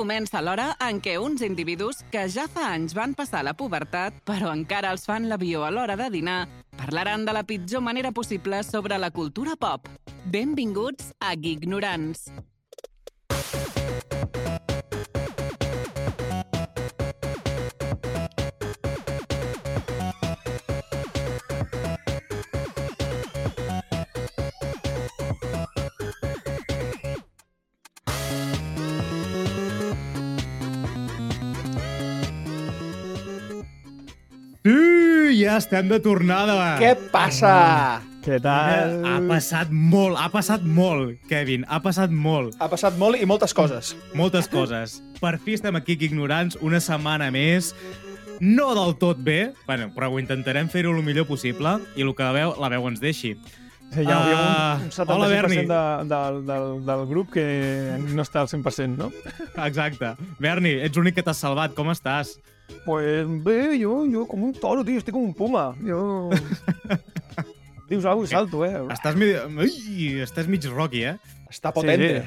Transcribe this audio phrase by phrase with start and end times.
[0.00, 4.54] comença l'hora en què uns individus que ja fa anys van passar la pubertat, però
[4.56, 6.38] encara els fan l'avió a l'hora de dinar,
[6.78, 9.90] parlaran de la pitjor manera possible sobre la cultura pop.
[10.24, 12.30] Benvinguts a Gignorants.
[13.30, 13.79] Sí,
[35.44, 36.76] ja estem de tornada.
[36.80, 38.00] Què passa?
[38.24, 38.98] Què tal?
[39.08, 42.56] Ha passat molt, ha passat molt, Kevin, ha passat molt.
[42.60, 43.94] Ha passat molt i moltes coses.
[44.14, 44.98] Moltes coses.
[45.20, 47.72] Per fi estem aquí, que ignorants, una setmana més.
[48.40, 52.24] No del tot bé, bueno, però ho intentarem fer-ho el millor possible i el que
[52.24, 53.34] la veu, la veu ens deixi.
[53.90, 55.56] Sí, ja hi ha Ah, un, un hola, Berni.
[55.64, 57.44] 75% de, del, del, del grup que
[58.14, 59.10] no està al 100%, no?
[59.66, 60.12] Exacte.
[60.38, 62.36] Berni, ets l'únic que t'has salvat, com estàs?
[62.84, 65.70] Pues bé, jo, jo com un toro, tio, estic com un puma.
[65.84, 66.30] Jo...
[67.90, 68.76] Dius alguna cosa i salto, eh?
[68.94, 69.34] Estàs, mig...
[69.58, 71.16] Ui, estàs mig Rocky, eh?
[71.50, 72.20] Està potente.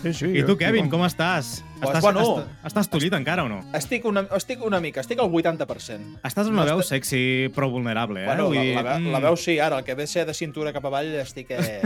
[0.00, 0.28] Sí, sí.
[0.40, 1.58] I tu, Kevin, com estàs?
[1.82, 2.22] Pues, estàs, bueno.
[2.40, 3.58] estàs, estàs tollit encara o no?
[3.76, 6.22] Estic una, estic una mica, estic al 80%.
[6.24, 8.30] Estàs amb una No veu està- sexy però vulnerable, eh?
[8.30, 9.12] Bueno, Vull la, dir, la, veu, mm.
[9.12, 11.82] la veu sí, ara, el que ve ser de cintura cap avall estic eh,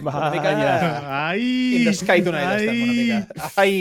[0.00, 0.72] Va, una mica ja.
[1.26, 1.44] Ai!
[1.82, 2.96] in the sky tonight, estem una Ai!
[2.96, 3.52] mica.
[3.60, 3.76] Ai!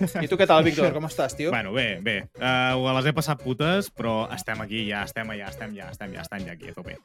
[0.24, 0.90] I tu què tal, Víctor?
[0.94, 1.52] Com estàs, tio?
[1.54, 2.16] Bueno, bé, bé.
[2.38, 6.24] Uh, les he passat putes, però estem aquí, ja estem allà, estem ja, estem ja,
[6.26, 6.98] estem ja aquí a tope.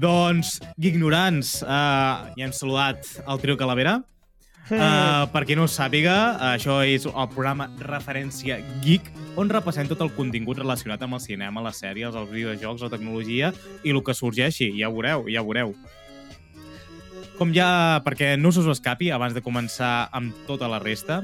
[0.00, 4.00] Doncs, ignorants, uh, ja hem saludat el trio Calavera.
[4.64, 6.14] Uh, per qui no ho sàpiga,
[6.54, 11.64] això és el programa Referència Geek, on repassem tot el contingut relacionat amb el cinema,
[11.66, 13.52] les sèries, els videojocs, la tecnologia
[13.84, 14.70] i el que sorgeixi.
[14.78, 15.76] Ja ho veureu, ja ho veureu.
[17.34, 21.20] Com ja, perquè no se us escapi, abans de començar amb tota la resta,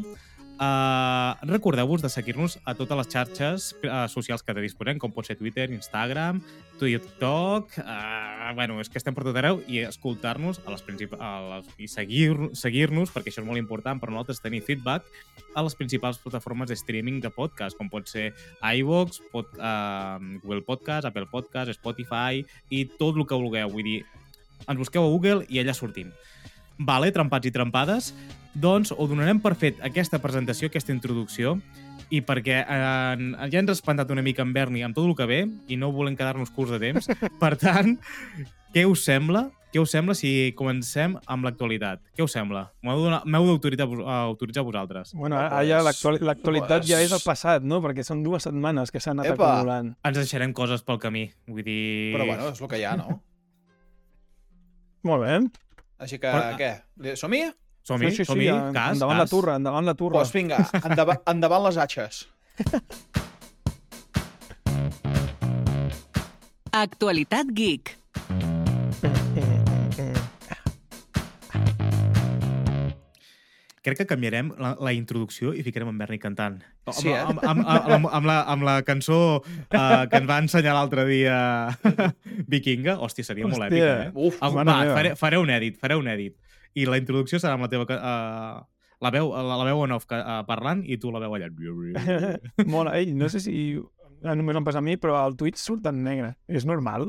[0.60, 5.38] Uh, Recordeu-vos de seguir-nos a totes les xarxes uh, socials que disposem, com pot ser
[5.38, 6.42] Twitter, Instagram,
[6.76, 7.78] TikTok...
[7.80, 11.70] Uh, bueno, és que estem per tot arreu i escoltar-nos a les princip- a les,
[11.80, 15.06] i seguir-nos, seguir perquè això és molt important per nosaltres tenir feedback
[15.56, 20.60] a les principals plataformes de streaming de podcast, com pot ser iVoox, pod, uh, Google
[20.66, 23.72] Podcast, Apple Podcast, Spotify i tot el que vulgueu.
[23.72, 23.98] Vull dir,
[24.66, 26.12] ens busqueu a Google i allà sortim.
[26.76, 28.12] Vale, trempats i trempades,
[28.54, 31.58] doncs ho donarem per fet aquesta presentació, aquesta introducció,
[32.10, 35.26] i perquè eh, ja ens ha espantat una mica en Berni amb tot el que
[35.30, 37.06] ve i no volem quedar-nos curts de temps.
[37.42, 37.96] Per tant,
[38.74, 39.48] què us sembla?
[39.70, 42.00] Què us sembla si comencem amb l'actualitat?
[42.18, 42.64] Què us sembla?
[42.82, 45.12] M'heu d'autoritzar autoritzar vosaltres.
[45.14, 47.78] Bueno, ara ja Pues- l'actuali- l'actualitat ja és el passat, no?
[47.84, 49.52] Perquè són dues setmanes que s'han anat Epa.
[49.52, 49.92] acumulant.
[50.02, 51.28] Ens deixarem coses pel camí.
[51.46, 52.10] Vull dir...
[52.16, 53.20] Però bueno, és el que hi ha, no?
[55.06, 55.38] Molt bé.
[56.02, 56.72] Així que, Però- què?
[57.06, 57.44] Li- Som-hi?
[57.82, 59.24] Som-hi, sí, sí, som-hi, sí, en- cas, endavant cas.
[59.24, 60.20] la turra, endavant la turra.
[60.20, 62.26] Doncs vinga, endavant, endavant les atxes.
[66.72, 67.96] Actualitat Geek.
[73.80, 76.58] Crec que canviarem la, la introducció i ficarem en Berni cantant.
[76.92, 77.16] Sí, eh?
[77.16, 81.06] amb, amb, amb, amb, amb, la, amb la cançó uh, que ens va ensenyar l'altre
[81.08, 81.38] dia
[82.52, 82.98] Vikinga.
[83.00, 83.70] Hòstia, seria molt Hòstia.
[83.72, 84.28] èpica, eh?
[84.28, 86.36] Uf, mare va, faré, faré un edit, faré un edit.
[86.78, 87.86] I la introducció serà amb la teva...
[87.86, 88.66] Uh,
[89.00, 91.48] la veu, la, la veu en off uh, parlant i tu la veu allà.
[92.72, 92.92] Mola.
[92.98, 93.54] Ei, no sé si
[94.24, 96.34] ah, només em passa a mi, però el Twitch surt en negre.
[96.48, 97.08] És normal?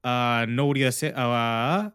[0.00, 1.12] Uh, no hauria de ser...
[1.12, 1.92] Uh,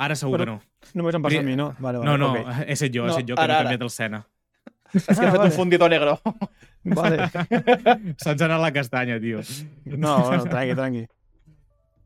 [0.00, 0.58] ara segur Però- que no.
[0.96, 1.70] Només em passa a mi, no?
[1.78, 2.64] Vale, vale, No, no, ok.
[2.72, 4.22] he set jo, No, he set jo, que ara, no he canviat l'escena.
[4.96, 5.48] és que he fet vale.
[5.50, 6.16] un fundidor negro.
[6.96, 7.28] Vale.
[8.18, 9.44] Se'ns ha anat la castanya, tio.
[9.92, 11.04] No, no, tranqui, tranqui.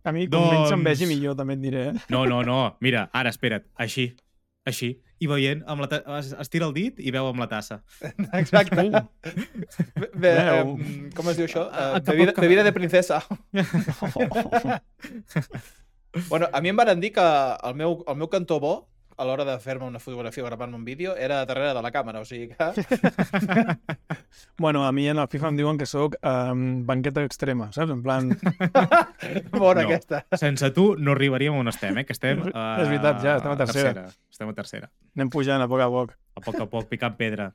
[0.05, 1.87] A mi, com Doncs- menys em vegi, millor, també et diré.
[1.89, 2.05] Eh?
[2.13, 2.59] No, no, no.
[2.85, 3.65] Mira, ara, espera't.
[3.81, 4.11] Així.
[4.65, 4.89] Així.
[5.21, 5.99] I veient, amb la ta...
[6.19, 7.83] es- estira el dit i veu amb la tassa.
[8.41, 8.87] Exacte.
[8.89, 9.05] Uh.
[10.17, 10.65] Bé, eh,
[11.17, 11.67] com es diu això?
[11.69, 13.23] Uh, bebida, bebida de princesa.
[16.29, 17.23] Bueno, a mi em van dir que
[17.67, 18.75] el meu, el meu cantó bo
[19.17, 22.21] a l'hora de fer-me una fotografia o gravar-me un vídeo era darrere de la càmera,
[22.21, 22.57] o sigui que...
[24.59, 27.91] Bueno, a mi en el FIFA em diuen que sóc um, banqueta extrema, saps?
[27.95, 28.31] En plan,
[29.53, 29.89] Bona No.
[29.89, 30.25] aquesta.
[30.39, 32.05] Sense tu no arribaríem on estem, eh?
[32.07, 32.43] Que estem...
[32.51, 32.53] Uh,
[32.83, 34.07] És veritat, ja, estem a tercera.
[34.31, 34.91] Estem a tercera.
[35.17, 36.15] anem pujant a poc a poc.
[36.35, 37.53] A poc a poc, picant pedra.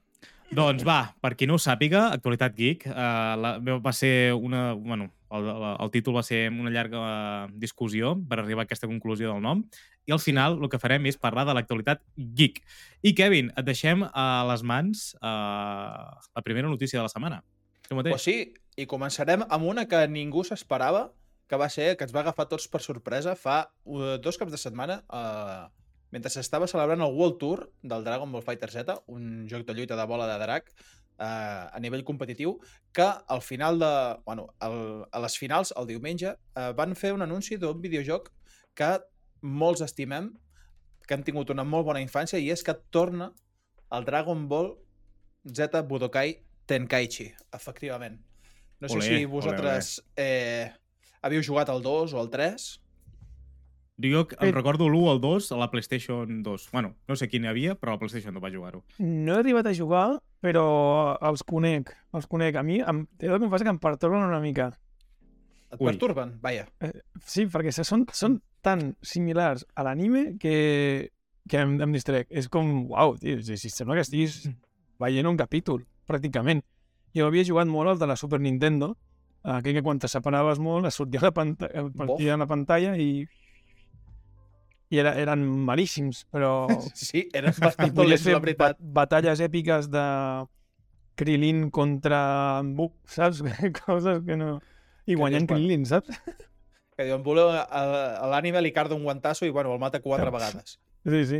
[0.55, 4.73] Doncs va, per qui no ho sàpiga, Actualitat Geek, uh, la, va ser una...
[4.73, 9.31] Bueno, el, el títol va ser una llarga eh, discussió per arribar a aquesta conclusió
[9.31, 9.63] del nom
[10.09, 12.63] i al final el que farem és parlar de l'actualitat geek.
[13.05, 17.43] I Kevin, et deixem a les mans uh, la primera notícia de la setmana.
[17.85, 18.15] Tu mateix.
[18.15, 18.37] Pues sí,
[18.79, 21.11] i començarem amb una que ningú s'esperava,
[21.49, 25.01] que va ser, que ens va agafar tots per sorpresa fa dos caps de setmana,
[25.13, 25.69] uh,
[26.13, 29.97] mentre s'estava celebrant el World Tour del Dragon Ball Fighter Z, un joc de lluita
[29.97, 30.73] de bola de drac,
[31.19, 32.57] a nivell competitiu,
[32.94, 33.92] que al final de...
[34.25, 38.31] Bueno, el, a les finals, el diumenge, eh, van fer un anunci d'un videojoc
[38.74, 38.94] que
[39.42, 40.31] molts estimem,
[41.07, 43.31] que han tingut una molt bona infància, i és que torna
[43.92, 44.75] el Dragon Ball
[45.48, 46.36] Z Budokai
[46.69, 48.19] Tenkaichi, efectivament.
[48.80, 50.69] No sé Olé, si olé, vosaltres Eh,
[51.22, 52.68] havíeu jugat al 2 o al 3.
[54.00, 54.51] Jo em Eh.
[54.54, 56.69] recordo l'1 o el 2 a la PlayStation 2.
[56.72, 58.83] Bueno, no sé quin hi havia, però a la PlayStation 2 va jugar-ho.
[59.00, 61.91] No he arribat a jugar, però els conec.
[62.15, 62.56] Els conec.
[62.56, 64.69] A mi, em, he de confessar que em pertorben una mica.
[65.71, 65.86] Et Ui.
[65.91, 66.38] perturben?
[66.41, 66.68] Vaja.
[67.25, 71.12] Sí, perquè se- són, són tan similars a l'anime que,
[71.47, 72.27] que em, em distrec.
[72.31, 74.50] És com, uau, tio, si, si sembla que estiguis
[75.00, 76.63] veient un capítol, pràcticament.
[77.15, 78.95] Jo havia jugat molt al de la Super Nintendo,
[79.44, 83.24] aquell que quan te separaves molt es sortia la, panta el partia la pantalla i
[84.89, 88.77] i era, eren malíssims, però Sí, eren bastant dolents, la veritat.
[88.80, 90.06] bat batalles èpiques de
[91.19, 93.41] Krilin contra Buk, saps?
[93.86, 94.59] Coses que no...
[95.09, 95.47] I guanyant.
[95.50, 96.19] Krilin, saps?
[96.95, 97.63] Que diuen, voleu, a,
[98.19, 100.77] a l'ànime li carda un guantasso i, bueno, el mata quatre vegades.
[101.07, 101.39] Sí, sí.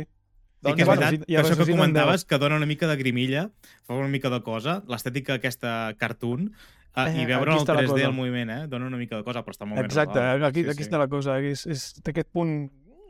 [0.60, 3.46] I que és bueno, veritat, i això que comentaves, que dona una mica de grimilla,
[3.88, 7.76] fa una mica de cosa, l'estètica aquesta cartoon, eh, Eh, i veure aquí el està
[7.76, 8.06] la 3D cosa.
[8.10, 10.48] al moviment, eh, dona una mica de cosa, però està molt Exacte, ben resolt.
[10.50, 10.88] aquí, Sí, aquí sí.
[10.90, 11.38] està la cosa.
[11.40, 12.56] És, és, té aquest punt...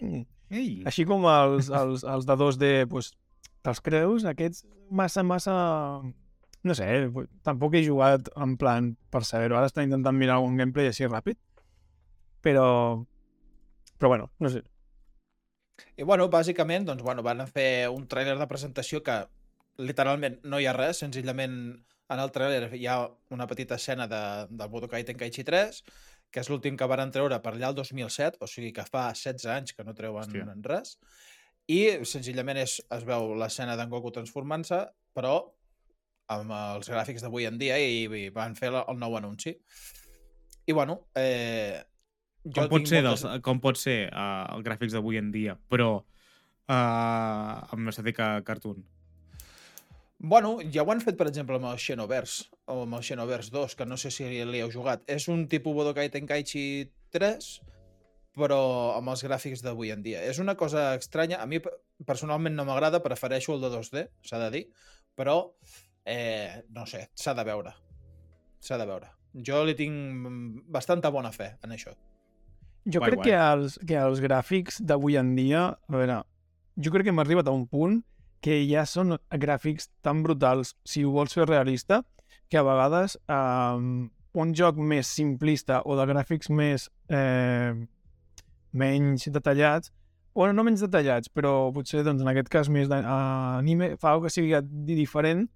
[0.00, 3.12] Ei, Així com els, els, els de 2D, pues,
[3.64, 5.55] te'ls creus, aquests massa, massa...
[6.61, 6.87] No sé,
[7.47, 9.56] tampoc he jugat en plan per saber-ho.
[9.56, 11.38] Ara estic intentant mirar un gameplay així ràpid,
[12.44, 12.67] però...
[14.00, 14.62] Però bueno, no sé.
[15.97, 19.23] I, bueno, bàsicament, doncs, bueno, van fer un tràiler de presentació que
[19.81, 21.56] literalment no hi ha res, senzillament
[22.11, 22.97] en el tràiler hi ha
[23.31, 25.82] una petita escena de, del Budokai Tenkaichi 3,
[26.30, 29.46] que és l'últim que van treure per allà el 2007, o sigui que fa 16
[29.54, 30.56] anys que no treuen Hòstia.
[30.66, 30.96] res,
[31.70, 34.84] i senzillament és, es veu l'escena d'en Goku transformant-se,
[35.14, 35.34] però
[36.30, 39.56] amb els gràfics d'avui en dia i, i van fer el nou anunci.
[40.66, 41.82] I bueno, eh,
[42.44, 45.56] jo com pot ser, moltes- dels, com pot ser uh, els gràfics d'avui en dia,
[45.70, 48.84] però uh, amb estètica cartoon?
[50.22, 53.75] Bueno, ja ho han fet, per exemple, amb el Xenoverse, o amb el Xenoverse 2,
[53.78, 55.00] que no sé si li heu jugat.
[55.08, 56.64] És un tipus Budokai Tenkaichi
[57.17, 57.46] 3,
[58.37, 58.58] però
[58.99, 60.20] amb els gràfics d'avui en dia.
[60.28, 61.40] És una cosa estranya.
[61.40, 61.72] A mi, pe-
[62.06, 64.62] personalment, no m'agrada, prefereixo el de 2D, s'ha de dir,
[65.17, 65.38] però,
[66.05, 67.73] eh, no sé, s'ha de veure.
[68.61, 69.08] S'ha de veure.
[69.46, 71.96] Jo li tinc bastanta bona fe en això.
[72.84, 73.31] Jo Guai, crec guai.
[73.31, 76.20] que els, que els gràfics d'avui en dia, a veure,
[76.76, 78.02] jo crec que hem arribat a un punt
[78.40, 82.02] que ja són gràfics tan brutals, si ho vols fer realista,
[82.50, 84.08] que a vegades eh,
[84.40, 87.75] un joc més simplista o de gràfics més eh,
[88.72, 89.92] menys detallats,
[90.32, 94.34] o no menys detallats, però potser doncs, en aquest cas més d'anime, fa alguna que
[94.37, 95.48] sigui di- diferent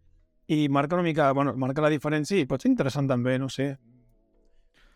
[0.51, 3.77] i marca una mica, bueno, marca la diferència i pot ser interessant també, no sé.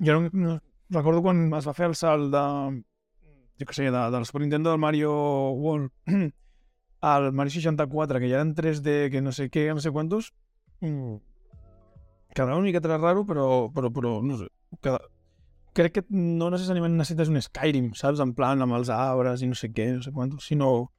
[0.03, 0.59] Jo no, no,
[0.91, 2.43] recordo quan es va fer el salt de,
[3.59, 5.15] jo què sé, de, del Super Nintendo del Mario
[5.55, 5.91] World
[7.01, 10.33] al Mario 64, que ja eren 3D, que no sé què, no sé quantos,
[10.81, 11.17] mm,
[12.35, 14.51] quedava una miqueta raro, però, però, però no sé,
[14.83, 15.01] queda...
[15.79, 18.21] crec que no necessàriament necessites un Skyrim, saps?
[18.25, 20.91] En plan, amb els arbres i no sé què, no sé quantos, sinó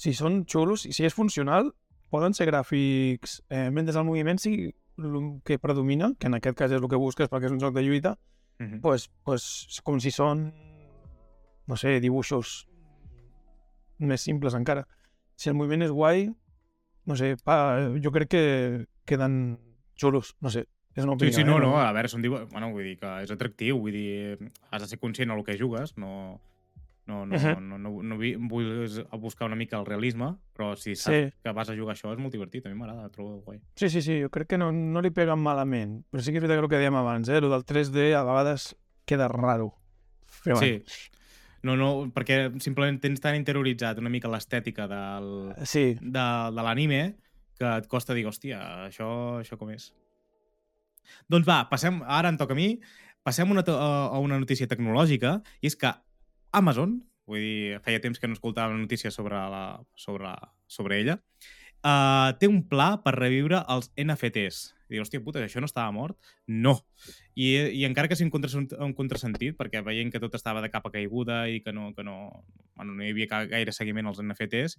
[0.00, 1.72] si són xulos, i si és funcional,
[2.10, 4.70] poden ser gràfics, eh, mentre el moviment sigui
[5.00, 7.74] el que predomina, que en aquest cas és el que busques perquè és un joc
[7.74, 8.16] de lluita,
[8.60, 8.80] Mm -hmm.
[8.80, 10.52] pues, pues com si són,
[11.66, 12.68] no sé, dibuixos
[13.98, 14.86] més simples encara.
[15.40, 16.26] Si el moviment és guai,
[17.08, 17.56] no sé, pa,
[18.02, 18.42] jo crec que
[19.08, 19.56] queden
[19.96, 21.36] xulos, no sé, és una Sí, opinió.
[21.38, 21.60] sí, no, eh?
[21.64, 24.36] no, a veure, són bueno, vull dir que és atractiu, vull dir,
[24.70, 26.40] has de ser conscient del que jugues, no,
[27.06, 27.64] no, no, Mhm.
[27.70, 28.68] no, no, no, vi- vull
[29.18, 31.32] buscar una mica el realisme, però si saps Sí.
[31.42, 33.60] que vas a jugar això és molt divertit, a mi m'agrada, trobo guai.
[33.76, 36.42] Sí, sí, sí, jo crec que no, no li peguen malament, però sí que és
[36.44, 37.38] veritat que el que dèiem abans, eh?
[37.40, 39.72] El del 3D a vegades queda raro.
[40.44, 40.84] Però bueno, Sí,
[41.66, 45.28] no, no, perquè simplement tens tan interioritzat una mica l'estètica del,
[45.68, 46.26] sí, de,
[46.56, 47.02] de l'anime
[47.60, 49.10] que et costa dir, hòstia, això,
[49.42, 49.90] això com és?
[51.28, 52.72] Doncs va, passem, ara em toca a mi,
[53.26, 55.92] passem una, a una notícia tecnològica, i és que
[56.56, 56.96] Amazon,
[57.28, 59.64] vull dir, feia temps que no escoltava notícies sobre, la,
[60.00, 60.32] sobre,
[60.66, 61.18] sobre ella,
[61.84, 64.60] uh, té un pla per reviure els NFTs.
[64.90, 66.16] I dius, hòstia puta, això no estava mort?
[66.50, 66.74] No.
[67.38, 70.70] I, i encara que sigui un, contrasent, un contrasentit, perquè veient que tot estava de
[70.72, 72.16] capa caiguda i que no, que no,
[72.74, 74.74] bueno, no hi havia gaire seguiment als NFTs,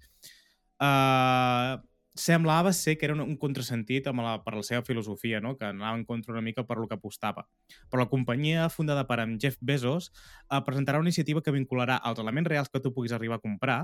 [0.83, 1.79] uh,
[2.15, 5.55] semblava ser que era un, un contrasentit amb la, per la seva filosofia, no?
[5.57, 7.47] que anava en contra una mica per lo que apostava.
[7.89, 10.11] Però la companyia, fundada per en Jeff Bezos,
[10.49, 13.81] eh, presentarà una iniciativa que vincularà els elements reals que tu puguis arribar a comprar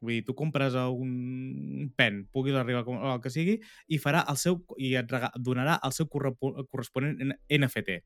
[0.00, 4.62] Vull dir, tu compres un pen, puguis arribar al que sigui, i farà el seu
[4.78, 8.00] i et rega- donarà el seu corresponent NFT.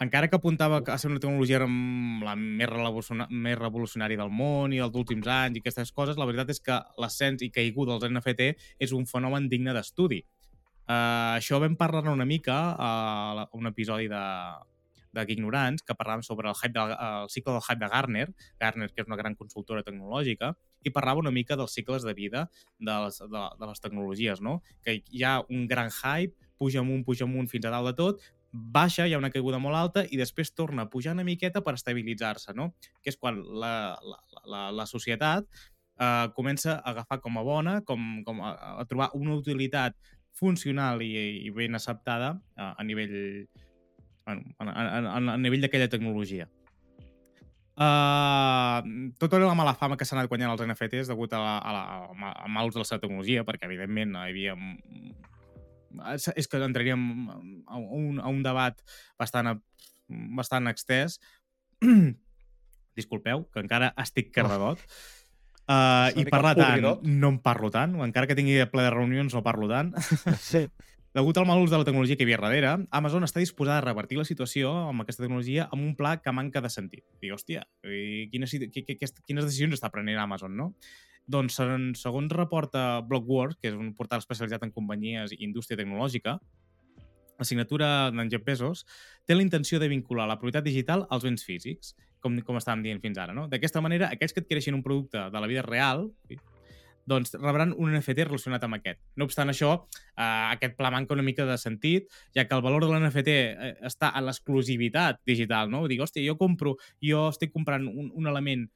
[0.00, 2.70] Encara que apuntava a ser una tecnologia amb la més,
[3.28, 6.78] més revolucionària del món i dels últims anys i aquestes coses, la veritat és que
[7.02, 8.46] l'ascens i caiguda dels NFT
[8.86, 10.22] és un fenomen digne d'estudi.
[10.90, 12.90] Uh, això vam parlar una mica a
[13.44, 14.22] uh, un episodi de,
[15.12, 18.26] de Ignorants, que parlàvem sobre el, hype de, el cicle del hype de Gartner,
[18.60, 20.52] Gartner, que és una gran consultora tecnològica,
[20.86, 22.46] i parlava una mica dels cicles de vida
[22.78, 24.60] de les, de, de les tecnologies, no?
[24.84, 28.22] Que hi ha un gran hype, puja amunt, puja amunt fins a dalt de tot,
[28.52, 31.76] baixa, hi ha una caiguda molt alta i després torna a pujar una miqueta per
[31.78, 32.72] estabilitzar-se, no?
[33.02, 35.46] Que és quan la, la, la, la societat
[36.00, 39.96] eh, comença a agafar com a bona, com, com a, a trobar una utilitat
[40.40, 41.12] funcional i,
[41.46, 43.46] i ben acceptada a, a nivell
[44.30, 44.72] bueno,
[45.10, 46.48] a, nivell d'aquella tecnologia.
[47.80, 51.72] Uh, tota la mala fama que s'ha anat guanyant els NFTs degut a, la, a,
[51.72, 54.56] la, a mals de la seva tecnologia, perquè evidentment hi havia
[56.38, 57.02] és que entraríem
[57.66, 58.76] a un, a un debat
[59.18, 59.56] bastant,
[60.36, 61.18] bastant extès.
[62.98, 64.82] Disculpeu, que encara estic cardadot.
[65.70, 69.44] Uh, I parlar tant, no en parlo tant, encara que tingui ple de reunions no
[69.46, 69.94] parlo tant.
[70.42, 70.66] Sí.
[71.10, 73.84] Degut al mal ús de la tecnologia que hi havia darrere, Amazon està disposada a
[73.84, 77.02] revertir la situació amb aquesta tecnologia amb un pla que manca de sentit.
[77.18, 80.74] Dic, hòstia, i quines, qui- qui- qui- quines decisions està prenent Amazon, no?
[81.26, 81.58] Doncs,
[81.98, 86.38] segons reporta Blockworks, que és un portal especialitzat en companyies i indústria tecnològica,
[87.40, 88.84] la signatura d'en Jeff Bezos
[89.26, 93.00] té la intenció de vincular la propietat digital als béns físics, com, com estàvem dient
[93.00, 93.32] fins ara.
[93.34, 93.48] No?
[93.48, 96.12] D'aquesta manera, aquells que adquireixin un producte de la vida real
[97.10, 99.00] doncs rebran un NFT relacionat amb aquest.
[99.18, 99.72] No obstant això,
[100.14, 103.72] eh, aquest pla manca una mica de sentit, ja que el valor de l'NFT eh,
[103.90, 105.86] està en l'exclusivitat digital, no?
[105.90, 108.66] Dic, hòstia, jo compro, jo estic comprant un, un element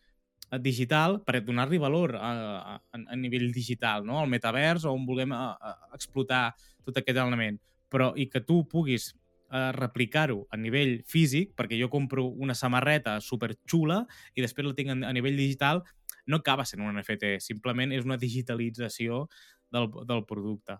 [0.50, 2.32] eh, digital per donar-li valor a,
[2.74, 4.20] a, a nivell digital, no?
[4.20, 6.48] al metavers, on vulguem a, a, explotar
[6.84, 7.60] tot aquest element.
[7.92, 9.12] Però, i que tu puguis
[9.54, 14.02] eh, replicar-ho a nivell físic, perquè jo compro una samarreta superxula
[14.34, 15.84] i després la tinc a, a nivell digital,
[16.26, 19.26] no acaba sent un NFT, simplement és una digitalització
[19.72, 20.78] del, del producte.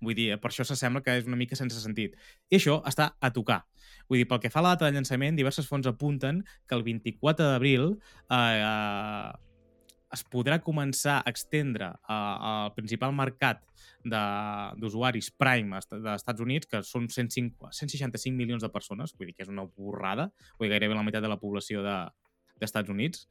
[0.00, 2.14] Vull dir, per això s'assembla que és una mica sense sentit.
[2.48, 3.58] I això està a tocar.
[4.08, 6.82] Vull dir, pel que fa a la data de llançament, diverses fonts apunten que el
[6.86, 9.32] 24 d'abril eh, eh,
[10.16, 13.60] es podrà començar a extendre eh, al principal mercat
[14.80, 19.36] d'usuaris Prime est- dels Estats Units, que són 105, 165 milions de persones, vull dir
[19.36, 21.96] que és una borrada, vull dir, gairebé la meitat de la població de,
[22.56, 23.26] dels Estats Units,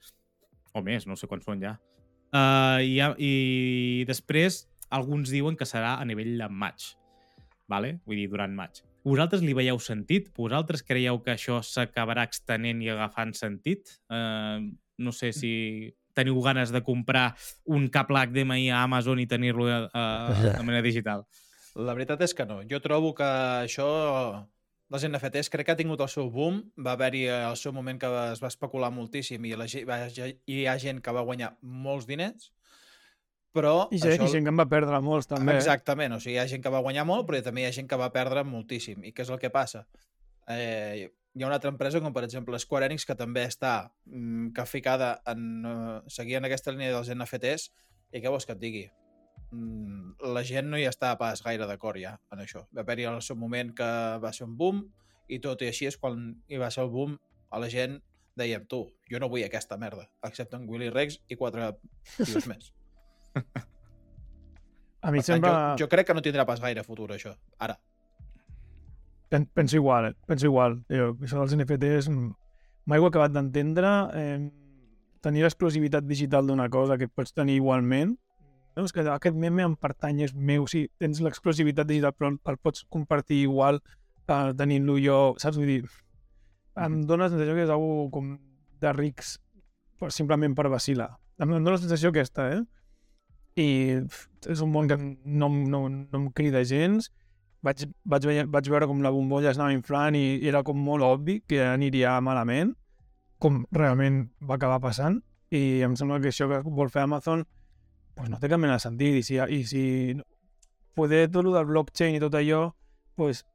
[0.73, 1.77] o més, no sé quants són ja.
[2.29, 6.91] Uh, i, I després alguns diuen que serà a nivell de maig,
[7.69, 7.97] vale?
[8.05, 8.83] vull dir, durant maig.
[9.07, 10.27] Vosaltres li veieu sentit?
[10.35, 13.95] Vosaltres creieu que això s'acabarà extenent i agafant sentit?
[14.11, 15.51] Uh, no sé si
[16.17, 17.31] teniu ganes de comprar
[17.65, 19.87] un cable HDMI a Amazon i tenir-lo uh,
[20.43, 21.23] de manera digital.
[21.79, 22.59] La veritat és que no.
[22.67, 23.27] Jo trobo que
[23.63, 23.87] això
[24.89, 26.61] dels NFTs crec que ha tingut el seu boom.
[26.85, 30.63] Va haver-hi eh, el seu moment que es va especular moltíssim i la, va, hi
[30.65, 32.49] ha gent que va guanyar molts diners,
[33.53, 33.87] però...
[33.91, 34.25] I això...
[34.25, 35.55] i gent que en va perdre molts, també.
[35.55, 35.61] eh?
[35.61, 37.89] Exactament, o sigui, hi ha gent que va guanyar molt, però també hi ha gent
[37.89, 39.05] que va perdre moltíssim.
[39.05, 39.85] I què és el que passa?
[40.49, 43.73] Eh, hi ha una altra empresa, com per exemple Square Enix, que també està
[44.09, 45.45] mm, que ficada en
[46.09, 47.69] seguir en aquesta línia dels NFTs,
[48.13, 48.87] i què vols que et digui?
[49.51, 52.65] Mm, la gent no hi està pas gaire d'acord ja en això.
[52.75, 53.89] Va haver-hi el seu moment que
[54.21, 54.83] va ser un boom,
[55.29, 57.17] i tot i així és quan hi va ser el boom,
[57.49, 57.99] a la gent
[58.39, 61.73] dèiem, tu, jo no vull aquesta merda, excepte en Willy Rex i quatre
[62.15, 62.71] tios més.
[65.01, 65.51] A mi Per tant, sempre...
[65.51, 67.33] jo, jo crec que no tindrà pas gaire futur, això.
[67.59, 67.77] Ara.
[69.29, 70.15] Pen- Penso igual, eh?
[70.27, 70.79] penso igual.
[70.89, 72.31] Jo, això dels NFTs mm,
[72.89, 73.91] mai ho he acabat d'entendre.
[74.17, 74.39] Eh,
[75.23, 78.15] tenir l'exclusivitat digital d'una cosa que pots tenir igualment.
[78.75, 80.67] No, és que aquest meme em pertany, és meu.
[80.71, 85.59] Sí, tens l'exclusivitat digital, però el pots compartir igual eh, tenint-lo jo, saps?
[85.59, 85.79] Vull dir,
[86.79, 88.35] em dóna la sensació que és algo com
[88.79, 89.37] de rics
[89.99, 91.11] per, simplement per vacilar.
[91.39, 92.61] Em, dóna la sensació aquesta, eh?
[93.59, 93.69] I
[94.47, 97.09] és un món que no, no, no em crida gens
[97.65, 101.03] vaig, vaig, veure, vaig veure com la bombolla es anava inflant i era com molt
[101.03, 102.73] obvi que aniria malament,
[103.39, 105.19] com realment va acabar passant,
[105.51, 107.45] i em sembla que això que vol fer Amazon
[108.19, 109.83] pues no té cap mena de sentit, i si, i si
[110.97, 112.65] poder tot el del blockchain i tot allò,
[113.15, 113.45] pues,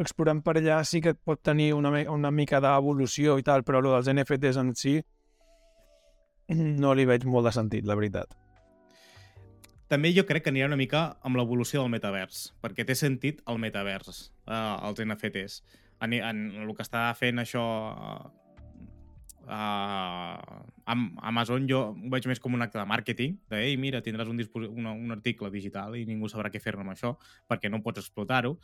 [0.00, 3.90] explorant per allà sí que pot tenir una, una mica d'evolució i tal, però el
[3.90, 4.96] dels NFTs en si
[6.82, 8.32] no li veig molt de sentit, la veritat.
[9.92, 13.60] També jo crec que anirà una mica amb l'evolució del metavers, perquè té sentit el
[13.62, 15.60] metavers, eh, els NFTs.
[16.02, 17.66] En, en el que està fent això,
[19.46, 24.02] uh, amb Amazon jo ho veig més com un acte de màrqueting, de, ei, mira,
[24.04, 27.14] tindràs un, una, un article digital i ningú sabrà què fer-ne amb això,
[27.48, 28.56] perquè no pots explotar-ho,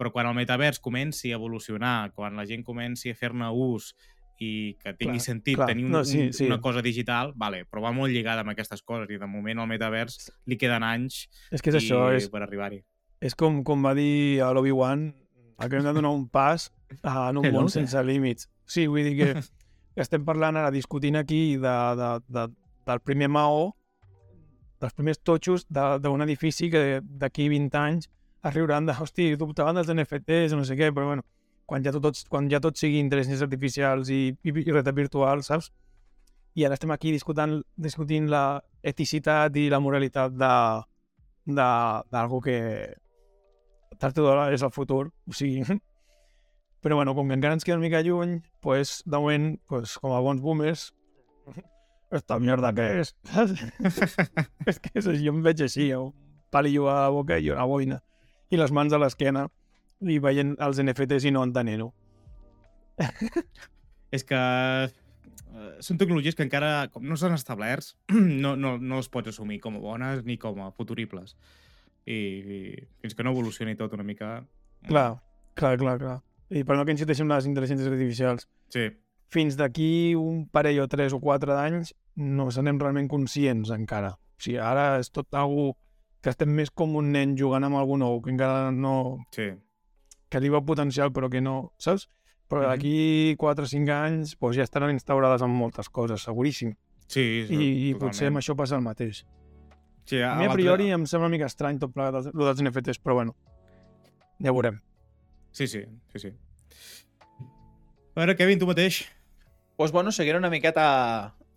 [0.00, 3.92] però quan el metavers comenci a evolucionar, quan la gent comenci a fer-ne ús
[4.40, 5.66] i que tingui Clar, sentit clar.
[5.68, 6.46] tenir un, No, sí, un, sí.
[6.48, 9.68] una cosa digital, vale, però va molt lligada amb aquestes coses i de moment al
[9.68, 12.80] metavers li queden anys És que és i, això, és, per arribar-hi.
[13.20, 15.10] és com, com va dir a l'Obi-Wan,
[15.60, 16.70] que hem de donar un pas
[17.02, 18.48] a, en un món sense límits.
[18.64, 19.28] Sí, vull dir que,
[19.94, 22.46] que estem parlant ara, discutint aquí de, de, de,
[22.86, 23.70] del primer maó,
[24.80, 29.90] dels primers totxos d'un edifici que d'aquí 20 anys es riuran de, hosti, dubtaven dels
[29.92, 31.26] NFTs o no sé què, però bueno,
[31.68, 35.70] quan ja tot, quan ja tot sigui intel·ligències artificials i, i, i realitat virtual, saps?
[36.56, 40.32] I ara estem aquí discutant, discutint la eticitat i la moralitat
[41.46, 42.56] d'algo que
[44.00, 45.62] tard o d'hora és el futur, o sigui...
[46.80, 50.14] Però bueno, com que encara ens queda una mica lluny, pues, de moment, pues, com
[50.16, 50.86] a bons boomers,
[52.10, 53.14] esta mierda que és?
[54.66, 56.14] és que és, així, jo em veig així, un
[56.50, 58.00] palillo a la boca i una boina,
[58.50, 59.46] i les mans a l'esquena,
[60.00, 61.90] i veient els NFTs i no entenent-ho.
[64.16, 67.92] És que eh, són tecnologies que encara, com no s'han establerts,
[68.44, 71.36] no, no, no les pots assumir com a bones ni com a futuribles.
[72.08, 72.60] I, i
[73.04, 74.38] fins que no evolucioni tot una mica...
[74.88, 75.20] Clar,
[75.54, 76.18] clar, clar, clar.
[76.50, 78.88] I per no que insisteixin les intel·ligències artificials, Sí,
[79.30, 84.16] fins d'aquí un parell o tres o quatre d'anys no serem realment conscients encara.
[84.18, 85.76] O sigui, ara és tot algú
[86.20, 89.24] que estem més com un nen jugant amb algú nou, que encara no...
[89.32, 89.52] sí.
[90.30, 92.08] que li veu potencial però que no, saps?
[92.50, 92.68] Però Mhm.
[92.68, 96.74] d'aquí 4 o 5 anys doncs ja estaran instaurades en moltes coses, seguríssim.
[97.06, 99.24] Sí, I, i potser amb això passa el mateix.
[100.04, 102.98] Sí, A mi a priori em sembla una mica estrany tot plegat lo dels NFTs,
[103.02, 103.34] però bueno,
[104.42, 104.80] ja veurem.
[105.52, 106.32] Sí, sí, sí, sí.
[108.14, 109.02] A veure, Kevin, tu mateix.
[109.80, 110.84] Doncs bueno, seguint una miqueta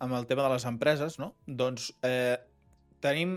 [0.00, 1.34] amb el tema de les empreses, no?
[1.46, 2.38] Doncs eh,
[3.04, 3.36] tenim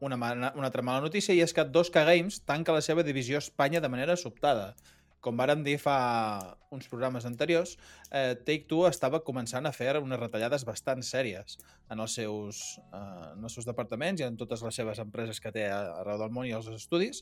[0.00, 3.38] una, mana- una altra mala notícia i és que 2K Games tanca la seva divisió
[3.38, 4.74] a Espanya de manera sobtada.
[5.20, 7.74] Com vàrem dir fa uns programes anteriors,
[8.10, 11.58] eh, Take-Two estava començant a fer unes retallades bastant sèries
[11.92, 15.52] en els, seus, eh, en els seus departaments i en totes les seves empreses que
[15.52, 17.20] té arreu del món i els estudis.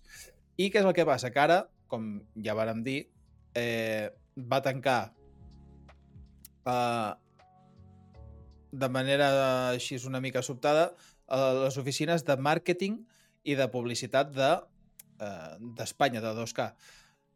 [0.58, 1.30] I què és el que passa?
[1.34, 2.10] Que ara, com
[2.44, 3.00] ja vàrem dir,
[3.56, 5.00] eh, va tancar
[6.68, 7.12] eh,
[8.70, 9.28] de manera
[9.72, 13.00] així una mica sobtada eh, les oficines de màrqueting
[13.48, 14.52] i de publicitat de
[15.20, 16.70] eh, d'Espanya, de 2K.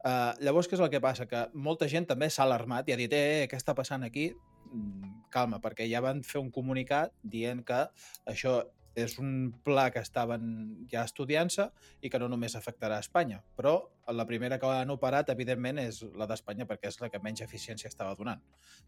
[0.02, 1.28] Uh, llavors, què és el que passa?
[1.30, 4.32] Que molta gent també s'ha alarmat i ha dit, eh, eh, què està passant aquí?
[4.72, 7.84] Mm, calma, perquè ja van fer un comunicat dient que
[8.26, 8.56] això
[8.98, 10.42] és un pla que estaven
[10.90, 11.68] ja estudiant-se
[12.02, 13.76] i que no només afectarà a Espanya, però
[14.10, 17.90] la primera que han operat, evidentment, és la d'Espanya perquè és la que menys eficiència
[17.90, 18.42] estava donant.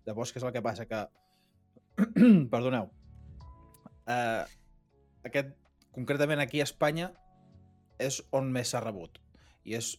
[0.07, 0.87] Llavors, què és el que passa?
[0.91, 1.05] Que,
[2.55, 2.91] perdoneu,
[4.11, 4.45] eh,
[5.31, 5.55] aquest,
[5.95, 7.13] concretament aquí a Espanya,
[8.03, 9.21] és on més s'ha rebut.
[9.65, 9.95] I és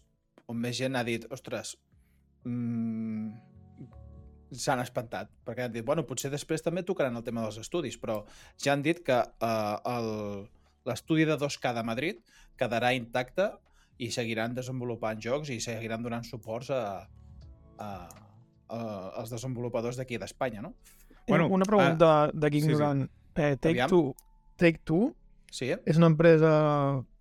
[0.52, 1.76] on més gent ha dit, ostres,
[2.44, 3.32] mm,
[4.56, 8.22] s'han espantat, perquè han dit, bueno, potser després també tocaran el tema dels estudis, però
[8.62, 9.96] ja han dit que eh,
[10.86, 12.22] l'estudi de 2K de Madrid
[12.60, 13.50] quedarà intacte
[13.98, 17.08] i seguiran desenvolupant jocs i seguiran donant suports a,
[17.80, 17.90] a,
[18.68, 18.80] a,
[19.22, 20.74] als desenvolupadors d'aquí d'Espanya, no?
[21.28, 22.72] Bueno, una pregunta d'aquí sí, sí.
[22.74, 23.08] ignorant.
[23.36, 23.90] Eh, Take Aviam.
[23.90, 24.16] Two,
[24.58, 25.14] Take Two
[25.56, 26.50] Sí, és una empresa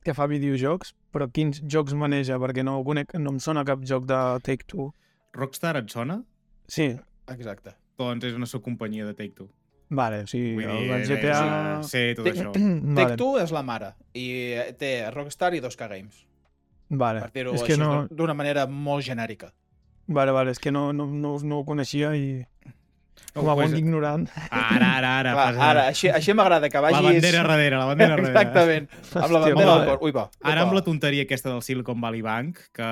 [0.03, 2.35] que fa videojocs, però quins jocs maneja?
[2.43, 4.89] Perquè no, conec, no em sona cap joc de Take Two.
[5.37, 6.19] Rockstar et sona?
[6.67, 6.97] Sí,
[7.33, 7.73] Exacte.
[7.99, 9.49] Doncs és una subcompanyia de Take-Two.
[9.95, 11.83] vale, o sigui, Vull el dir, és- GTA...
[11.87, 12.51] Sí, tot Té- això.
[12.59, 14.25] vale, Take-Two és la mare i
[14.81, 16.25] té Rockstar i 2K Games.
[17.01, 17.25] Vale.
[17.27, 18.07] Per dir-ho És així que no...
[18.11, 19.53] d'una manera molt genèrica.
[20.07, 22.45] Vale, vale, és que no, no, no, no ho coneixia i
[23.35, 24.29] com a pues, bon ignorant...
[24.51, 25.33] Ara, ara, ara.
[25.33, 25.67] Clar, passa.
[25.69, 27.07] ara, així, així m'agrada que La vagis...
[27.09, 28.31] bandera darrere, la bandera darrere.
[28.31, 29.75] Exactament, amb la bandera va.
[29.75, 30.05] del cor.
[30.07, 30.25] Ui, va.
[30.43, 30.69] Ara upa.
[30.69, 32.91] amb la tonteria aquesta del Silicon Valley Bank, que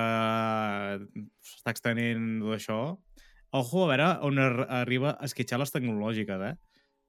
[1.47, 2.81] s'està extenent tot això,
[3.63, 6.55] ojo a veure on ar arriba a esquitxar les tecnològiques, eh?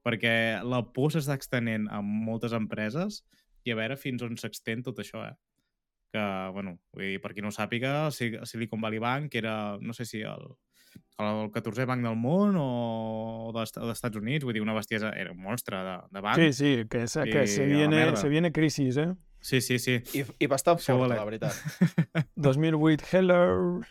[0.04, 0.36] Perquè
[0.68, 3.24] la por s'està extenent a moltes empreses
[3.64, 5.34] i a veure fins on s'extén tot això, eh?
[6.14, 6.24] Que,
[6.54, 10.20] bueno, vull dir, per qui no ho sàpiga, Silicon Valley Bank era, no sé si
[10.22, 10.44] el,
[11.24, 15.34] el 14è banc del món o d'Est- o d'Estats Units, vull dir, una bestiesa, era
[15.34, 16.38] un monstre de, de banc.
[16.38, 19.10] Sí, sí, que, se, que se, viene, se viene crisis, eh?
[19.42, 19.80] sí, sí.
[19.80, 19.98] sí.
[20.14, 21.18] I, I bastant Això forta, vale.
[21.18, 22.28] la veritat.
[22.36, 23.82] 2008, hello...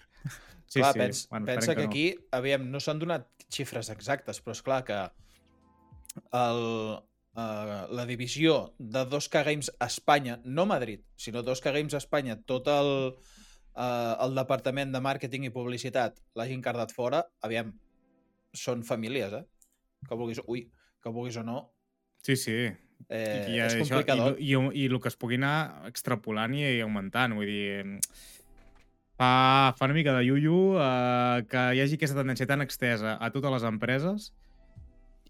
[0.66, 0.98] sí, clar, sí.
[1.02, 1.90] pens, Bueno, pensa esperem que no.
[1.90, 5.02] aquí, aviam, no s'han donat xifres exactes, però és clar que
[6.32, 6.62] el,
[7.34, 12.38] uh, la divisió de 2K Games a Espanya, no Madrid, sinó 2K Games a Espanya,
[12.42, 12.92] tot el,
[13.74, 17.72] uh, el departament de màrqueting i publicitat l'hagin cardat fora, aviam,
[18.52, 19.44] són famílies, eh?
[20.08, 20.66] que vulguis, ui,
[21.02, 21.60] que vulguis o no,
[22.22, 22.52] Sí, sí.
[23.08, 24.36] eh, I, és això, i, complicador.
[24.38, 27.34] i, i, I el que es pugui anar extrapolant i, i augmentant.
[27.34, 27.98] Vull dir,
[29.18, 29.30] fa,
[29.78, 33.56] fa una mica de iuiu eh, que hi hagi aquesta tendència tan extesa a totes
[33.56, 34.28] les empreses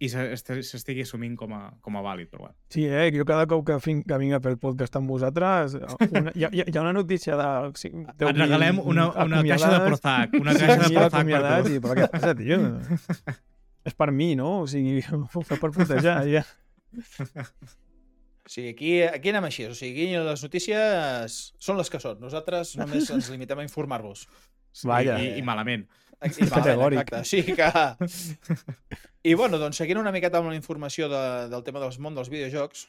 [0.03, 2.57] i se- est- s'estigui assumint com a, com a vàlid, però bueno.
[2.75, 3.07] Sí, eh?
[3.15, 5.77] Jo cada cop que, fin, que vinc a fer el podcast amb vosaltres,
[6.11, 7.49] una, hi, ha, hi ha una notícia de...
[7.69, 11.31] O sigui, Et regalem una, una caixa de Prozac, una Sí, caixa de sí, Prozac
[11.33, 11.73] per tu.
[11.77, 12.61] i, però què passa, tio?
[13.91, 14.61] És per mi, no?
[14.63, 16.45] O sigui, ho fa per putejar, ja.
[18.45, 19.65] O sigui, aquí, aquí anem així.
[19.71, 22.19] O sigui, les notícies són les que són.
[22.23, 24.27] Nosaltres només ens limitem a informar-vos.
[24.89, 25.19] Vaja.
[25.23, 25.43] I, i malament.
[25.43, 25.87] I malament,
[26.57, 27.03] Categòric.
[27.03, 27.21] Exacte.
[27.21, 27.71] O sigui que...
[29.23, 32.31] I bueno, doncs seguint una miqueta amb la informació de, del tema dels món dels
[32.33, 32.89] videojocs,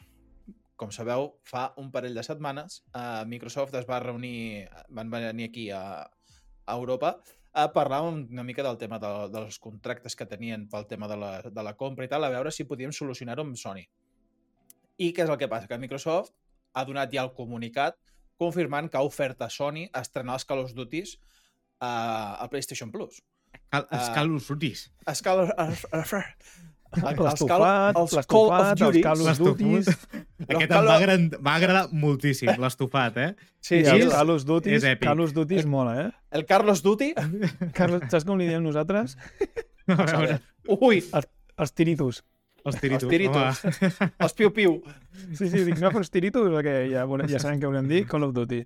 [0.80, 5.68] com sabeu, fa un parell de setmanes eh, Microsoft es va reunir, van venir aquí
[5.70, 5.84] a,
[6.66, 7.20] a Europa
[7.54, 11.34] a parlar una mica del tema de, dels contractes que tenien pel tema de la,
[11.46, 13.84] de la compra i tal, a veure si podíem solucionar-ho amb Sony.
[14.98, 15.70] I què és el que passa?
[15.70, 16.34] Que Microsoft
[16.74, 18.00] ha donat ja el comunicat
[18.42, 21.20] confirmant que ha ofert a Sony estrenar els Call of Duties
[21.84, 21.92] a,
[22.44, 23.20] a PlayStation Plus.
[23.74, 24.14] Cal, els Ah.
[24.16, 24.88] Call of Duties.
[25.10, 25.54] Els Call of...
[25.58, 26.14] els- els-
[26.94, 29.02] els els Call of els Duty.
[29.02, 29.62] Of L'estofat.
[29.64, 29.88] Duties...
[30.46, 33.30] Aquest va, of- agradar, va agradar moltíssim, l'estofat, eh?
[33.64, 35.08] Sí, sí, els el, Call of Duties, és èpic.
[35.08, 36.12] Call of Duties mola, eh?
[36.38, 37.14] el Carlos Duty.
[37.80, 39.18] Carlos, saps com li diem nosaltres?
[39.90, 40.38] A veure,
[40.78, 41.02] Ui,
[41.58, 42.22] Els tiritus.
[42.64, 43.04] els tiritos.
[43.04, 43.66] Els tiritos.
[43.66, 44.12] home.
[44.28, 44.78] els piu-piu.
[45.34, 46.78] Sí, sí, dic, no fos tiritus o què?
[46.94, 48.62] Ja, ja sabem què volem dir, Call of Duty.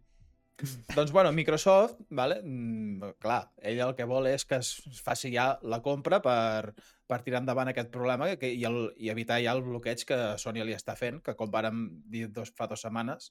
[0.96, 2.42] Doncs, bueno, Microsoft, vale?
[2.42, 4.72] mm, clar, ell el que vol és que es
[5.06, 6.74] faci ja la compra per,
[7.06, 10.64] per tirar endavant aquest problema que, i, el, i evitar ja el bloqueig que Sony
[10.66, 13.30] li està fent, que com vàrem dir dos, fa dues setmanes,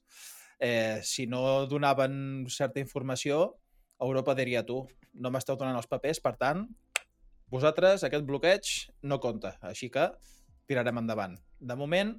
[0.63, 3.57] eh, si no donaven certa informació,
[3.99, 4.85] Europa diria tu,
[5.19, 6.63] no m'esteu donant els papers, per tant,
[7.51, 8.71] vosaltres, aquest bloqueig
[9.03, 10.07] no compta, així que
[10.67, 11.35] tirarem endavant.
[11.59, 12.15] De moment,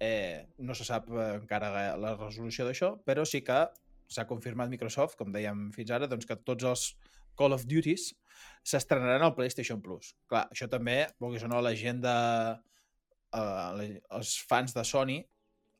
[0.00, 3.66] eh, no se sap encara la resolució d'això, però sí que
[4.08, 6.86] s'ha confirmat Microsoft, com dèiem fins ara, doncs que tots els
[7.38, 8.08] Call of Duties
[8.66, 10.14] s'estrenaran al PlayStation Plus.
[10.30, 12.14] Clar, això també, vulguis o no, la gent de...
[13.28, 15.18] Uh, els fans de Sony,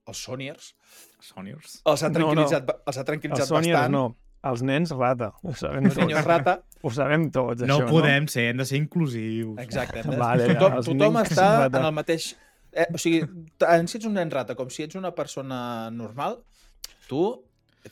[0.08, 0.74] els Sonyers,
[1.24, 1.78] Sonyers.
[1.88, 2.18] els ha No, no.
[2.18, 3.94] tranquil·litzat, ba- els ha tranquil·litzat Els Sonyers bastant.
[3.94, 4.02] no,
[4.52, 5.30] els nens rata.
[5.42, 6.26] Ho sabem Senyor tots.
[6.28, 9.56] Rata, Ho sabem tots, No això, podem ser, hem de ser inclusius.
[9.64, 10.02] exacte.
[10.06, 11.80] Vale, tothom els tothom nens està rata.
[11.80, 12.28] en el mateix...
[12.70, 13.22] Eh, o sigui,
[13.58, 16.36] tant si ets un nen rata com si ets una persona normal,
[17.08, 17.22] tu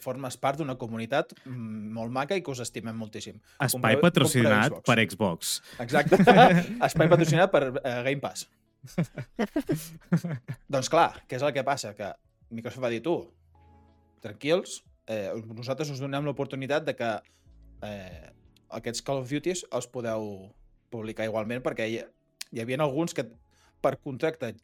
[0.02, 3.38] formes part d'una comunitat mm, molt maca i que us estimem moltíssim.
[3.60, 4.86] Espai Compreu- patrocinat compreu Xbox.
[4.86, 5.56] per Xbox.
[5.86, 6.20] Exacte.
[6.88, 8.48] Espai patrocinat per uh, Game Pass.
[10.72, 11.94] doncs clar, què és el que passa?
[11.98, 12.12] Que
[12.54, 13.16] Microsoft va dir, tu,
[14.22, 17.10] tranquils, eh, nosaltres us donem l'oportunitat de que
[17.86, 18.28] eh,
[18.78, 20.52] aquests Call of Duties els podeu
[20.92, 22.00] publicar igualment, perquè hi,
[22.52, 23.26] hi havia alguns que
[23.82, 24.54] per contracte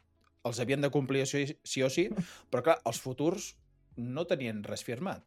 [0.47, 2.09] els havien de complir sí, sí o sí,
[2.51, 3.53] però clar, els futurs
[3.97, 5.25] no tenien res firmat.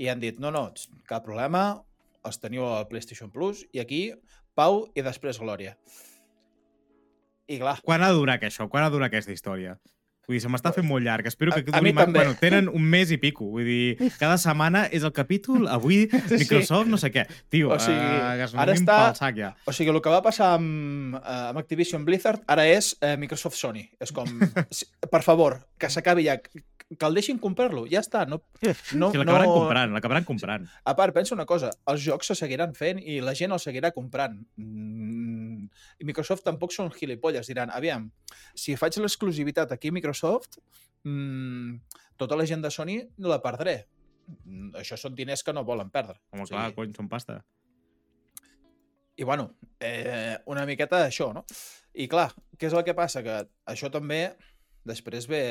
[0.00, 0.70] I han dit, no, no,
[1.08, 1.82] cap problema,
[2.24, 4.12] els teniu al PlayStation Plus, i aquí,
[4.54, 5.76] pau i després glòria.
[7.50, 8.68] I clar, Quan ha de durar que això?
[8.70, 9.76] Quan ha de durar aquesta història?
[10.28, 11.26] Vull dir, se m'està fent molt llarg.
[11.26, 12.20] Espero que A- a mi duri també.
[12.20, 13.48] Bueno, tenen un mes i pico.
[13.50, 16.36] Vull dir, cada setmana és el capítol, avui Sí.
[16.44, 17.24] Microsoft no sé què.
[17.50, 19.50] Tio, O sigui, uh, que es ara està- pel sac ja.
[19.66, 23.58] o sigui, el que va passar amb, eh, amb Activision Blizzard ara és eh, Microsoft
[23.58, 23.82] Sony.
[23.98, 24.28] És com,
[25.10, 26.38] per favor, que s'acabi ja,
[26.98, 28.24] que el deixin comprar-lo, ja està.
[28.26, 28.40] No,
[28.98, 29.54] no, Si l'acabaran no...
[29.54, 30.66] comprant, l'acabaran comprant.
[30.82, 33.92] A part, pensa una cosa, els jocs se seguiran fent i la gent els seguirà
[33.94, 34.34] comprant.
[34.58, 35.68] Mm,
[36.02, 38.08] I Microsoft tampoc són gilipolles, diran, aviam,
[38.58, 40.58] si faig l'exclusivitat aquí a Microsoft,
[41.06, 41.76] mm,
[42.18, 43.84] tota la gent de Sony no la perdré.
[44.44, 46.18] Mm, Això són diners que no volen perdre.
[46.34, 47.38] Home, O clar, sigui, cony, són pasta.
[49.16, 51.44] I bueno, eh, una miqueta això, no?
[51.94, 53.22] I clar, què és el que passa?
[53.22, 54.32] Que això també
[54.86, 55.42] després ve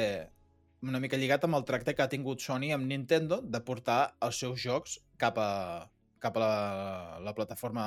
[0.86, 4.40] una mica lligat amb el tracte que ha tingut Sony amb Nintendo de portar els
[4.40, 5.90] seus jocs cap a,
[6.24, 6.54] cap a la,
[7.26, 7.86] la plataforma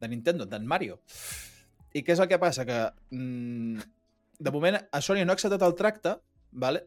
[0.00, 0.98] de Nintendo, d'en Mario.
[1.94, 2.66] I què és el que passa?
[2.68, 2.80] Que
[3.14, 3.86] mm,
[4.38, 6.16] de moment a Sony no ha acceptat el tracte
[6.52, 6.84] vale?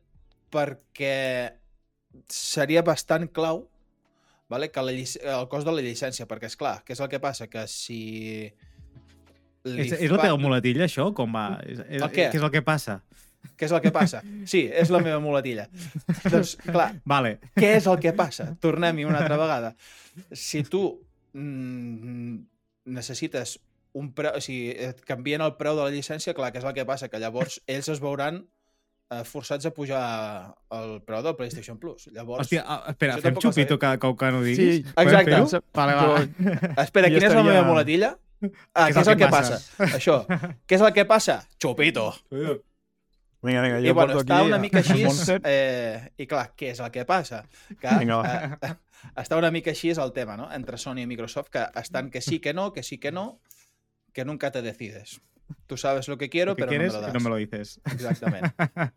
[0.51, 1.51] perquè
[2.31, 3.65] seria bastant clau
[4.51, 4.67] vale?
[4.71, 7.47] que la, el cost de la llicència, perquè és clar, què és el que passa?
[7.51, 8.01] Que si...
[9.61, 11.11] És, és la teva muletilla, això?
[11.15, 11.61] Com va?
[11.63, 12.31] És, és, El què?
[12.33, 12.99] Què és el que passa?
[13.57, 14.21] Què és el que passa?
[14.49, 15.67] Sí, és la meva muletilla.
[16.33, 17.35] doncs, clar, Vale.
[17.57, 18.51] què és el que passa?
[18.61, 19.73] Tornem-hi una altra vegada.
[20.33, 20.85] Si tu
[21.33, 22.39] mm,
[22.97, 23.59] necessites
[23.97, 26.75] un preu, o sigui, et canvien el preu de la llicència, clar, què és el
[26.77, 27.11] que passa?
[27.11, 28.41] Que llavors ells es veuran
[29.11, 30.01] eh, forçats a pujar
[30.77, 32.07] el preu del PlayStation Plus.
[32.15, 34.81] Llavors, Hòstia, ah, espera, fem xupito que, que, que no diguis?
[34.81, 35.61] Sí, exacte.
[35.77, 36.83] Vale, va.
[36.87, 38.15] espera, quina és la meva muletilla?
[38.73, 39.61] Ah, què és el que passa?
[39.91, 40.21] Això.
[40.65, 41.41] Què és el que passa?
[41.61, 42.07] Chupito.
[43.43, 45.03] Vinga, vinga, jo I bueno, està aquí una a- mica així,
[45.43, 47.43] eh, i clar, què és el que passa?
[47.81, 48.33] Que Vinga, va.
[48.61, 48.75] eh,
[49.23, 50.47] està una mica així és el tema, no?
[50.53, 53.39] Entre Sony i Microsoft, que estan que sí, que no, que sí, que no,
[54.13, 55.21] que nunca te decides.
[55.67, 57.13] Tú sabes lo que quiero, Lo que pero no me quieres lo das.
[57.13, 57.81] no me lo dices.
[57.85, 58.53] Exactament.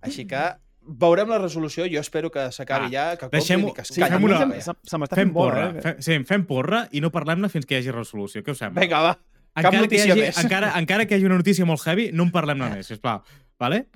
[0.00, 0.42] Així que
[0.82, 4.00] veurem la resolució, jo espero que s'acabi Ah, ja, que deixem-ho- i que es sí,
[4.00, 4.14] callin.
[4.20, 4.60] fem una-.
[4.62, 5.82] Se, se m'està fent bola, porra, eh?
[5.82, 8.44] fem, sí, fem porra i no parlem-ne fins que hi hagi resolució.
[8.46, 8.80] Què us sembla?
[8.84, 9.14] Vinga, va.
[9.18, 10.38] cap encara notícia hagi, més.
[10.44, 13.24] encara, encara que hi hagi una notícia molt heavy, no en parlem-ne més, sisplau.
[13.58, 13.88] Vale?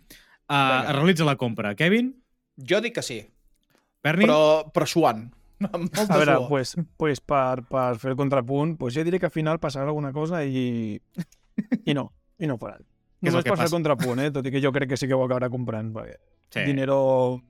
[0.48, 0.92] Uh, Vinga.
[0.92, 1.74] realitza la compra.
[1.74, 2.12] Kevin?
[2.56, 3.20] Jo dic que sí,
[4.02, 4.26] Berni?
[4.26, 5.28] però, però suant.
[5.62, 5.78] A
[6.18, 6.48] veure, suor.
[6.48, 10.10] pues, pues per, per fer el contrapunt, pues jo diré que al final passarà alguna
[10.12, 10.98] cosa i,
[11.86, 12.82] i no, i no faran.
[13.22, 14.30] Què és Només que per fer el contrapunt, eh?
[14.34, 16.18] tot i que jo crec que sí que ho acabarà comprant, perquè
[16.52, 17.40] Sí, dinero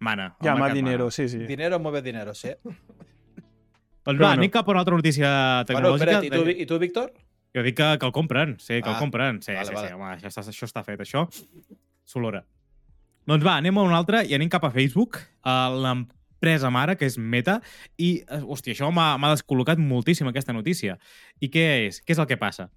[0.00, 0.30] mana.
[0.40, 1.10] el llama mercat dinero, mana.
[1.18, 1.38] sí, sí.
[1.50, 2.54] Dinero mueve dinero, sí.
[2.64, 4.30] Doncs va, bueno.
[4.38, 6.20] anem cap a una altra notícia Bueno, tecnològica.
[6.20, 7.10] espera't, i tu, I tu, Víctor?
[7.56, 9.42] Jo dic que, que el compren, sí, que Ah, el compren.
[9.42, 9.88] Sí, vale, sí, vale.
[9.88, 11.26] sí, home, això està, això està fet, això.
[12.06, 12.44] S'olora.
[13.26, 17.06] Doncs va, anem a una altra i anem cap a Facebook, a l'empresa mare, que
[17.06, 17.60] és Meta,
[17.98, 20.98] i, eh, hòstia, això m'ha descol·locat moltíssim, aquesta notícia.
[21.40, 22.00] I què és?
[22.02, 22.70] Què és el que passa?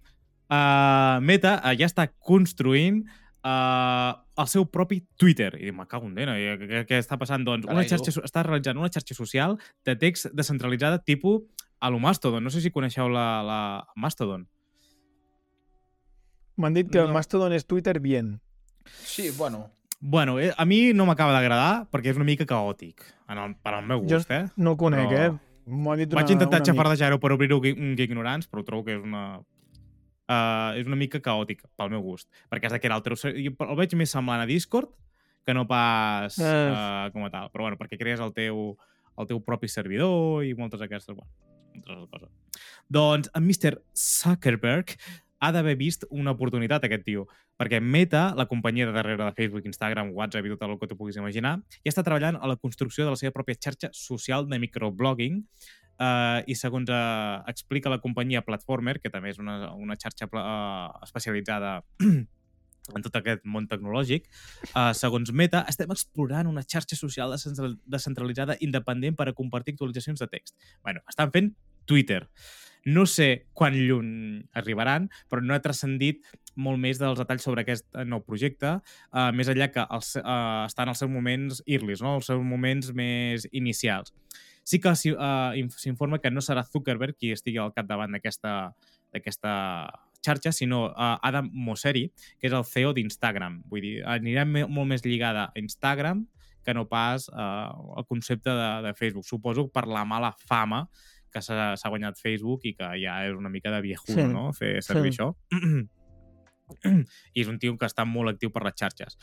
[0.52, 3.04] Uh, Meta uh, ja està construint
[3.46, 5.54] uh, el seu propi Twitter.
[5.58, 7.46] I dic, me cago en dena, què, què està passant?
[7.48, 11.42] Doncs una Carai, xarxa, està realitzant una xarxa social de text descentralitzada tipus
[11.80, 12.44] a lo Mastodon.
[12.44, 13.62] No sé si coneixeu la, la
[13.96, 14.46] Mastodon.
[16.58, 17.14] M'han dit que No.
[17.14, 18.40] Mastodon és Twitter bien.
[19.04, 19.72] Sí, bueno.
[20.00, 23.74] Bueno, eh, a mi no m'acaba d'agradar perquè és una mica caòtic, en el, per
[23.78, 24.46] al meu Jo gust, eh?
[24.58, 25.40] No el conec, Però- eh?
[25.66, 29.40] M'ho dit una, Vaig intentar xafardejar-ho per obrir-ho un ignorants, però trobo que és una...
[30.28, 32.28] Uh, és una mica caòtic, pel meu gust.
[32.52, 33.16] Perquè el teu...
[33.16, 34.90] ser- Jo el veig més semblant a Discord
[35.46, 36.72] que no pas Eh.
[36.72, 37.50] uh, com a tal.
[37.52, 38.76] Però bueno, perquè crees el teu,
[39.18, 41.16] el teu propi servidor i moltes d'aquestes...
[41.16, 41.30] Bueno,
[41.76, 42.30] moltes altres coses.
[42.90, 43.82] Doncs en Mr.
[43.96, 44.98] Zuckerberg
[45.44, 47.26] ha d'haver vist una oportunitat, aquest tio,
[47.60, 50.96] perquè Meta, la companyia de darrere de Facebook, Instagram, WhatsApp i tot el que tu
[51.00, 54.62] puguis imaginar, ja està treballant a la construcció de la seva pròpia xarxa social de
[54.64, 55.42] microblogging
[56.00, 60.88] eh, i segons eh, explica la companyia Platformer, que també és una, una xarxa eh,
[61.10, 61.76] especialitzada
[62.96, 64.32] en tot aquest món tecnològic,
[64.72, 70.24] eh, segons Meta, estem explorant una xarxa social descentrali- descentralitzada independent per a compartir actualitzacions
[70.24, 70.56] de text.
[70.84, 72.28] bueno, estan fent Twitter.
[72.86, 76.26] No sé quan lluny arribaran, però no ha transcendit
[76.60, 80.66] molt més dels detalls sobre aquest eh, nou projecte, uh, més enllà que els, uh,
[80.68, 82.18] estan als seus moments early, no?
[82.20, 84.14] els seus moments més inicials.
[84.64, 88.54] Sí que uh, inf- s'informa que no serà Zuckerberg qui estigui al capdavant d'aquesta
[90.24, 92.06] xarxa, sinó uh, Adam Mosseri,
[92.40, 93.62] que és el CEO d'Instagram.
[93.72, 96.24] Vull dir, anirà molt més lligada a Instagram
[96.64, 99.28] que no pas uh, al concepte de, de Facebook.
[99.28, 100.86] Suposo per la mala fama
[101.34, 104.30] que s'ha guanyat Facebook i que ja és una mica de viejuno, Sí.
[104.34, 105.20] no?, fer servir Sí.
[105.20, 105.34] això.
[107.36, 109.18] I és un tio que està molt actiu per les xarxes.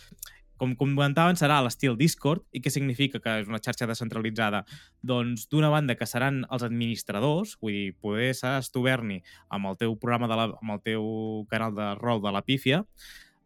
[0.61, 2.43] Com comentaven, serà a l'estil Discord.
[2.53, 4.67] I què significa que és una xarxa descentralitzada?
[5.01, 9.79] Doncs, d'una banda, que seran els administradors, vull dir, poder seràs tu, Berni, amb el
[9.81, 12.85] teu programa, de la, amb el teu canal de rol de la pífia,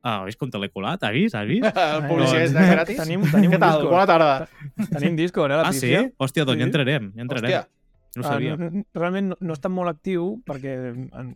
[0.07, 1.01] Ah, veus com te l'he colat?
[1.03, 1.33] Has vist?
[1.35, 1.65] Has vist?
[1.81, 2.97] El publicitat doncs- és gratis?
[2.99, 3.79] Tenim, tenim Què tal?
[3.79, 3.95] Discord.
[3.95, 4.89] Bona tarda.
[4.99, 5.95] Tenim Discord, eh, la Ah, sí?
[6.21, 6.69] Hòstia, doncs ja Sí.
[6.69, 7.47] entrarem, ja entrarem.
[7.49, 7.63] Hòstia,
[8.17, 8.55] No ho sabia.
[8.55, 10.75] Ah, no- no- realment no, no està molt actiu perquè...
[10.95, 11.35] En,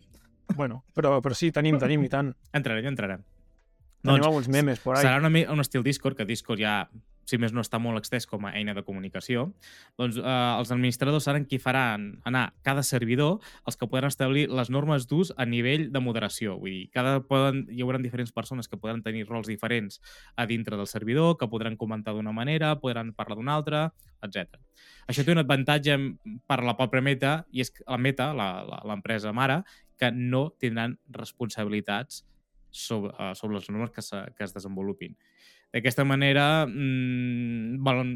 [0.56, 2.32] bueno, però, però sí, tenim, tenim i tant.
[2.56, 3.24] Entrarem, entrarem.
[4.02, 5.02] Tenim alguns memes por ahí.
[5.04, 6.76] serà una, un estil Discord, que Discord ja,
[7.28, 9.48] si més no, està molt extès com a eina de comunicació.
[10.00, 14.72] Doncs eh, els administradors seran qui faran anar cada servidor els que podran establir les
[14.72, 16.56] normes d'ús a nivell de moderació.
[16.62, 20.00] Vull dir, cada poden, hi haurà diferents persones que podran tenir rols diferents
[20.36, 23.82] a dintre del servidor, que podran comentar d'una manera, podran parlar d'una altra,
[24.24, 24.56] etc.
[25.10, 25.98] Això té un avantatge
[26.48, 29.60] per la pròpia Meta, i és que la Meta, l'empresa mare,
[29.98, 32.24] que no tindran responsabilitats
[32.70, 35.16] sobre, uh, sobre les normes que, se, que es desenvolupin.
[35.74, 38.14] D'aquesta manera, mmm, volen,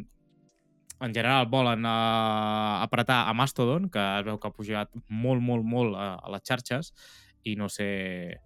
[1.03, 5.67] en general volen uh, apretar a Mastodon, que es veu que ha pujat molt, molt,
[5.67, 6.93] molt a, a les xarxes,
[7.45, 8.41] i no sé...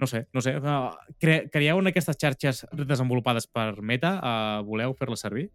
[0.00, 0.54] No sé, no sé.
[0.56, 4.14] Uh, cre creieu en aquestes xarxes desenvolupades per Meta?
[4.16, 5.50] Uh, voleu fer-les servir?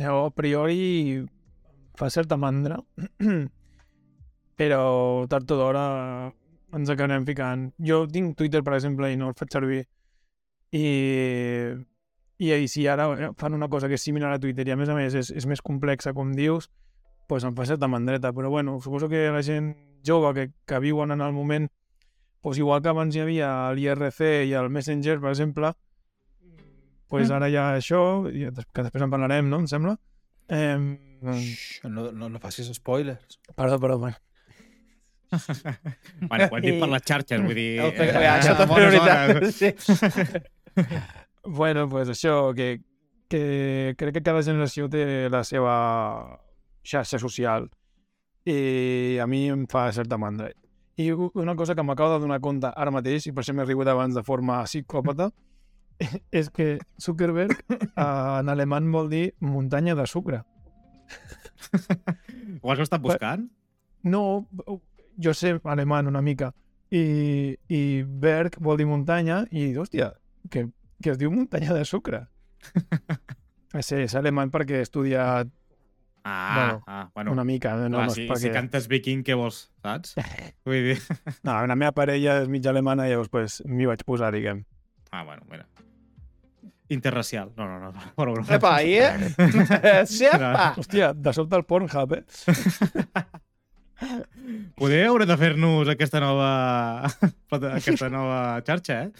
[0.00, 1.26] Jo, a priori,
[1.98, 2.78] fa certa mandra,
[4.58, 4.80] però
[5.28, 5.84] tard o d'hora
[6.74, 7.68] ens acabarem ficant.
[7.78, 9.84] Jo tinc Twitter, per exemple, i no el faig servir.
[10.74, 10.84] I,
[12.42, 14.90] i, i si ara fan una cosa que és similar a Twitter i a més
[14.90, 16.66] a més és, és més complexa, com dius,
[17.30, 18.32] pues em fa certa mandreta.
[18.34, 21.70] Però bueno, suposo que la gent jove que, que viuen en el moment,
[22.42, 25.72] pues igual que abans hi havia l'IRC i el Messenger, per exemple,
[27.08, 27.32] pues Mm.
[27.36, 29.60] ara hi ha això, que després en parlarem, no?
[29.62, 29.94] Em sembla.
[30.48, 30.76] Eh,
[31.24, 33.38] Xx, no, no, no facis spoilers.
[33.56, 33.98] perdó, perdó.
[34.00, 34.16] Bueno.
[36.28, 37.68] bueno, ho hem dit per les xarxes, vull dir...
[37.80, 39.36] Eh, això a també bones prioritat.
[39.36, 39.54] hores.
[39.56, 39.70] Sí.
[41.44, 42.80] Bueno, pues això, que,
[43.28, 45.74] que crec que cada generació té la seva
[46.84, 47.68] xarxa social
[48.48, 50.50] i a mi em fa certa mandra.
[50.96, 53.88] I una cosa que m'acabo de donar compte ara mateix, i per això m'he rigut
[53.90, 55.30] abans de forma psicòpata,
[56.32, 57.56] és que Zuckerberg
[57.96, 60.42] en alemany vol dir muntanya de sucre.
[62.62, 63.48] Ho has estat buscant?
[64.04, 64.46] No,
[65.20, 66.52] jo sé alemany una mica,
[66.92, 70.12] i, i Berg vol dir muntanya, i hòstia,
[70.50, 70.68] que,
[71.02, 72.26] que es diu muntanya de sucre.
[73.82, 75.48] Sí, és alemany perquè he estudiat
[76.24, 77.32] Ah, Bueno, ah, bueno.
[77.32, 77.74] una mica.
[77.74, 78.40] No, Clar, no és si, perquè...
[78.40, 80.14] si cantes viking, què vols, saps?
[80.64, 80.96] Vull dir...
[81.44, 84.62] No, la meva parella és mitja alemana, llavors pues, m'hi vaig posar, diguem.
[85.12, 85.66] Ah, bueno, mira.
[86.88, 87.52] Interracial.
[87.58, 87.92] No, no, no.
[88.16, 88.56] Però, però...
[88.56, 89.12] Epa, ahí, eh?
[90.80, 92.24] Hòstia, de sobte el Pornhub, eh?
[94.76, 96.50] Poder haurem de fer-nos aquesta nova...
[97.74, 99.10] aquesta nova xarxa, eh?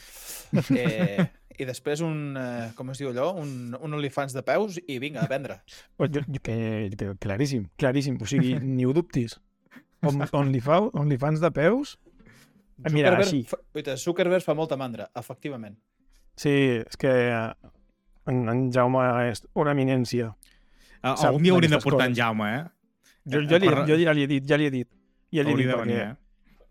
[0.75, 1.27] Eh,
[1.59, 5.23] I després un, eh, com es diu allò, un, un OnlyFans de peus i vinga,
[5.23, 5.61] a vendre.
[5.99, 6.57] Jo, jo, que,
[6.99, 8.19] que, claríssim, claríssim.
[8.23, 9.37] O sigui, ni ho dubtis.
[10.05, 11.95] On, OnlyFans, OnlyFans de peus?
[12.83, 13.43] Ah, Mira, Zuckerberg així.
[13.47, 15.79] fa- Oita, Zuckerberg fa molta mandra, efectivament.
[16.35, 16.51] Sí,
[16.83, 17.71] és que eh,
[18.27, 20.33] en, en Jaume és una eminència.
[21.05, 22.19] Ah, Algun dia hauríem de portar en coses.
[22.19, 22.65] Jaume, eh?
[23.25, 24.89] Jo, jo, li, jo ja li he dit, ja li he dit.
[25.35, 26.15] Ja li he dit perquè venir, eh?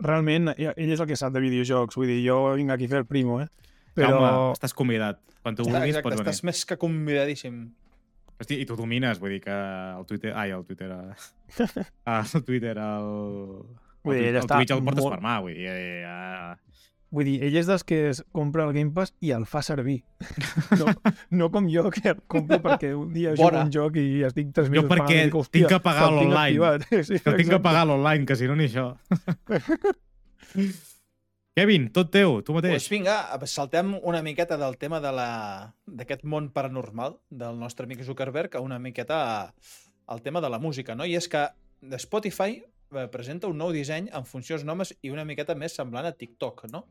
[0.03, 1.95] realment ell és el que sap de videojocs.
[1.97, 3.47] Vull dir, jo vinc aquí a fer el primo, eh?
[3.95, 4.09] Però...
[4.09, 5.19] Jaume, estàs convidat.
[5.43, 6.29] Quan tu vulguis, Exacte, pots venir.
[6.31, 7.57] estàs més que convidadíssim.
[8.39, 10.31] Hosti, i tu domines, vull dir que el Twitter...
[10.35, 10.89] Ai, el Twitter...
[10.91, 13.09] eh, Ah, el Twitter, el...
[14.03, 15.67] Vull dir, el, el està Twitch el portes molt- per mà, vull dir...
[15.69, 16.55] Eh, ah.
[17.13, 19.99] Vull dir, ell és dels que es compra el Game Pass i el fa servir.
[20.79, 20.89] No,
[21.29, 23.65] no com jo, que el compro perquè un dia jugo Bona.
[23.67, 26.07] un joc i estic 3 Jo mesos perquè pagant i dic, tinc "Hòstia, que pagar
[26.09, 28.87] l'online." activat." Sí, Que tinc que pagar l'online, que si no ni això.
[31.53, 32.73] Kevin, tot teu, tu mateix.
[32.73, 35.29] Doncs vinga, saltem una miqueta del tema de la
[35.85, 39.53] d'aquest món paranormal del nostre amic Zuckerberg a una miqueta
[40.07, 41.05] al tema de la música, no?
[41.05, 41.45] I és que
[42.01, 42.65] Spotify eh,
[43.11, 46.85] presenta un nou disseny en funcions nomes i una miqueta més semblant a TikTok, no?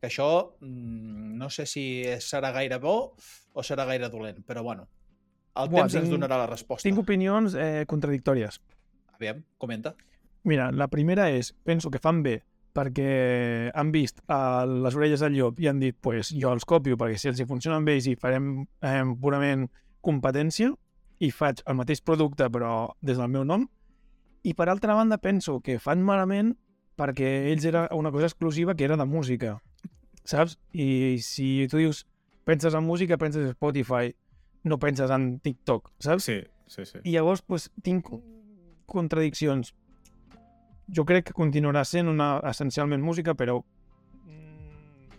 [0.00, 0.28] Que això
[0.60, 1.84] mm, no sé si
[2.22, 3.14] serà gaire bo
[3.54, 4.86] o serà gaire dolent, però bueno,
[5.58, 6.86] el Buah, temps ens tinc- donarà la resposta.
[6.88, 8.60] Tinc opinions eh, contradictòries.
[9.18, 9.94] Aviam, comenta.
[10.46, 12.36] Mira, la primera és, penso que fan bé
[12.78, 16.94] perquè han vist a les orelles del llop i han dit, pues jo els copio
[17.00, 19.64] perquè si els hi funciona amb ells i farem eh, purament
[20.04, 20.70] competència
[21.18, 23.66] i faig el mateix producte però des del meu nom.
[24.48, 26.54] I per altra banda penso que fan malament
[26.98, 29.58] perquè ells era una cosa exclusiva que era de música,
[30.24, 30.56] saps?
[30.72, 32.06] I si tu dius,
[32.48, 34.14] penses en música, penses en Spotify,
[34.64, 36.24] no penses en TikTok, saps?
[36.24, 37.02] Sí, sí, sí.
[37.04, 38.08] I llavors pues, tinc
[38.88, 39.74] contradiccions.
[40.88, 45.12] Jo crec que continuarà sent una, essencialment música, però mm,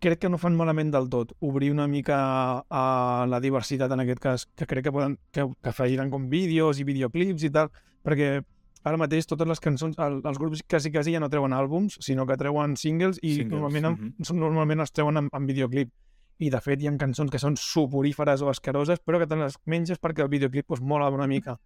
[0.00, 1.36] crec que no fan malament del tot.
[1.44, 2.16] Obrir una mica
[2.64, 2.84] a
[3.28, 6.88] la diversitat en aquest cas, que crec que poden que, que afegiran com vídeos i
[6.88, 7.68] videoclips i tal,
[8.04, 8.40] perquè
[8.84, 12.26] ara mateix totes les cançons, el, els grups quasi quasi ja no treuen àlbums, sinó
[12.28, 14.40] que treuen singles i Singles, normalment, mm -hmm.
[14.40, 15.92] normalment els treuen en, en videoclip.
[16.38, 19.56] I de fet hi ha cançons que són suporíferes o asqueroses, però que te les
[19.66, 21.58] menges perquè el videoclip pues, mola una mica.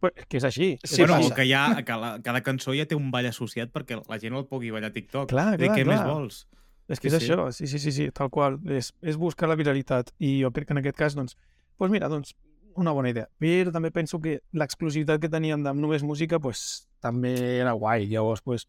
[0.00, 0.78] Pues, és que és així.
[0.84, 4.00] Sí, bueno, o que, ha, que la, cada cançó ja té un ball associat perquè
[4.08, 5.28] la gent el pugui ballar a TikTok.
[5.30, 5.94] Clar, clar, què clar.
[5.94, 6.46] més vols?
[6.88, 7.30] És que Sí, és sí.
[7.30, 8.58] això, sí, sí, sí, sí, tal qual.
[8.68, 10.10] És, és buscar la viralitat.
[10.18, 11.36] I jo crec que en aquest cas, doncs,
[11.78, 12.34] doncs mira, doncs,
[12.76, 13.28] una bona idea.
[13.40, 18.06] Però també penso que l'exclusivitat que tenien amb només música, pues, també era guai.
[18.10, 18.68] Llavors, pues,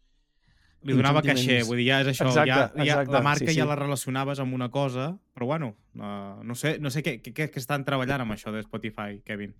[0.84, 2.26] Li donava caixer, vull dir, ja és això.
[2.28, 3.68] Exacte, ja, ja, exacte, la marca sí, ja sí.
[3.70, 7.60] la relacionaves amb una cosa, però bueno, uh, no sé, no sé què, què, què
[7.62, 9.54] estan treballant amb això de Spotify, Kevin.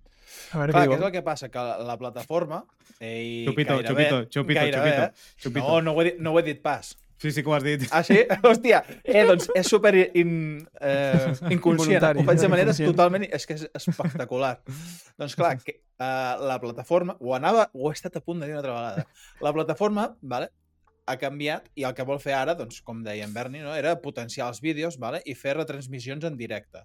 [0.53, 1.49] a veure Clar, què què és el que passa?
[1.49, 2.61] Que la, la plataforma...
[2.99, 5.65] Eh, Chupito, gairebé, chupito, chupito, gairebé, chupito, chupito.
[5.65, 6.93] No, no ho, he dit, no ho he dit pas.
[7.17, 7.85] Sí, sí que ho has dit.
[7.95, 8.17] Ah, sí?
[8.43, 10.33] Hòstia, eh, doncs és super in,
[10.81, 12.03] eh, inconscient.
[12.19, 13.23] Ho faig de manera totalment...
[13.31, 14.57] És que és espectacular.
[15.17, 17.15] doncs clar, que, eh, la plataforma...
[17.23, 17.69] Ho anava...
[17.73, 19.07] Ho he estat a punt de dir una altra vegada.
[19.47, 20.51] La plataforma, vale,
[21.07, 23.95] ha canviat i el que vol fer ara, doncs, com deia en Berni, no, era
[24.01, 26.81] potenciar els vídeos vale, i fer retransmissions en directe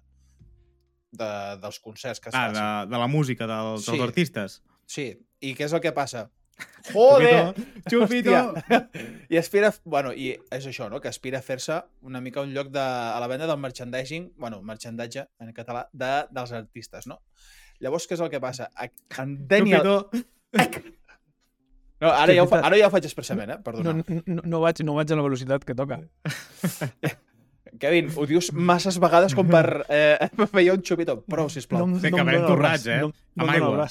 [1.11, 1.29] de,
[1.61, 2.61] dels concerts que es Ah, facin.
[2.61, 3.91] de, de la música, dels, Sí.
[3.91, 4.61] dels artistes.
[4.87, 5.07] Sí,
[5.41, 6.29] i què és el que passa?
[6.91, 7.53] Joder!
[7.89, 8.31] Chupito!
[8.33, 8.79] Hòstia.
[9.29, 12.71] I aspira, bueno, i és això, no?, que aspira a fer-se una mica un lloc
[12.73, 17.21] de, a la venda del merchandising, bueno, merchandatge en català, de, dels artistes, no?
[17.81, 18.69] Llavors, què és el que passa?
[18.75, 18.89] A-
[19.21, 19.85] En Daniel...
[19.85, 20.97] Chupito!
[22.01, 23.57] No, ara, ja ho, fa, ara ja ho faig expressament, eh?
[23.59, 23.93] No, Perdona.
[23.93, 25.99] no, no, no, vaig, no vaig a la velocitat que toca.
[27.79, 30.17] Kevin, ho dius masses vegades com per eh,
[30.53, 31.19] fer un xupito.
[31.29, 31.85] Prou, sisplau.
[32.01, 32.97] que em acabarem dóna el torrats, eh?
[33.05, 33.85] No, no Amb aigua.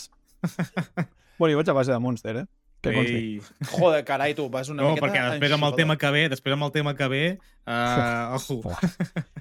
[1.39, 2.47] bueno, jo vaig a base de Monster, eh?
[2.81, 3.17] Que consti.
[3.17, 3.41] Ei.
[3.75, 5.07] Joder, carai, tu, vas una No, miqueta...
[5.07, 7.25] perquè després amb el tema que ve, després amb el tema que ve,
[7.69, 8.61] uh, ojo.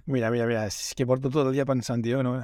[0.06, 2.36] Mira, mira, mira, és que porto tot el dia pensant, tio, no?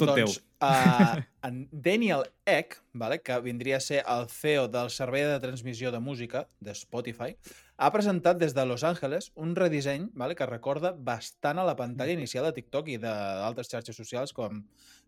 [0.00, 0.46] Tot doncs, teu.
[0.64, 5.92] Uh, en Daniel Ek, vale, que vindria a ser el CEO del servei de transmissió
[5.92, 7.36] de música de Spotify,
[7.80, 12.12] ha presentat des de Los Angeles un redisseny vale, que recorda bastant a la pantalla
[12.12, 14.64] inicial de TikTok i d'altres xarxes socials com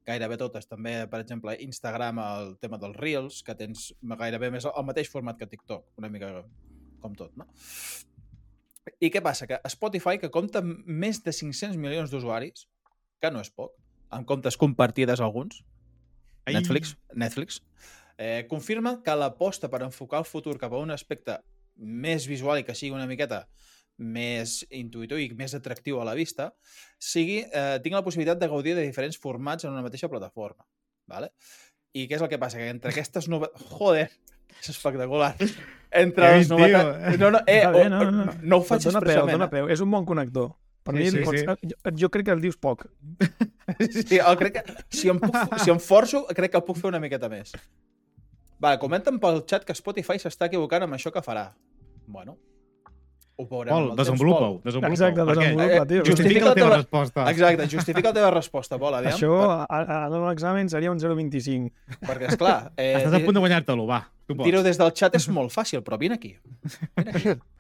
[0.07, 0.67] gairebé totes.
[0.71, 5.39] També, per exemple, Instagram, el tema dels Reels, que tens gairebé més el mateix format
[5.39, 6.33] que TikTok, una mica
[7.03, 7.49] com tot, no?
[9.03, 9.47] I què passa?
[9.51, 12.67] Que Spotify, que compta més de 500 milions d'usuaris,
[13.23, 13.75] que no és poc,
[14.11, 15.63] amb comptes compartides alguns,
[16.47, 16.57] Ai.
[16.59, 17.61] Netflix, Netflix
[18.19, 21.39] eh, confirma que l'aposta per enfocar el futur cap a un aspecte
[21.77, 23.45] més visual i que sigui una miqueta
[23.99, 26.51] més intuïtiu i més atractiu a la vista,
[26.99, 30.65] sigui, eh, tinc la possibilitat de gaudir de diferents formats en una mateixa plataforma.
[31.11, 31.33] Vale?
[31.93, 32.59] I què és el que passa?
[32.59, 33.69] Que entre aquestes novetats...
[33.77, 34.09] Joder,
[34.59, 35.35] és espectacular.
[36.03, 37.19] Entre les novetats...
[37.21, 38.35] No, no, eh, bé, no, no, no.
[38.41, 39.37] no ho faig dona peu, expressament.
[39.37, 39.53] dona eh?
[39.53, 39.71] peu.
[39.73, 40.53] És un bon connector.
[40.83, 41.69] Per Sí, mi, sí, pots, sí.
[41.71, 42.89] Jo, jo crec que el dius poc.
[43.79, 46.89] Sí, el crec que, si, em puc, si em forço, crec que el puc fer
[46.91, 47.53] una miqueta més.
[48.63, 51.47] Va, comenten pel xat que Spotify s'està equivocant amb això que farà.
[52.11, 52.35] Bueno,
[53.43, 54.57] ho veurem Pol, desenvolupa-ho.
[54.65, 55.27] Desenvolupa Exacte, què?
[55.35, 56.05] desenvolupa, tio.
[56.07, 57.27] Justifica Justifica la teva resposta.
[57.33, 59.17] Exacte, justifica la teva resposta, Pol, aviam.
[59.19, 61.73] Això, a, a, a l'examen seria un 0,25.
[61.93, 64.05] Per, perquè, esclar, eh, Estàs a punt de guanyar-te-lo, va.
[64.33, 66.37] Dir-ho des del xat és molt fàcil, però vine aquí.
[66.97, 67.37] Vine aquí.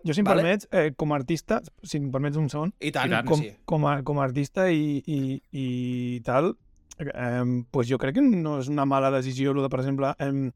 [0.00, 0.40] Jo, si em Vale.
[0.40, 3.28] permets, eh, com a artista, si em permets un segon, I tant, I tant, que
[3.28, 3.50] com, sí.
[3.68, 6.54] com, a, com a artista i, i, i tal,
[6.98, 10.50] eh, pues jo crec que no és una mala decisió, lo de, per exemple, eh,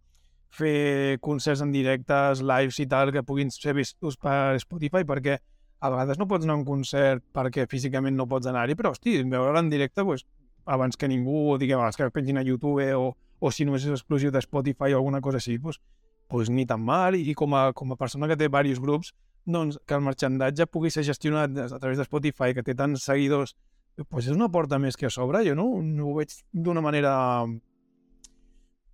[0.50, 5.38] fer concerts en directes, lives i tal, que puguin ser vistos per Spotify, perquè
[5.80, 9.18] a vegades no pots anar a un concert perquè físicament no pots anar-hi, però, hosti,
[9.22, 10.24] veure-la en directe, pues,
[10.64, 14.32] abans que ningú, diguem, abans que pengin a YouTube o, o si només és exclusiu
[14.32, 15.78] de Spotify o alguna cosa així, pues,
[16.28, 19.12] pues ni tan mal, i, com, a, com a persona que té diversos grups,
[19.46, 23.54] doncs que el marxandatge pugui ser gestionat a través de Spotify, que té tants seguidors,
[24.10, 25.44] pues és una porta més que a sobre.
[25.46, 27.14] Jo no, no ho veig d'una manera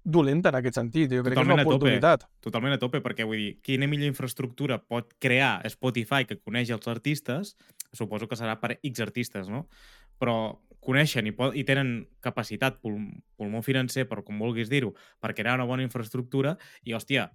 [0.04, 1.10] dolenta en aquest sentit.
[1.10, 1.76] Jo crec Totalment que és a una tope.
[1.76, 2.26] oportunitat.
[2.42, 6.88] Totalment a tope, perquè vull dir, quina millor infraestructura pot crear Spotify que coneix els
[6.88, 7.56] artistes,
[7.92, 9.66] suposo que serà per X artistes, no?
[10.18, 12.98] Però coneixen i, pot, i tenen capacitat, pul,
[13.38, 17.30] pulmó financer, per com vulguis dir-ho, per crear una bona infraestructura i, hòstia,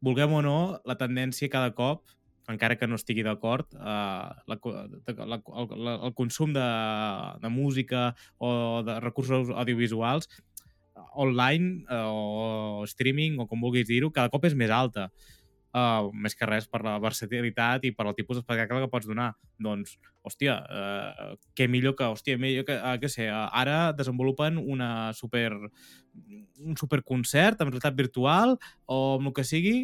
[0.00, 2.04] vulguem o no, la tendència cada cop
[2.48, 6.64] encara que no estigui d'acord, eh, la, la, el, la, el consum de,
[7.40, 10.28] de música o de recursos audiovisuals
[11.14, 15.10] online eh, o streaming o com vulguis dir-ho, cada cop és més alta.
[15.74, 19.32] Uh, més que res per la versatilitat i per el tipus d'espectacle que pots donar.
[19.58, 24.60] Doncs, hòstia, uh, què millor que, hòstia, millor que, uh, què sé, uh, ara desenvolupen
[24.62, 25.50] una super
[26.62, 28.54] un superconcert amb realitat virtual
[28.86, 29.74] o amb el que sigui,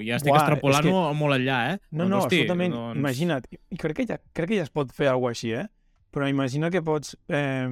[0.00, 1.04] ja estic Buah, extrapolant que...
[1.20, 1.78] molt enllà, eh?
[1.90, 2.78] No, Doncs, no, hosti, absolutament.
[2.78, 3.02] Doncs...
[3.04, 3.50] Imagina't,
[3.84, 5.66] crec que, ja, crec que ja es pot fer alguna així, eh?
[6.14, 7.68] Però imagina que pots eh,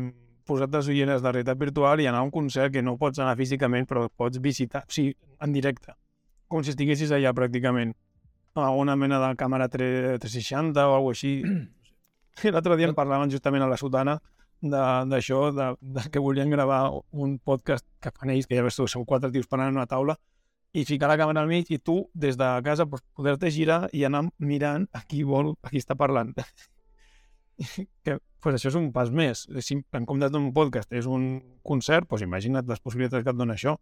[0.46, 3.86] posar-te ulleres de realitat virtual i anar a un concert que no pots anar físicament,
[3.88, 5.94] però pots visitar, o sigui, en directe.
[6.48, 7.94] Com si estiguessis allà pràcticament.
[8.54, 11.32] A una mena de càmera 3, 360 o alguna així.
[12.52, 14.18] L'altre dia en parlaven justament a la sotana
[14.62, 18.76] de- d'això, de, de, que volien gravar un podcast que fan ells, que ja veus
[18.76, 20.18] tu, són quatre tios parlant en una taula,
[20.72, 24.04] i ficar la càmera al mig i tu, des de casa, pues, poder-te girar i
[24.08, 26.32] anar mirant a qui vol, a qui està parlant.
[28.04, 29.46] que, pues això és un pas més.
[29.60, 33.54] Si en comptes d'un podcast és un concert, pues imagina't les possibilitats que et dona
[33.58, 33.76] això.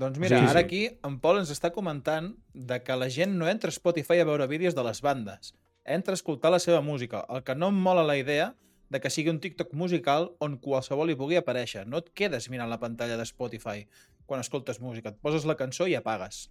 [0.00, 0.64] Doncs mira, Sí, sí, ara sí.
[0.64, 4.24] aquí en Pol ens està comentant de que la gent no entra a Spotify a
[4.28, 7.24] veure vídeos de les bandes, entra a escoltar la seva música.
[7.28, 8.54] El que no em mola la idea
[8.88, 11.86] de que sigui un TikTok musical on qualsevol hi pugui aparèixer.
[11.86, 13.84] No et quedes mirant la pantalla de Spotify
[14.26, 15.10] quan escoltes música.
[15.10, 16.48] Et poses la cançó i apagues.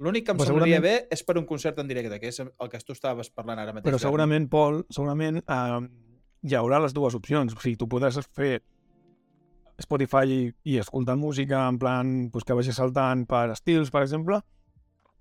[0.00, 2.38] L'únic que em Però semblaria segurament- bé és per un concert en directe, que és
[2.40, 3.84] el que tu estaves parlant ara mateix.
[3.90, 5.80] Però segurament, Pol, segurament eh,
[6.48, 7.52] hi haurà les dues opcions.
[7.52, 8.62] O sigui, tu podràs fer
[9.80, 14.40] Spotify i, i escoltar música en plan pues, que vagi saltant per estils, per exemple,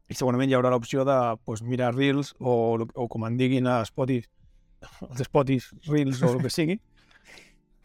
[0.10, 2.56] i segurament hi haurà l'opció de pues, mirar Reels o,
[2.96, 4.28] o com en diguin a Spotify,
[5.10, 6.80] els Spotify Reels o el que sigui.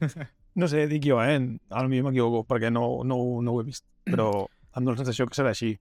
[0.55, 1.34] No sé, dic jo, eh?
[1.74, 5.26] A mi m'equivoco perquè no, no, no ho he vist, però em dóna la sensació
[5.26, 5.72] que serà així.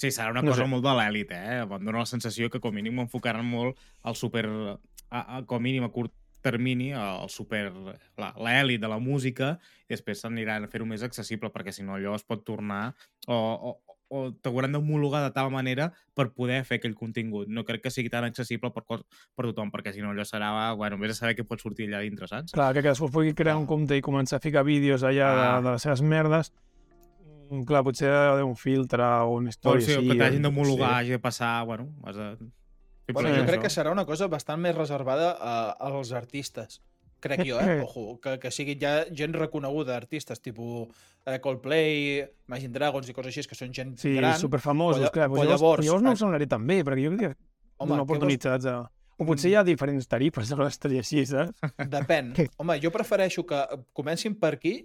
[0.00, 0.68] Sí, serà una No cosa sé.
[0.72, 1.58] molt de l'èlit, eh?
[1.66, 3.76] Em dóna la sensació que com a mínim enfocaran molt
[4.08, 4.46] al super...
[5.10, 7.66] A, a, com a mínim a curt termini, al super...
[8.16, 9.58] la- l'èlit de la música,
[9.90, 12.94] i després s'aniran a fer-ho més accessible, perquè si no allò es pot tornar...
[13.28, 13.76] O, o,
[14.10, 17.46] o t'hauran d'homologar de tal manera per poder fer aquell contingut.
[17.52, 20.96] No crec que sigui tan accessible per, per tothom, perquè si no allò serà, bueno,
[20.98, 22.56] vés a saber què pot sortir allà dintre, saps?
[22.56, 25.60] Clar, que cadascú pugui crear un compte i començar a ficar vídeos allà de, Ah.
[25.62, 26.50] de les seves merdes.
[27.50, 30.08] Mm, Clar, potser ha d'haver un filtre o una O història sigui, així.
[30.12, 30.42] que t'hagin eh?
[30.46, 32.28] d'homologar, hagi de passar, bueno, has de...
[33.10, 33.46] Bueno, Sí, jo això.
[33.48, 35.54] crec que serà una cosa bastant més reservada a,
[35.88, 36.80] als artistes.
[37.20, 37.80] Crec jo, eh?
[37.86, 40.86] Ojo, que, que siguin ja gent reconeguda, artistes, tipus
[41.26, 44.38] eh, Coldplay, Imagine Dragons i coses així, que són gent Sí, gran.
[44.38, 45.28] superfamosos, Però- clar.
[45.28, 48.66] Però llavors, llavors- llavors no ho sonaré tan bé, perquè jo crec que vols- oportunitats
[48.70, 48.78] a...
[49.20, 51.58] O potser hi ha diferents tarifes de l'estadi així, saps?
[51.92, 52.30] Depèn.
[52.62, 53.58] Home, jo prefereixo que
[53.92, 54.78] comencin per aquí,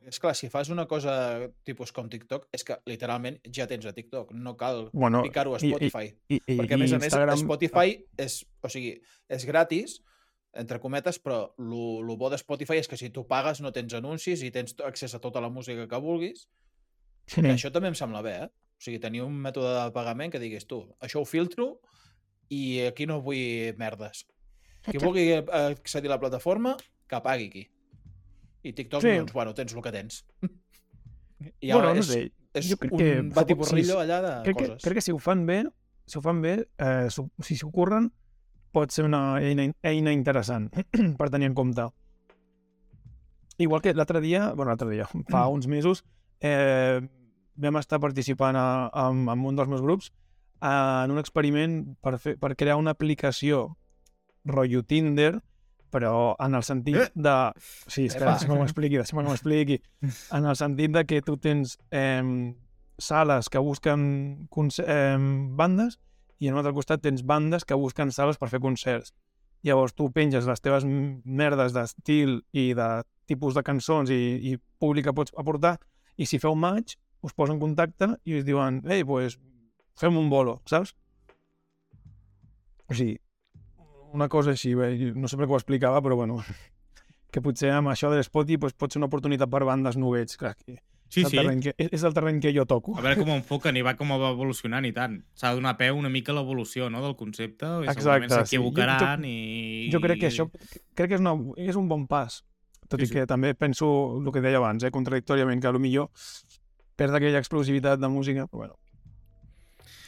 [0.00, 3.92] perquè, esclar, si fas una cosa tipus com TikTok, és que literalment ja tens a
[3.92, 6.06] TikTok, no cal Bueno, picar-ho a i- i- Spotify.
[6.28, 7.38] I, i, perquè, a i més a més, Instagram...
[7.44, 8.94] Spotify és, o sigui,
[9.28, 10.00] és gratis,
[10.52, 13.94] entre cometes, però lo, lo bo de Spotify és que si tu pagues no tens
[13.94, 16.48] anuncis i tens accés a tota la música que vulguis,
[17.30, 17.42] Sí.
[17.42, 18.46] que això també em sembla bé, eh?
[18.50, 21.76] O sigui, tenir un mètode de pagament que diguis tu, això ho filtro
[22.50, 24.24] i aquí no vull merdes.
[24.82, 26.72] Qui vulgui accedir a la plataforma,
[27.06, 27.62] que pagui aquí.
[28.62, 29.14] I TikTok, Sí.
[29.16, 30.24] doncs, bueno, tens el que tens.
[31.60, 32.32] I bueno, ara no és, sé.
[32.54, 34.82] és jo crec un que batiborrillo allà de crec que, coses.
[34.84, 35.62] crec que si ho fan bé,
[36.06, 37.08] si ho fan bé, eh,
[37.40, 38.10] si s'ho curren,
[38.72, 40.68] pot ser una eina, eina interessant
[41.18, 41.88] per tenir en compte.
[43.58, 46.04] Igual que l'altre dia, bueno, l'altre dia, fa uns mesos,
[46.40, 47.00] eh,
[47.56, 50.12] vam estar participant a, a, en un dels meus grups
[50.62, 53.76] eh, en un experiment per, fer, per crear una aplicació
[54.44, 55.40] rotllo Tinder,
[55.90, 57.36] però en el sentit de...
[57.86, 58.34] Sí, Epa.
[58.34, 59.80] deixa'm que m'expliqui, deixa'm que m'expliqui.
[60.36, 62.54] En el sentit de que tu tens eh,
[63.00, 64.48] sales que busquen
[64.86, 65.18] eh,
[65.58, 65.98] bandes
[66.40, 69.12] i en un altre costat tens bandes que busquen sales per fer concerts.
[69.66, 72.88] Llavors tu penges les teves merdes d'estil i de
[73.28, 74.20] tipus de cançons i,
[74.50, 75.76] i públic que pots aportar
[76.16, 79.36] i si feu match us posen en contacte i us diuen ei, pues,
[80.00, 80.94] fem un bolo, saps?
[82.88, 83.18] O sigui,
[84.12, 86.40] una cosa així, bé, no sé per què ho explicava, però bueno,
[87.30, 90.36] que potser amb això de l'Spotty pues, pot ser una oportunitat per bandes novets.
[90.40, 90.78] Clar, que
[91.10, 91.60] Sí, és, el sí.
[91.64, 92.92] que, és, el terreny que jo toco.
[92.94, 95.16] A veure com ho enfoquen i va com va evolucionant i tant.
[95.34, 98.36] S'ha de donar peu una mica a l'evolució no, del concepte i segurament sí.
[98.36, 99.88] s'equivocaran Jo- i...
[99.90, 100.46] Jo crec que això
[100.94, 102.44] crec que és, una, és un bon pas.
[102.86, 103.16] Tot Sí, i sí.
[103.16, 103.88] que també penso
[104.20, 106.10] el que deia abans, eh, contradictòriament, que millor
[106.94, 108.78] perd aquella explosivitat de música, però bueno.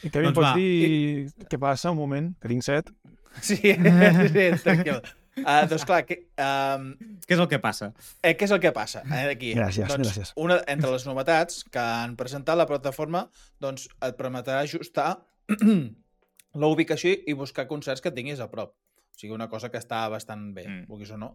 [0.03, 0.53] I Kevin, Doncs pots va.
[0.59, 2.31] dir què passa un moment?
[2.41, 2.91] Que tinc set.
[3.41, 4.99] Sí, sí, tranquil.
[5.39, 6.91] Uh, doncs clar, que, um,
[7.25, 7.87] Què és el que passa?
[8.21, 9.55] eh, què és el que passa eh, aquí?
[9.57, 10.33] Gràcies, doncs, gràcies.
[10.37, 13.23] Una, entre les novetats que han presentat la plataforma
[13.63, 15.15] doncs, et permetrà ajustar
[16.61, 18.75] la ubicació i buscar concerts que tinguis a prop.
[18.77, 20.85] O sigui, una cosa que està bastant bé, Mm.
[20.91, 21.31] vulguis o no.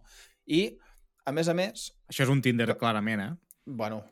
[0.47, 0.79] I,
[1.27, 3.33] a més a més, Això és un Tinder, clarament, eh?
[3.67, 4.05] bueno,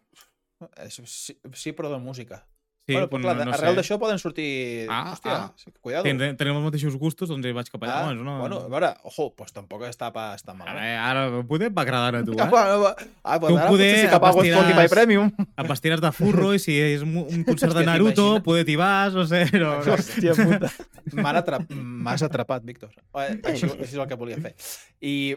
[0.83, 2.43] és, sí, sí, però de música.
[2.87, 3.77] Sí, bueno, però, clar, no, no arrel sé.
[3.81, 4.87] d'això poden sortir...
[4.87, 5.71] Ah, Hòstia, ah.
[5.83, 6.05] cuidado.
[6.07, 7.97] Tenim, tenim els mateixos gustos, doncs hi vaig cap allà.
[7.97, 8.35] Ah, Bueno, no...
[8.39, 10.85] bueno, a veure, ojo, doncs tampoc està, pa, està Ara, malament.
[10.87, 12.47] eh, ara poder va agradar a tu, eh?
[12.53, 12.93] bueno,
[13.25, 15.33] ah, Tu doncs ara poder potser sí que pago Spotify Premium.
[15.49, 19.25] Et vestiràs de furro i si és un concert de Naruto, poder t'hi vas, no
[19.27, 19.73] sé, no...
[19.83, 19.97] no.
[19.97, 20.71] Hòstia puta.
[21.19, 21.67] M'han atrap...
[21.75, 22.95] M'has atrapat, Víctor.
[23.19, 24.55] Eh, Això, això és el que volia fer.
[25.03, 25.35] I,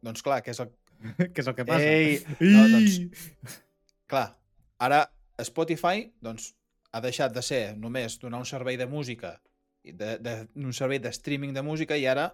[0.00, 0.72] doncs clar, què és el...
[1.36, 1.84] Què és el que passa?
[1.84, 2.96] Ei, no, doncs,
[4.08, 4.30] clar,
[4.80, 5.02] ara
[5.44, 6.54] Spotify doncs,
[6.92, 9.36] ha deixat de ser només donar un servei de música,
[9.84, 12.30] de, de, un servei de streaming de música, i ara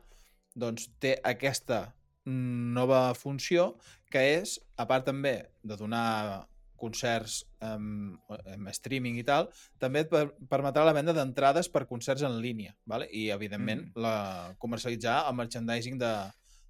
[0.55, 1.95] doncs, té aquesta
[2.27, 3.77] nova funció,
[4.13, 5.35] que és, a part també
[5.65, 6.47] de donar
[6.83, 8.19] concerts en,
[8.51, 9.49] en streaming i tal,
[9.79, 13.09] també et per, permetrà la venda d'entrades per concerts en línia, vale?
[13.11, 14.03] i, evidentment, Mm.
[14.03, 16.13] la, comercialitzar el merchandising de,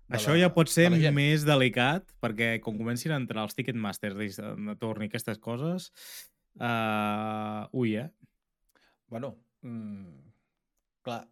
[0.09, 4.19] de Això la- ja pot ser més delicat, perquè quan comencin a entrar els Ticketmasters
[4.21, 5.91] i de torn i aquestes coses,
[6.61, 8.11] uh, ui, eh?
[9.09, 10.19] Bueno, mm,
[11.03, 11.27] clar,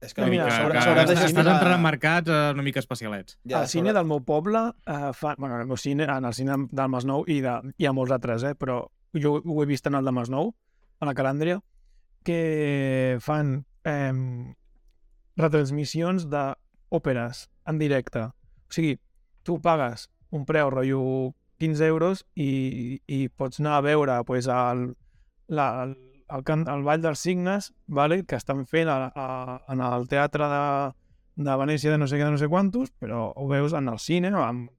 [0.00, 2.78] és que Una mica, s'haurà- que de estàs, estàs entrant en mercats uh, una mica
[2.80, 3.38] especialets.
[3.44, 6.34] Ja, al cine del meu poble, eh, fa, bueno, en el meu cine, en el
[6.34, 8.84] cine del Masnou, i de, hi ha molts altres, eh, però
[9.14, 10.54] jo ho he vist en el de Masnou,
[11.00, 11.60] a la Calàndria,
[12.24, 14.12] que fan eh,
[15.36, 18.24] retransmissions d'òperes en directe.
[18.28, 18.96] O sigui,
[19.44, 24.84] tu pagues un preu, rotllo 15 euros, i, i pots anar a veure pues, el,
[25.48, 25.96] la, el,
[26.28, 28.22] el, can, el Ball dels Signes, vale?
[28.24, 29.28] que estan fent a, a,
[29.72, 30.64] en el teatre de,
[31.44, 34.00] de Venècia de no sé què, de no sé quantos, però ho veus en el
[34.02, 34.70] cine, amb,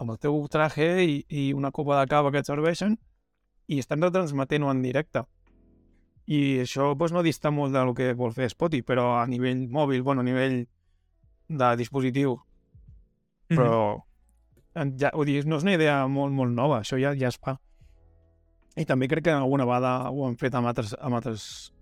[0.00, 2.96] amb el teu traje i, i una copa de cava que et serveixen,
[3.70, 5.24] i estan retransmetent-ho en directe.
[6.30, 10.02] I això doncs, no dista molt del que vol fer Spotify, però a nivell mòbil,
[10.06, 10.60] bueno, a nivell
[11.50, 12.36] de dispositiu,
[13.50, 14.04] però
[14.78, 17.38] en- ja, ho dic, no és una idea molt, molt nova, això ja, ja es
[17.42, 17.56] fa.
[18.78, 21.72] I també crec que alguna vegada ho han fet amb altres, amb altres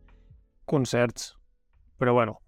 [0.65, 1.35] concerts,
[2.01, 2.39] però bueno,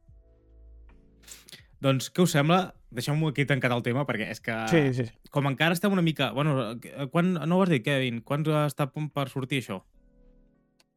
[1.80, 5.06] Doncs què us sembla deixem-ho aquí tancat el tema, perquè és que Sí, sí.
[5.06, 5.14] sí.
[5.32, 6.30] com encara estem una mica...
[6.36, 8.20] Bueno, eh, quan, no ho has dit, Kevin?
[8.20, 9.78] Quan està a punt per sortir això?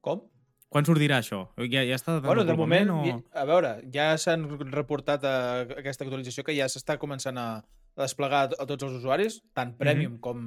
[0.01, 0.25] Com?
[0.73, 1.43] Quan sortirà això?
[1.69, 3.19] Ja, ja està Bueno, de moment, o...
[3.37, 5.35] a veure, ja s'han reportat a
[5.77, 7.47] aquesta actualització que ja s'està començant a
[7.99, 10.43] desplegar a tots els usuaris, tant Premium com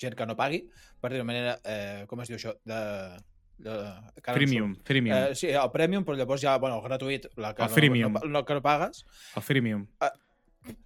[0.00, 0.62] gent que no pagui,
[1.00, 2.80] per dir-ho manera, eh, com es diu això, de...
[3.64, 4.86] de no Freemium, surt.
[4.88, 8.12] freemium, Eh, sí, el Premium, però llavors ja, bueno, el gratuït, la que El freemium.
[8.12, 9.04] No, no, no, que no pagues,
[9.36, 9.86] el freemium.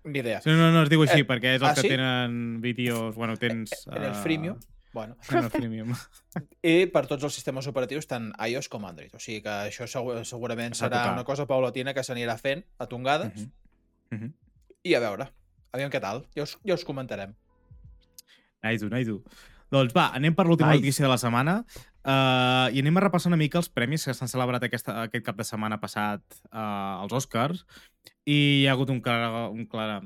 [0.04, 0.40] ni idea.
[0.44, 1.88] No, no, no es diu així, Eh, perquè és el ah, que sí?
[1.88, 3.14] tenen vídeos...
[3.14, 3.72] Bueno, tens...
[3.88, 4.58] En el eh, freemium,
[4.92, 5.16] bueno.
[5.30, 5.94] En el freemium.
[6.62, 9.12] I per tots els sistemes operatius, tant iOS com Android.
[9.14, 13.34] O sigui que això segur, segurament serà una cosa paulatina que s'anirà fent a tongades
[13.36, 13.50] Mhm.
[14.10, 14.32] Mhm.
[14.84, 15.28] i a veure,
[15.72, 16.24] aviam què tal.
[16.34, 17.34] Ja us, ja us comentarem.
[18.62, 19.12] Nice, nice.
[19.70, 20.80] Doncs va, anem per l'última Nice.
[20.82, 21.52] notícia de la setmana
[22.02, 25.36] uh, i anem a repassar una mica els premis que s'han celebrat aquesta, aquest cap
[25.38, 26.20] de setmana passat
[26.50, 27.62] uh, als Oscars
[28.26, 30.02] i hi ha hagut un clar, un clar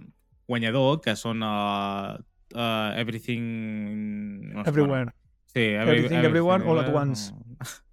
[0.46, 2.18] guanyador que són uh,
[2.54, 4.54] uh, Everything...
[4.54, 5.12] No Everywhere.
[5.52, 7.32] Sí, Everything Everywhere All at Once.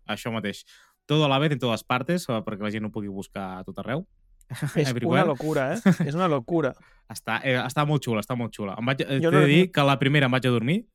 [0.09, 0.63] Això mateix.
[1.05, 3.63] Todo a la vez en totes partes, eh, perquè la gent ho pugui buscar a
[3.67, 4.05] tot arreu.
[4.75, 5.23] És Everywhere.
[5.23, 5.93] una locura, eh?
[6.09, 6.73] És una locura.
[7.11, 8.75] Està, eh, està molt xula, està molt xula.
[8.79, 10.85] Em vaig, eh, t'he no- de dir que la primera em vaig a dormir,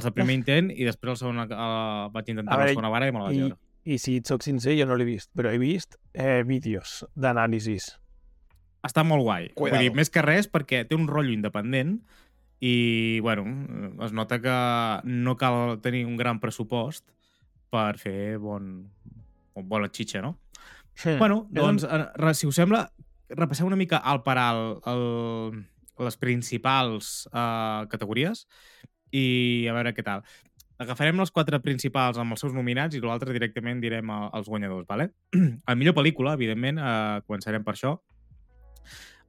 [0.00, 1.48] el primer intent, i després el segon eh,
[2.14, 3.58] vaig intentar A la veure, segona vara i me la vaig I, veure.
[3.84, 7.90] I si et soc sincer, jo no l'he vist, però he vist eh, vídeos d'anàlisis.
[8.86, 9.50] Està molt guai.
[9.52, 9.76] Cuidado.
[9.76, 11.98] Vull dir, més que res perquè té un rotllo independent
[12.60, 13.46] i, bueno,
[14.04, 14.56] es nota que
[15.08, 17.06] no cal tenir un gran pressupost
[17.72, 18.90] per fer bon,
[19.56, 20.36] bona xitxa, no?
[20.92, 21.16] Sí.
[21.16, 22.84] Bueno, doncs, eh, si us sembla,
[23.30, 25.64] repassem una mica al per alt el,
[26.04, 28.44] les principals uh, categories
[29.16, 30.24] i a veure què tal.
[30.80, 34.86] Agafarem les quatre principals amb els seus nominats i l'altre directament direm a, als guanyadors,
[34.88, 35.10] ¿vale?
[35.40, 37.96] El millor pel·lícula, evidentment, uh, començarem per això.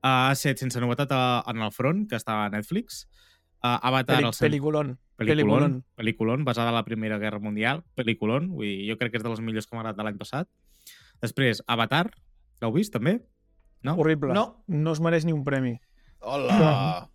[0.03, 3.03] Uh, ha estat sense novetat a, en el front, que està a Netflix.
[3.61, 4.97] Uh, Avatar, Peli el cent- peliculón.
[5.21, 9.23] Peliculón, peliculón, basada en la Primera Guerra Mundial, peliculón, vull dir, jo crec que és
[9.23, 10.47] de les millors que m'ha agradat de l'any passat.
[11.21, 12.07] Després, Avatar,
[12.61, 13.19] l'heu vist també?
[13.85, 13.93] No?
[14.01, 14.33] Horrible.
[14.33, 14.63] No.
[14.65, 15.75] No es mereix ni un premi.
[16.21, 17.07] Hola!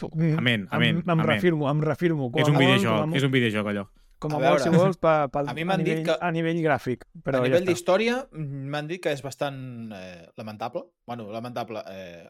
[0.00, 0.08] Tu,
[0.38, 1.26] Amén, amén, Em, em amén.
[1.26, 2.30] refirmo, em refirmo.
[2.32, 3.84] Com És un a videojoc, a, és un videojoc allò.
[4.22, 6.18] Com a, A molt, si vols, pa, pa, a mi a, m'han dit nivell, que-
[6.20, 7.04] a nivell gràfic.
[7.26, 7.72] Però a ja nivell està.
[7.74, 9.58] d'història, mm, m'han dit que és bastant
[9.98, 10.84] eh, lamentable.
[11.06, 11.82] Bueno, lamentable.
[11.90, 12.28] Eh,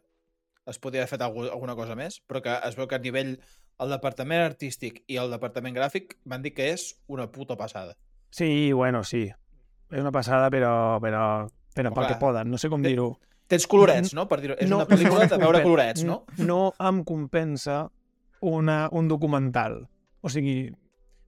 [0.67, 3.37] es podria haver fet algu- alguna cosa més, però que es veu que a nivell
[3.83, 7.97] el departament artístic i el departament gràfic m'han dit que és una puta passada.
[8.31, 9.25] Sí, bueno, sí.
[9.91, 12.19] És una passada, però, però, però Home, pel que clar.
[12.21, 12.51] poden.
[12.51, 13.19] No sé com dir-ho.
[13.49, 14.29] Tens colorets, no?
[14.31, 16.23] Per dir és una pel·lícula de veure colorets, no?
[16.39, 17.91] No em compensa
[18.41, 19.89] una, un documental.
[20.23, 20.71] O sigui,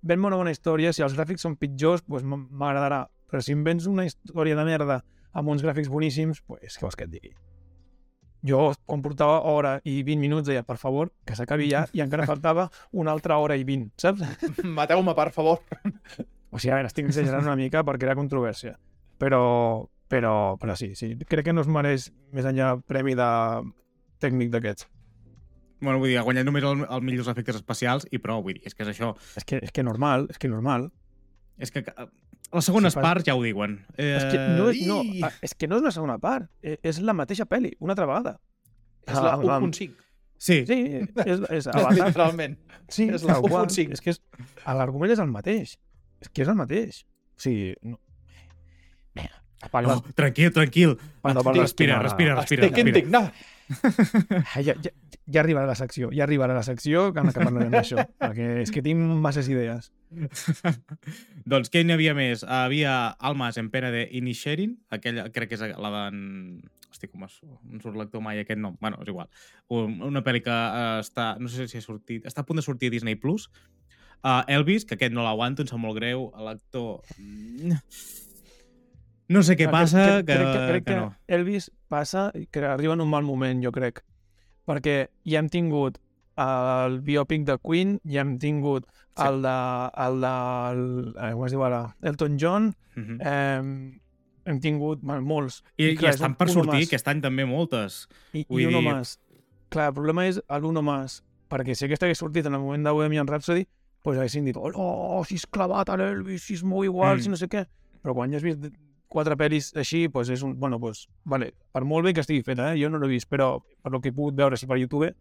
[0.05, 3.07] ven una bona història, si els gràfics són pitjors, pues m- m'agradarà.
[3.31, 5.01] Però si em vens una història de merda
[5.35, 7.33] amb uns gràfics boníssims, pues, què vols que et digui?
[8.45, 12.27] Jo, quan portava hora i 20 minuts, deia, per favor, que s'acabi ja, i encara
[12.29, 14.21] faltava una altra hora i 20, saps?
[14.79, 15.63] Mateu-me, per favor.
[16.53, 18.77] O sigui, a veure, estic exagerant una mica per crear controvèrsia.
[19.19, 19.41] Però,
[20.13, 23.31] però, però sí, sí, crec que no es mereix més enllà premi de
[24.21, 24.87] tècnic d'aquests.
[25.85, 28.63] Bueno, vull dir, ha guanyat només el, el millors efectes especials i prou, vull dir,
[28.67, 29.13] és que és això.
[29.37, 30.89] És que, és que normal, és que normal.
[31.59, 32.07] És que eh,
[32.55, 33.79] les segones Sí, parts ja ho diuen.
[33.97, 36.49] Eh, És que no és, no, i- a- és que no és una segona part,
[36.63, 38.39] e- és la mateixa pel·li, una altra vegada.
[39.07, 39.95] És la Ah, 1.5.
[40.45, 40.79] Sí, Sí,
[41.25, 41.93] és, és Avatar.
[41.95, 42.59] Literalment.
[42.89, 43.67] Sí, és la tal qual.
[43.69, 43.93] 1.5.
[43.95, 44.21] És que és,
[44.67, 45.77] l'argument és el mateix.
[46.21, 47.05] És que és el mateix.
[47.37, 48.01] O sigui, no...
[49.15, 50.97] Vinga, apaga oh, tranquil, tranquil.
[51.23, 52.67] Estic- Respira, respira, respira.
[52.67, 52.99] Estic respira.
[52.99, 53.35] indignat.
[54.55, 54.91] Ah, ja, ja,
[55.27, 58.83] ja arribarà la secció, ja arribarà la secció que, que parlarem d'això, perquè és que
[58.85, 59.91] tinc masses idees.
[61.51, 62.45] doncs què n'hi havia més?
[62.45, 66.19] Havia Almas en pena de Inisherin, aquella, crec que és la d'en...
[66.95, 67.41] Hosti, com es...
[67.43, 68.77] no surt l'actor mai aquest nom.
[68.79, 69.27] Bueno, és igual.
[69.75, 71.33] Un, una pel·li que uh, està...
[71.43, 72.29] No sé si ha sortit...
[72.31, 73.19] Està a punt de sortir a Disney+.
[73.19, 73.49] Plus.
[74.23, 76.29] Uh, Elvis, que aquest no l'aguanto, em sap molt greu.
[76.39, 77.03] L'actor...
[77.19, 77.81] mm,
[79.29, 81.15] No sé què passa, crec, que, crec, que, crec que que no.
[81.29, 84.03] Elvis passa i que arriba en un mal moment, jo crec.
[84.69, 85.99] Perquè ja hem tingut
[86.37, 89.23] el biòpic de Queen, ja hem tingut Sí.
[89.23, 89.91] el de...
[90.05, 90.31] El de
[90.73, 91.95] el, eh, com es diu ara?
[92.03, 93.19] Elton John, Mhm.
[93.21, 94.01] eh,
[94.47, 95.63] hem tingut bueno, molts.
[95.79, 98.09] I, I clar, és estan un- per sortir aquest any també moltes.
[98.33, 99.19] I, Vull i uno dir- más.
[99.71, 101.23] Clar, el problema és l'uno más.
[101.49, 103.67] Perquè si aquesta hagués sortit en el moment de Bohemian Rhapsody,
[104.03, 107.21] pues haguessin dit, oh, oh si és clavat a l'Elvis, si és molt igual, Mm.
[107.23, 107.67] si no sé què.
[108.03, 108.61] Però quan ja has vist
[109.15, 110.57] quatre pel·lis així, pues és un...
[110.61, 112.81] Bueno, pues, vale, per molt bé que estigui feta, eh?
[112.83, 115.13] jo no l'he vist, però per lo que he pogut veure així per YouTube,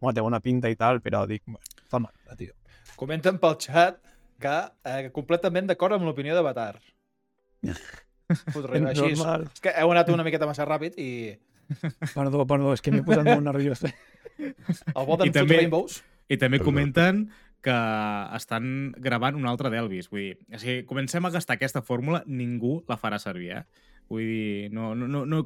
[0.00, 2.56] home, té bona pinta i tal, però dic, bueno, fa mal, tio.
[2.96, 4.00] Comenten pel xat
[4.42, 4.56] que
[4.90, 6.74] eh, completament d'acord amb l'opinió d'Avatar.
[8.54, 9.48] Fotre, així és, Normal.
[9.52, 11.10] és que heu anat una miqueta massa ràpid i
[12.14, 13.84] Perdó, perdó, és que m'he posat molt nerviós.
[13.88, 14.50] El
[14.92, 16.02] and Fruit també- Rainbows.
[16.28, 17.26] I també comenten
[17.64, 17.74] que
[18.36, 20.10] estan gravant un altre d'Elvis.
[20.12, 23.64] Vull dir, sigui, comencem a gastar aquesta fórmula, ningú la farà servir, eh?
[24.12, 25.40] Vull dir, no, no, no, no,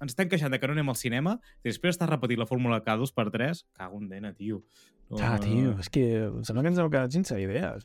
[0.00, 2.78] ens estem queixant de que no anem al cinema i després estàs repetint la fórmula
[2.86, 3.64] cada dos per tres.
[3.74, 4.62] Cago en dena, tio.
[5.10, 7.84] No, Ah, tio, és que em sembla que ens hem quedat sense idees.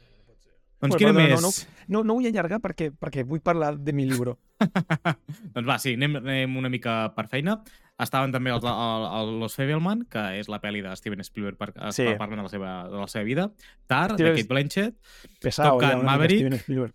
[0.79, 1.41] Doncs Bueno, quina més?
[1.43, 1.49] no,
[1.89, 4.37] No, no vull allargar perquè, perquè vull parlar de mi llibre.
[5.55, 7.57] doncs va, sí, anem, anem una mica per feina.
[7.99, 11.73] Estaven també els, el, el Los Fabelman, que és la pel·li de Steven Spielberg per,
[11.91, 12.05] Sí.
[12.05, 12.13] sí.
[12.17, 13.49] parlant de la, seva, de la seva vida.
[13.87, 14.95] Tar, Steven- de Kate Blanchett.
[15.43, 16.39] Pesau, Top Gun Maverick.
[16.45, 16.93] Steven Spielberg.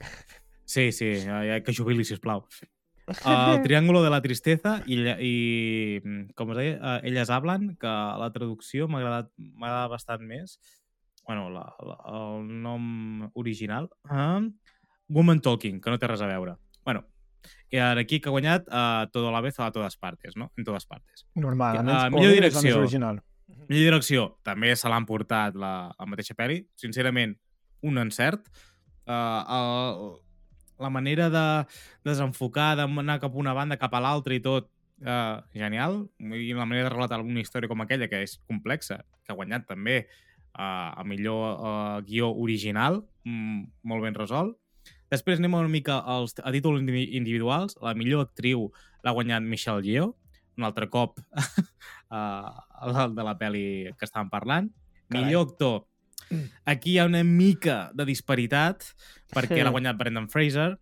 [0.65, 2.47] Sí, sí, ja, que jubili, sisplau.
[3.29, 6.01] El Triángulo de la Tristeza i, i
[6.35, 7.91] com es deia, uh, Elles hablan, que
[8.23, 9.29] la traducció m'ha agradat,
[9.61, 10.57] agradat bastant més.
[11.27, 13.91] bueno, la, la, el nom original.
[14.09, 14.49] Uh,
[15.09, 16.57] Woman Talking, que no té res a veure.
[16.85, 17.05] bueno,
[17.71, 20.51] i ara aquí que ha guanyat uh, Todo a la vez a totes partes, no?
[20.57, 21.27] En totes partes.
[21.35, 22.83] Normal, millor Colin és la més direcció.
[22.83, 23.23] original.
[23.69, 26.63] Millor direcció, també se l'han portat la, la mateixa pel·li.
[26.81, 27.35] Sincerament,
[27.85, 28.47] un encert.
[29.05, 30.15] Uh, el,
[30.81, 31.47] la manera de
[32.05, 34.71] desenfocar, d'anar cap a una banda, cap a l'altra i tot,
[35.05, 36.05] uh, genial.
[36.21, 39.67] I la manera de relatar una història com aquella, que és complexa, que ha guanyat
[39.69, 44.59] també uh, a millor uh, guió original, mm, molt ben resolt.
[45.15, 47.77] Després anem una mica als, a títols indi- individuals.
[47.85, 48.69] La millor actriu
[49.05, 50.13] l'ha guanyat Michelle Yeoh,
[50.59, 51.19] un altre cop
[52.11, 53.67] uh, de la pel·li
[53.99, 54.71] que estàvem parlant.
[55.09, 55.25] Carai.
[55.25, 55.85] Millor actor.
[56.67, 58.83] Aquí hi ha una mica de disparitat
[59.35, 59.63] perquè Sí.
[59.63, 60.73] l'ha guanyat Brendan Fraser.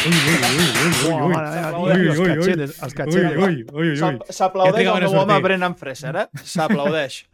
[0.00, 1.34] Ui, ui, ui, ui, ui, ui.
[1.80, 3.36] Ui, ui, ui, catxetes, els Ui, catxetes.
[3.36, 3.96] ui, ui, ui.
[4.00, 5.36] S'ap- Ja S'aplaudeix el meu home.
[5.44, 6.26] Brennan Fraser, eh?
[6.42, 7.26] S'aplaudeix.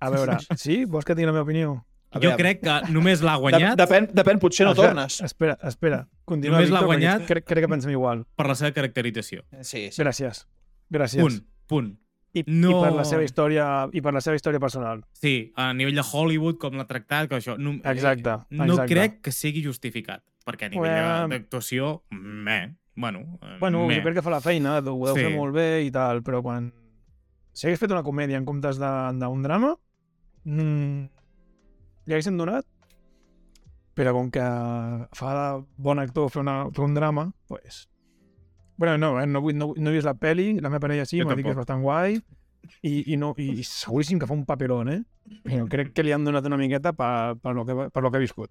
[0.00, 0.84] A veure, sí?
[0.86, 1.72] Vols que tingui la meva opinió?
[2.14, 2.36] Jo veure.
[2.36, 5.20] crec que només l'ha guanyat depèn, depèn, potser no tornes.
[5.22, 6.08] Espera, espera.
[6.24, 8.26] Continua, Només l'ha guanyat- Crec, crec que pensem igual.
[8.36, 9.42] per la seva caracterització.
[9.62, 10.02] Sí, sí.
[10.02, 10.46] Gràcies.
[10.90, 11.20] Gràcies.
[11.22, 11.98] Punt, punt.
[12.34, 12.70] I, No.
[12.80, 15.02] I per la seva història i per la seva història personal.
[15.12, 17.58] Sí, a nivell de Hollywood, com l'ha tractat, que això...
[17.58, 18.94] No, Exacte, No exacte.
[18.94, 23.96] crec que sigui justificat, perquè a nivell de- d'actuació, meh, bueno, eh, Bueno, meh.
[23.98, 25.20] jo crec que fa la feina, ho deu Sí.
[25.20, 26.72] fer molt bé i tal, però quan...
[27.52, 29.76] Si hagués fet una comèdia en comptes de- d'un drama,
[30.44, 31.04] mm,
[32.06, 32.66] li haguéssim donat,
[33.94, 34.44] però com que
[35.16, 35.32] fa
[35.76, 37.86] bon actor fer, una, fer un drama, pues...
[38.80, 41.36] Bueno, no, eh, no, no, no he vist la peli, la meva parella sí, m'ha
[41.38, 42.16] dit que és bastant guai,
[42.80, 45.02] i, i, no, i seguríssim que fa un paperón, eh?
[45.44, 48.18] Però crec que li han donat una miqueta per, per, lo, que, per lo que
[48.18, 48.50] ha viscut.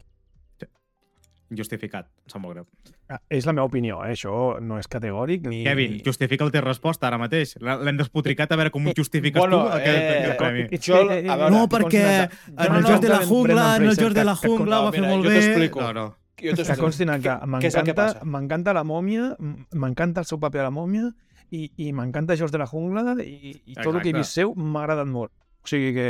[1.51, 2.65] Justificat, em sap molt greu.
[3.11, 4.13] Ah, és la meva opinió, eh?
[4.13, 5.63] això no és categòric ni...
[5.65, 7.57] Kevin, justifica la teva resposta ara mateix.
[7.59, 10.63] L'hem despotricat a veure com ho justifiques Bueno, tu, aquest, eh, aquest premi.
[10.71, 13.65] És Jo, que, eh, a veure, No, perquè en no, el joc de la jungla,
[13.75, 15.39] en el joc de la jungla ho va fer molt jo bé.
[15.41, 15.81] t'explico.
[15.83, 16.05] No, no.
[16.41, 16.81] Jo Que t'explico.
[16.87, 18.25] constin que Què és el que m'encanta passa?
[18.25, 19.35] m'encanta la mòmia,
[19.75, 21.11] m'encanta el seu paper a la mòmia
[21.51, 24.55] i, i m'encanta Jocs de la Jungla i, i tot el que he vist seu
[24.55, 25.31] m'ha agradat molt.
[25.61, 26.07] O sigui que...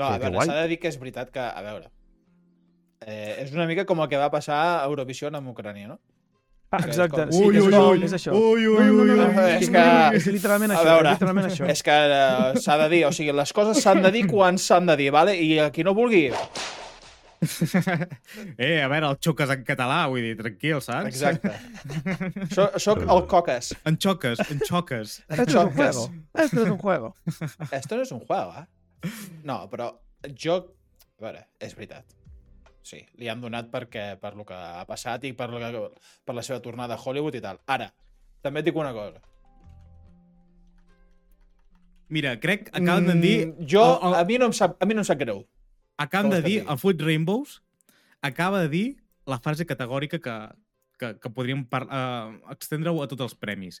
[0.00, 1.92] No, a veure, s'ha de dir que és veritat que, a veure,
[3.06, 5.98] eh, és una mica com el que va passar a Eurovision amb Ucrània, no?
[6.74, 8.00] Ah, exacte, sí, Ui, és, ui, ui.
[8.02, 8.32] és això.
[8.34, 9.20] Ui, ui, ui, ui.
[9.60, 11.68] És que- és literalment això, veure, és literalment això.
[11.70, 14.86] És que eh, s'ha de dir, o sigui, les coses s'han de dir quan s'han
[14.90, 15.36] de dir, vale?
[15.38, 16.30] i a qui no vulgui,
[18.56, 21.10] Eh, a veure, el xoques en català, vull dir, tranquil, saps?
[21.10, 21.52] exacte.
[22.56, 23.72] Soc, soc el coques.
[23.84, 25.18] En xoques, en xoques.
[25.28, 25.76] Esto es un Xoques.
[25.76, 26.10] juego.
[26.34, 27.14] Esto es un juego.
[27.70, 29.10] Esto no és un juego, eh?
[29.44, 29.90] No, però
[30.40, 30.56] jo...
[31.20, 32.04] A veure, és veritat.
[32.84, 35.84] Sí, li han donat perquè, per lo que ha passat i per, lo que,
[36.28, 37.56] per la seva tornada a Hollywood i tal.
[37.72, 37.86] Ara,
[38.44, 39.22] també et dic una cosa.
[42.12, 43.46] Mira, crec, acaben de dir...
[43.48, 45.46] Mm, jo, el- el- a mi no em sap, a mi no em sap greu.
[45.96, 47.62] Acaben de dir, el Food Rainbows
[48.20, 48.86] acaba de dir
[49.26, 50.34] la frase categòrica que,
[51.00, 53.80] que, que podríem uh, extendre-ho a tots els premis.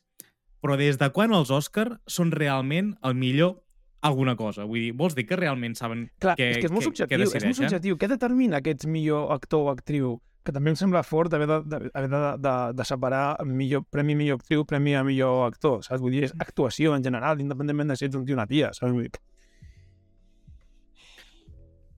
[0.64, 3.58] Però des de quan els Òscar són realment el millor
[4.04, 4.66] alguna cosa?
[4.68, 7.18] Vull dir, vols dir que realment saben Clar, què, és que és molt què- què
[7.18, 7.96] subjectiu, és molt subjectiu.
[7.98, 10.14] Què determina aquests millor actor o actriu?
[10.44, 14.12] Que també em sembla fort haver de, de, haver de, de, de separar millor, premi
[14.14, 16.02] millor actriu, premi a millor actor, saps?
[16.04, 18.68] Vull dir, és actuació en general, independentment de si ets un tio o una tia,
[18.76, 18.92] saps?
[18.92, 19.14] Vull dir,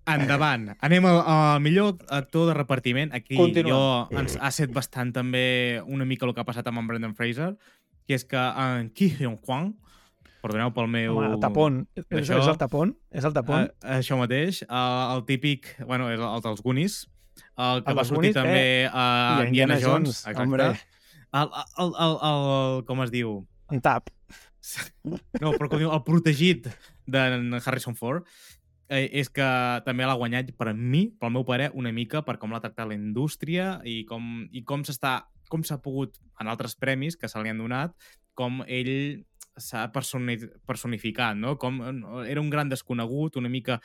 [0.07, 0.69] Endavant.
[0.87, 3.11] Anem al, al millor actor de repartiment.
[3.17, 4.07] Aquí Continua.
[4.13, 7.17] jo ens ha set bastant també una mica el que ha passat amb en Brendan
[7.19, 7.57] Fraser,
[8.07, 9.73] que és que en Ki Hyun Kwang,
[10.47, 11.19] perdoneu pel meu...
[11.19, 11.83] Home, el tapón.
[12.07, 12.95] Això- és el tapón?
[13.11, 13.69] És el tapón?
[13.83, 17.03] Uh, això mateix, uh, el típic, bueno, és el dels Goonies,
[17.59, 20.23] el que El va sortir Goonies, també eh, a I a Indiana, Indiana Jones.
[20.25, 20.71] Jones, hombre.
[21.37, 23.39] El, el, el, el, com es diu?
[23.75, 24.13] Un tap.
[25.05, 26.67] No, però com diu, el protegit
[27.07, 28.27] d'en Harrison Ford
[28.89, 29.47] eh, és que
[29.87, 32.89] també l'ha guanyat per a mi, pel meu pare, una mica per com l'ha tractat
[32.91, 37.39] la indústria i com, i com s'està com s'ha pogut, en altres premis que se
[37.43, 37.95] li han donat,
[38.35, 39.23] com ell
[39.57, 40.37] s'ha personi
[40.69, 41.57] personificat, no?
[41.61, 41.81] Com
[42.27, 43.81] era un gran desconegut, una mica...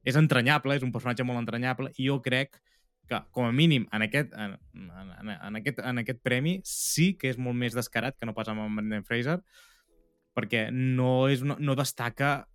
[0.00, 2.54] És entranyable, és un personatge molt entranyable, i jo crec
[3.10, 7.28] que, com a mínim, en aquest, en, en, en, aquest, en aquest premi sí que
[7.34, 9.36] és molt més descarat que no pas amb en Brendan Fraser,
[10.32, 12.46] perquè no, és, no, no destaca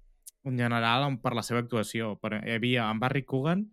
[0.45, 2.15] en general per la seva actuació.
[2.21, 3.65] Per, hi havia en Barry Coogan,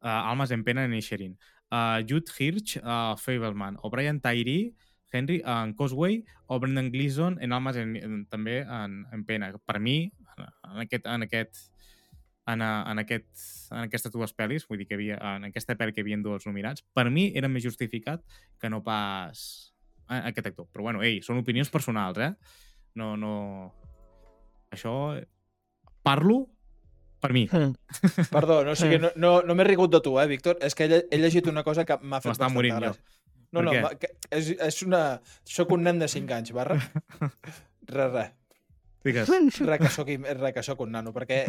[0.00, 1.36] uh, Almas en Pena en Inisherin,
[1.70, 4.72] uh, Jude Hirsch, uh, Fableman, o Brian Tyree,
[5.12, 9.52] Henry en Causeway o Brendan Gleeson en Almas en, en, també en, en Pena.
[9.66, 9.98] Per mi,
[10.38, 11.62] en aquest, en aquest
[12.46, 13.30] en, en, aquest,
[13.72, 16.46] en aquestes dues pel·lis, vull dir que havia, en aquesta pel·li que hi havia dos
[16.46, 18.22] nominats, per mi era més justificat
[18.62, 19.72] que no pas
[20.06, 20.68] aquest actor.
[20.70, 22.32] Però bueno, ei, són opinions personals, eh?
[22.94, 23.32] No, no...
[24.74, 24.92] Això...
[26.06, 26.44] Parlo
[27.18, 27.48] per mi.
[27.50, 27.74] Mm.
[28.30, 30.60] Perdó, no, o sigui, no, no, no m'he rigut de tu, eh, Víctor?
[30.62, 32.92] És que he, he llegit una cosa que m'ha fet M'està morint jo.
[33.56, 33.92] No, no, ma-
[34.30, 35.02] és, és una...
[35.44, 36.76] Soc un nen de 5 anys, barra.
[37.86, 38.32] Res, res.
[39.06, 39.28] Digues.
[39.62, 40.08] Res que soc,
[40.40, 41.44] res que soc un nano, perquè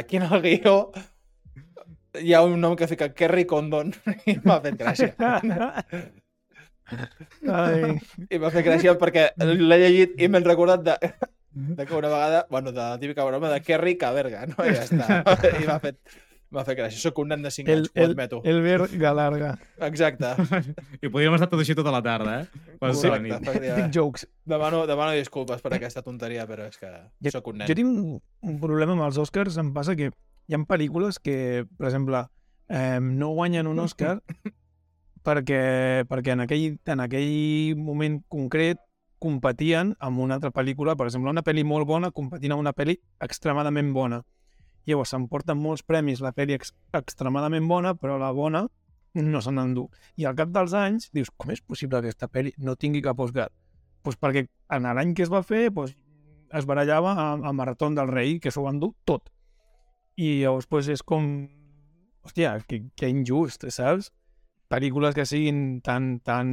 [0.00, 0.76] aquí en el guió
[2.16, 3.90] hi ha un nom que fica Kerry Condon
[4.24, 5.10] i m'ha fet gràcia.
[7.50, 7.96] Ai,
[8.30, 10.94] I m'ha fet gràcia perquè l'he llegit i m'he recordat de,
[11.52, 14.64] de que una vegada, bueno, de la típica broma de Kerry Caberga, no?
[14.64, 15.20] I ja està.
[15.60, 15.98] I m'ha fet,
[16.50, 16.98] m'ha fet gràcia.
[17.00, 18.40] Soc un nen de 5 el, anys, ho el, admeto.
[18.44, 19.58] el ver galarga.
[19.88, 20.30] Exacte.
[21.02, 22.76] I podríem estar tot així tota la tarda, eh?
[22.78, 23.74] Quasi tota la Correcte, nit.
[23.80, 24.26] Dic jokes.
[24.44, 26.90] Demano, demano disculpes per aquesta tonteria, però és que
[27.24, 27.68] Jo- sóc un nen.
[27.68, 30.10] Jo tinc un- un problema amb els Oscars, em passa que
[30.48, 32.24] hi ha pel·lícules que, per exemple,
[32.68, 34.20] eh, no guanyen un Oscar
[35.26, 38.78] perquè, perquè en, aquell, en aquell moment concret
[39.18, 42.98] competien amb una altra pel·lícula, per exemple, una pel·li molt bona competint amb una pel·li
[43.24, 44.22] extremadament bona.
[44.86, 48.66] Llavors s'emporten molts premis la pel·li ex extremadament bona, però la bona
[49.16, 49.86] no se n'endú.
[50.20, 53.20] I al cap dels anys dius, com és possible que aquesta pel·li no tingui cap
[53.20, 53.48] Oscar?
[54.04, 55.96] Pues perquè en l'any que es va fer pues,
[56.54, 59.32] es barallava a, a Marató del Rei, que s'ho va endur tot.
[60.16, 61.48] I llavors pues, és com...
[62.26, 64.10] Hòstia, que, que injust, saps?
[64.70, 66.48] Pel·lícules que siguin tan, tan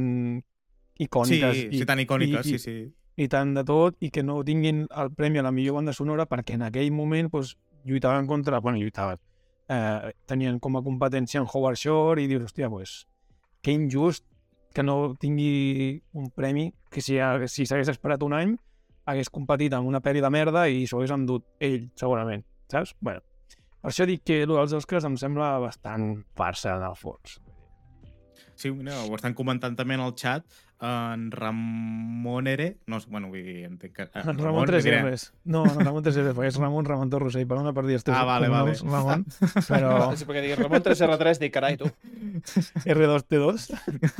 [0.94, 2.74] Sí, icòniques sí, tan icòniques, i, sí, sí.
[3.18, 6.26] i tant de tot, i que no tinguin el premi a la millor banda sonora
[6.30, 8.60] perquè en aquell moment pues, lluitaven contra...
[8.60, 9.20] Bueno, lluitaven.
[9.68, 13.04] Eh, tenien com a competència en Howard Shore i dius, hòstia, pues,
[13.64, 14.26] que injust
[14.74, 17.16] que no tingui un premi que si,
[17.48, 18.56] si s'hagués esperat un any
[19.06, 22.94] hagués competit amb una pel·li de merda i s'ho hagués endut ell, segurament, saps?
[23.00, 23.22] Bueno,
[23.80, 27.38] per això dic que el dels Oscars em sembla bastant farsa, en el fons.
[28.56, 30.44] Sí, no, ho estan comentant també en el chat
[30.80, 34.02] en Ramon Ere, no, sé, bueno, vull dir, entenc que...
[34.02, 34.98] eh, Ramon, Ramon 3 diré.
[35.02, 35.32] R's.
[35.44, 38.16] No, no, Ramon 3 R's, perquè és Ramon Ramon Torrosell, perdona per dir els teus
[38.18, 38.74] Ah, vale, vale.
[38.82, 39.24] Ramon,
[39.70, 41.88] però Sí, perquè diguis Ramon 3R3, dic, carai, tu.
[42.96, 43.70] R2T2.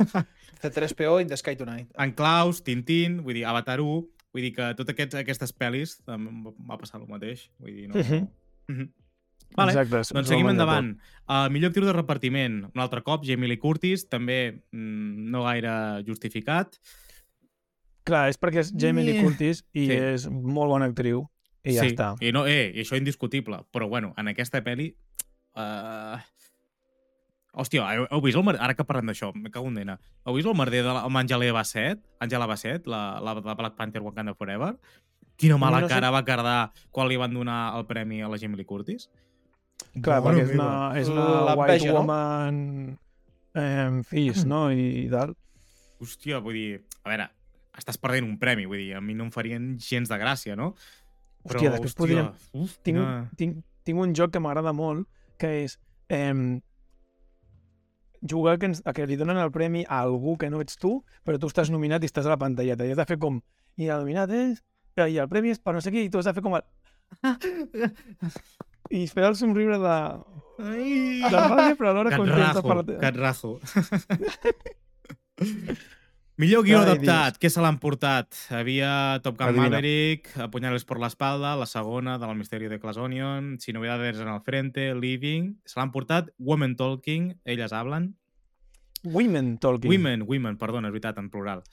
[0.65, 1.91] C3PO in the Sky Tonight.
[1.99, 6.29] En Klaus, Tintín, vull dir, Avatar 1, vull dir que totes aquestes pel·lis em
[6.69, 7.99] va passar el mateix, vull dir, no...
[8.01, 8.27] Mhm.
[8.71, 8.89] Mhm.
[9.55, 10.91] Vale, Exacte, doncs seguim endavant.
[11.25, 14.37] Uh, millor actriu de repartiment, un altre cop, Jamie Lee Curtis, també
[14.71, 16.75] mm, no gaire justificat.
[18.05, 19.23] Clar, és perquè és Jamie Lee Eh.
[19.23, 19.95] Curtis i Sí.
[19.95, 21.23] és molt bona actriu
[21.63, 22.11] i ja sí, està.
[22.21, 23.63] I, no, eh, i això indiscutible.
[23.71, 24.91] Però, bueno, en aquesta pel·li...
[25.55, 26.19] Uh...
[27.55, 28.61] Hòstia, heu, heu vist el merder...
[28.61, 29.93] Ara que parlem d'això, me cago en dena.
[30.27, 32.01] Heu vist el merder de la, amb Angela Bassett?
[32.19, 34.73] Angela Bassett, la, la, la Black Panther Wakanda Forever?
[35.39, 35.93] Quina mala No sé.
[35.95, 39.07] cara va cardar quan li van donar el premi a la Jamie Lee Curtis?
[39.95, 40.69] Clar, Mare perquè és una,
[40.99, 41.95] és una L'enveja, white no?
[41.99, 42.59] woman
[43.55, 44.65] eh, fis, no?
[44.71, 45.35] I, i tal.
[46.03, 46.83] Hòstia, vull dir...
[47.05, 47.29] A veure,
[47.79, 50.73] estàs perdent un premi, vull dir, a mi no em farien gens de gràcia, no?
[51.45, 52.31] Hòstia, després podríem...
[52.57, 52.99] Uf, Tinc,
[53.39, 55.07] tinc, tinc un joc que m'agrada molt,
[55.39, 55.77] que és
[56.09, 56.33] eh,
[58.27, 61.39] jugar que, ens, que li donen el premi a algú que no ets tu, però
[61.39, 62.87] tu estàs nominat i estàs a la pantalleta.
[62.87, 63.39] I has de fer com...
[63.77, 64.63] I el nominat és...
[64.95, 66.55] I el premi és per no sé què, i tu has de fer com...
[66.55, 66.65] El...
[68.93, 69.97] I fer el somriure de...
[70.61, 71.19] Ai!
[71.25, 72.99] de ràbia, però alhora contenta per la teva...
[73.01, 73.57] catrazo.
[76.35, 78.35] Millor guió adaptat, què se l'han portat?
[78.51, 79.69] Havia Top Gun Adivina.
[79.69, 84.19] Maverick, Apuñales por la espalda, la segona de El misterio de Glass Onion, Si novedades
[84.19, 85.53] en el frente, Living...
[85.63, 88.17] Se l'han portat Women Talking, Elles hablan.
[89.05, 89.91] Women Talking.
[89.91, 91.63] Women, women, perdona, és veritat, en plural.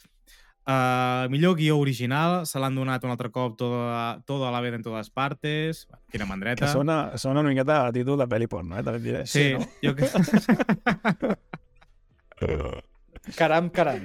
[0.62, 4.82] Uh, millor guió original, se l'han donat un altre cop toda, toda la vez en
[4.86, 5.88] totes partes.
[6.12, 6.62] Quina mandreta.
[6.66, 8.84] Que sona, sona una miqueta a títol de pel·li porno, eh?
[8.86, 9.24] També et diré.
[9.26, 9.66] Sí, no?
[9.82, 10.06] jo que...
[13.36, 14.00] Caram, caram.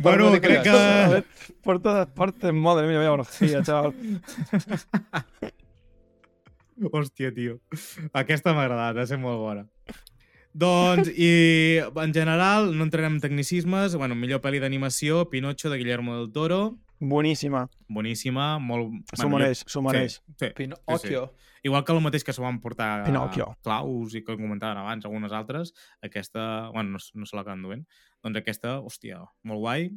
[0.00, 1.24] Bueno, Per no crec que-
[1.64, 3.92] Por todas partes, madre mía, vaya orgía, chaval.
[6.80, 7.58] Hòstia, tio.
[8.16, 9.66] Aquesta m'ha agradat, ha estat molt bona.
[10.52, 13.94] Doncs, i en general, no entrarem en tecnicismes.
[13.96, 16.62] Bueno, millor pel·li d'animació, Pinocho, de Guillermo del Toro.
[17.00, 17.64] Boníssima.
[17.88, 18.92] boníssima, molt...
[19.16, 20.18] S'ho mereix, s'ho mereix.
[20.20, 21.30] Sí, sí, Pinocchio.
[21.64, 23.46] Igual que el mateix que s'ho van portar a Pinocchio.
[23.64, 25.72] Claus i que comentaven abans algunes altres,
[26.04, 27.86] aquesta, bueno, no, no se l'acaben duent,
[28.24, 29.88] doncs aquesta, hòstia, molt guai.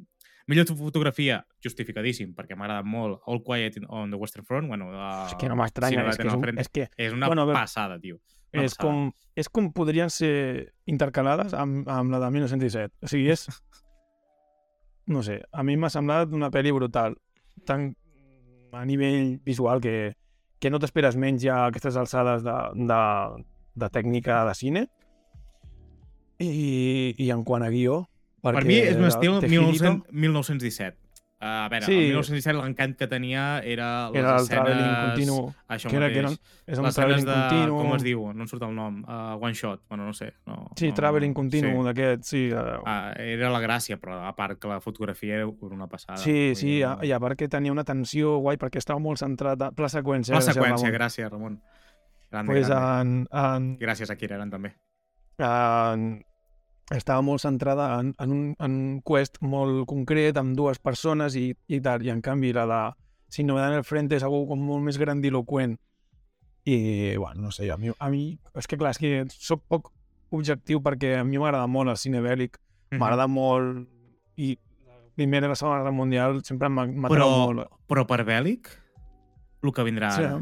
[0.48, 5.10] Millor fotografia, justificadíssim, perquè m'ha agradat molt All Quiet on the Western Front, bueno, de...
[5.28, 8.00] És que no m'estranya, és, que és, un, és que és una bueno, a passada,
[8.00, 8.20] tio.
[8.54, 12.94] És com, és com podrien ser intercalades amb, amb la de 1917.
[13.02, 13.48] O sigui, és...
[15.10, 17.18] No sé, a mi m'ha semblat una pel·li brutal.
[17.68, 17.90] Tant
[18.74, 20.14] a nivell visual que,
[20.62, 22.56] que no t'esperes menys ja a aquestes alçades de,
[22.90, 23.02] de,
[23.84, 24.86] de tècnica de cine.
[26.44, 28.04] I, i en quant a guió...
[28.44, 31.03] Per mi és un estil Tejidito 1900, 1917.
[31.44, 31.92] Uh, a veure, Sí.
[31.92, 34.48] el 1917 l'encant que tenia era les Era el escenes...
[34.64, 35.38] traveling continu.
[35.68, 36.40] Això Que era, que mateix.
[36.40, 37.50] era, és un les traveling escenes de...
[37.50, 37.78] continu.
[37.82, 38.22] Com es diu?
[38.34, 39.02] No em surt el nom.
[39.04, 39.82] Uh, one shot.
[39.90, 40.30] Bueno, no sé.
[40.48, 41.84] No, Sí, no, traveling continu Sí.
[41.90, 42.44] d'aquest, sí.
[42.54, 46.16] Uh, era la gràcia, però a part que la fotografia era una passada.
[46.18, 49.20] sí, sí, dir, a- i a part que tenia una tensió guai perquè estava molt
[49.20, 50.34] centrat a pla seqüència.
[50.36, 51.00] La seqüència, Ramon.
[51.00, 51.62] gràcies, Ramon.
[52.32, 53.28] Grande, Pues grande.
[53.28, 54.74] en, en, Gràcies a Kireren, també.
[55.38, 56.24] en,
[56.94, 61.50] estava molt centrada en, en, un, en un quest molt concret, amb dues persones i,
[61.68, 62.82] i tal, i en canvi la de
[63.34, 65.72] Sin novedad en el frente és algo com molt més grandiloquent.
[66.70, 69.90] I, bueno, no sé, a mi, a mi és que clar, és que soc poc
[70.30, 72.60] objectiu perquè a mi m'agrada molt el cine bèl·lic,
[72.94, 73.88] m'agrada molt
[74.38, 74.52] i
[74.86, 77.74] la Primera i la Segona Guerra Mundial sempre m'ha m'ha Però, atret molt.
[77.90, 78.70] però per bèl·lic,
[79.64, 80.24] el que vindrà Sí.
[80.30, 80.40] ara.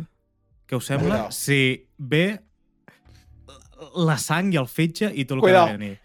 [0.67, 1.15] Què us sembla?
[1.15, 1.31] Cuidao.
[1.31, 2.25] Si ve
[3.95, 5.65] la sang i el fetge i tot el Cuidao.
[5.65, 5.99] que ha de venir.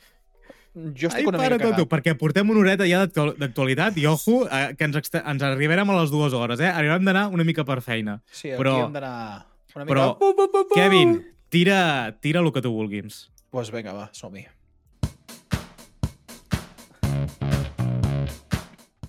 [0.77, 1.89] Jo estic Ai, una para mica cagat.
[1.89, 6.01] perquè portem una horeta ja d'actu- d'actualitat i, ojo, eh, que ens, ens arribarem a
[6.03, 6.69] les dues hores, eh?
[6.69, 8.19] Arribarem d'anar una mica per feina.
[8.31, 9.95] Sí, aquí però- hem d'anar una mica...
[9.95, 10.75] però, Bu, bu, bu, bu.
[10.75, 11.17] Kevin,
[11.49, 13.31] tira, tira el que tu vulguis.
[13.51, 14.45] Pues vinga, va, som-hi.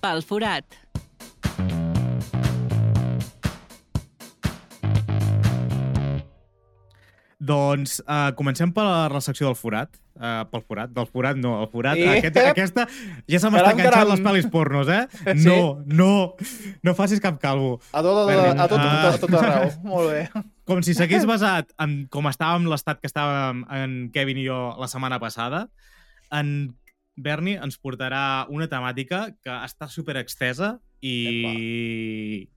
[0.00, 0.64] Pel forat.
[7.38, 9.92] Doncs uh, comencem per la secció del forat.
[10.18, 11.94] Uh, pel forat, del forat no, el forat.
[11.96, 12.08] Ep!
[12.18, 12.84] Aquest, aquesta
[13.30, 14.08] ja se m'està enganxant caram.
[14.10, 15.04] les pel·lis pornos, eh?
[15.38, 15.46] Sí.
[15.46, 16.08] No, no,
[16.82, 17.76] no facis cap calvo.
[17.92, 18.58] A tot, a, Berlin.
[18.58, 19.12] a, tot, a, tot, Ah.
[19.14, 19.70] a tot arreu.
[19.86, 20.24] Molt bé.
[20.66, 24.90] Com si s'hagués basat en com estàvem l'estat que estàvem en Kevin i jo la
[24.90, 25.68] setmana passada,
[26.34, 26.74] en
[27.18, 32.48] Berni ens portarà una temàtica que està super extesa i...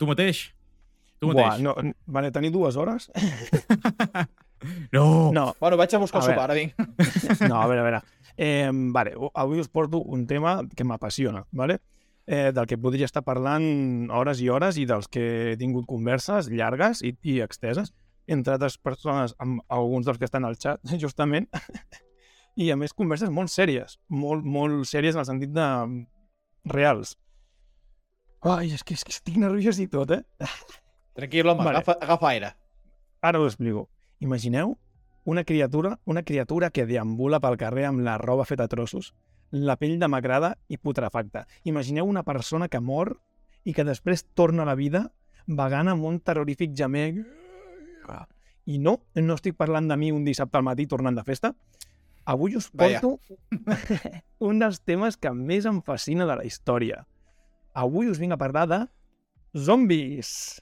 [0.00, 0.46] Tu mateix.
[1.20, 1.62] Tu Buah, mateix.
[1.68, 1.76] no,
[2.08, 3.10] vale, tenir dues hores?
[4.92, 5.30] no.
[5.32, 6.74] No, Bueno, vaig a buscar A sopar, ara vinc.
[7.48, 8.02] No, a veure, a veure.
[8.40, 11.80] Eh, vale, avui us porto un tema que m'apassiona, vale?
[12.30, 16.48] eh, del que podria estar parlant hores i hores i dels que he tingut converses
[16.48, 17.90] llargues i, i exteses
[18.30, 21.48] entre altres persones, amb alguns dels que estan al xat, justament,
[22.54, 26.04] i a més converses molt sèries, molt, molt sèries en el sentit de mm,
[26.70, 27.16] reals.
[28.46, 30.22] Ai, és que, és que estic nerviós i tot, eh?
[31.18, 31.80] Tranquil, home, Vale.
[31.80, 32.52] agafa, agafa aire.
[33.26, 33.88] Ara us explico.
[34.20, 34.76] Imagineu
[35.24, 39.12] una criatura, una criatura que deambula pel carrer amb la roba feta a trossos,
[39.50, 41.46] la pell demacrada i putrefacta.
[41.64, 43.16] Imagineu una persona que mor
[43.64, 45.08] i que després torna a la vida
[45.46, 47.20] vagant amb un terrorífic gemec.
[48.70, 51.54] I no, no estic parlant de mi un dissabte al matí tornant de festa.
[52.28, 53.16] Avui us porto
[54.50, 57.04] un dels temes que més em fascina de la història.
[57.74, 58.80] Avui us vinc a parlar de
[59.56, 60.60] zombis.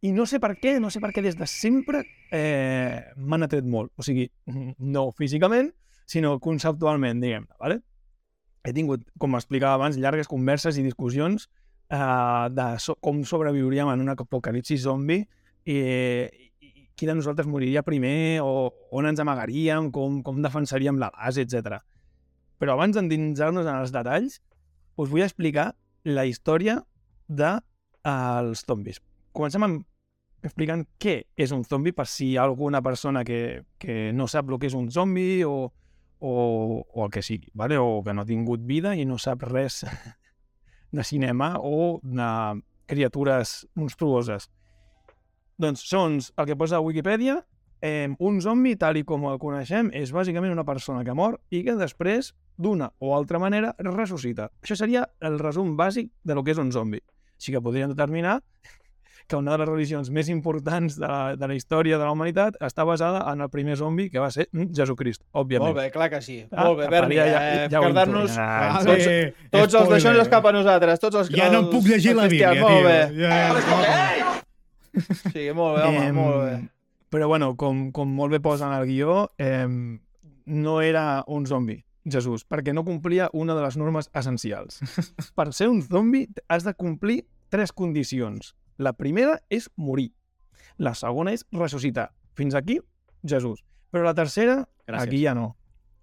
[0.00, 3.66] I no sé per què, no sé per què des de sempre eh, m'han atret
[3.66, 3.90] molt.
[3.98, 4.28] O sigui,
[4.94, 5.72] no físicament,
[6.08, 7.80] sinó conceptualment, diguem-ne, ¿vale?
[8.64, 11.48] He tingut, com explicava abans, llargues converses i discussions
[11.90, 15.18] eh, de so com sobreviuríem en un apocalipsi zombi
[15.64, 15.78] i,
[16.60, 21.46] i qui de nosaltres moriria primer o on ens amagaríem, com, com defensaríem la base,
[21.46, 21.80] etc.
[22.58, 24.40] Però abans d'endinsar-nos en els detalls,
[24.98, 25.72] us vull explicar
[26.04, 26.80] la història
[27.28, 27.62] dels
[28.02, 29.02] de, eh, zombis.
[29.38, 29.84] Comencem amb
[30.42, 34.48] explicant què és un zombi per si hi ha alguna persona que, que no sap
[34.50, 35.68] el que és un zombi o,
[36.18, 36.32] o,
[36.82, 37.78] o el que sigui, vale?
[37.78, 39.84] o que no ha tingut vida i no sap res
[40.96, 42.30] de cinema o de
[42.90, 44.48] criatures monstruoses.
[45.58, 47.36] Doncs, segons el que posa a Wikipedia,
[47.82, 51.62] eh, un zombi, tal i com el coneixem, és bàsicament una persona que mor i
[51.66, 54.50] que després, d'una o altra manera, ressuscita.
[54.66, 57.02] Això seria el resum bàsic de lo que és un zombi.
[57.38, 58.40] Així que podríem determinar
[59.28, 62.56] que una de les religions més importants de la, de la història de la humanitat
[62.64, 65.68] està basada en el primer zombi, que va ser mm, Jesucrist, òbviament.
[65.68, 66.38] Molt bé, clar que sí.
[66.50, 67.14] Ah, Molt bé, Berni.
[67.20, 68.46] ja- Ja, ja- eh, ja Guardar-nos intuïa.
[68.48, 71.00] Ah, tots, Vale, tots els d'això cap a nosaltres.
[71.00, 72.68] Tots els, Ja no em puc llegir la Bíblia, tio.
[72.68, 72.98] Molt bé.
[73.20, 74.34] Ja,
[75.32, 76.54] Sí, molt bé, home, Em, molt bé.
[77.12, 79.66] Però bueno, com, com molt bé posa en el guió, eh,
[80.46, 84.80] no era un zombi Jesús, perquè no complia una de les normes essencials.
[85.36, 88.54] per ser un zombi has de complir tres condicions.
[88.78, 90.12] La primera és morir.
[90.78, 92.12] La segona és ressuscitar.
[92.38, 92.78] Fins aquí,
[93.26, 93.64] Jesús.
[93.90, 95.02] Però la tercera, Gràcies.
[95.08, 95.56] aquí ja no.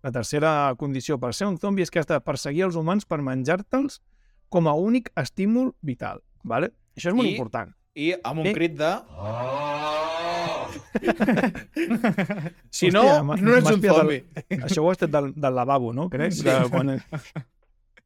[0.04, 3.22] La tercera condició per ser un zombi és que has de perseguir els humans per
[3.26, 4.02] menjar-te'ls
[4.50, 6.22] com a únic estímul vital.
[6.44, 6.74] Vale?
[6.96, 7.72] Això és molt I- important.
[7.96, 8.54] I amb un Eh.
[8.54, 8.92] crit de...
[12.70, 14.18] si no, Hòstia, m'ha- no ets un zombi.
[14.60, 16.10] Això ho has estat del, del lavabo, no?
[16.10, 16.34] Crec.
[16.34, 16.44] Sí.
[16.44, 16.92] De, quan,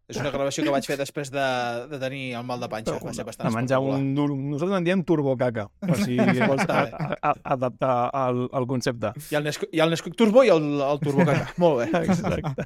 [0.09, 1.45] És una gravació que vaig fer després de,
[1.91, 2.95] de tenir el mal de panxa.
[3.03, 4.31] Va ser bastant de menjar un dur...
[4.33, 6.79] Nosaltres en diem turbocaca, per si vols a,
[7.19, 9.13] a, adaptar el, el concepte.
[9.29, 11.53] Hi ha el, Nesquik, hi ha el Nesquik Turbo i el, el Turbo Caca.
[11.61, 12.01] Molt bé.
[12.09, 12.65] Exacte.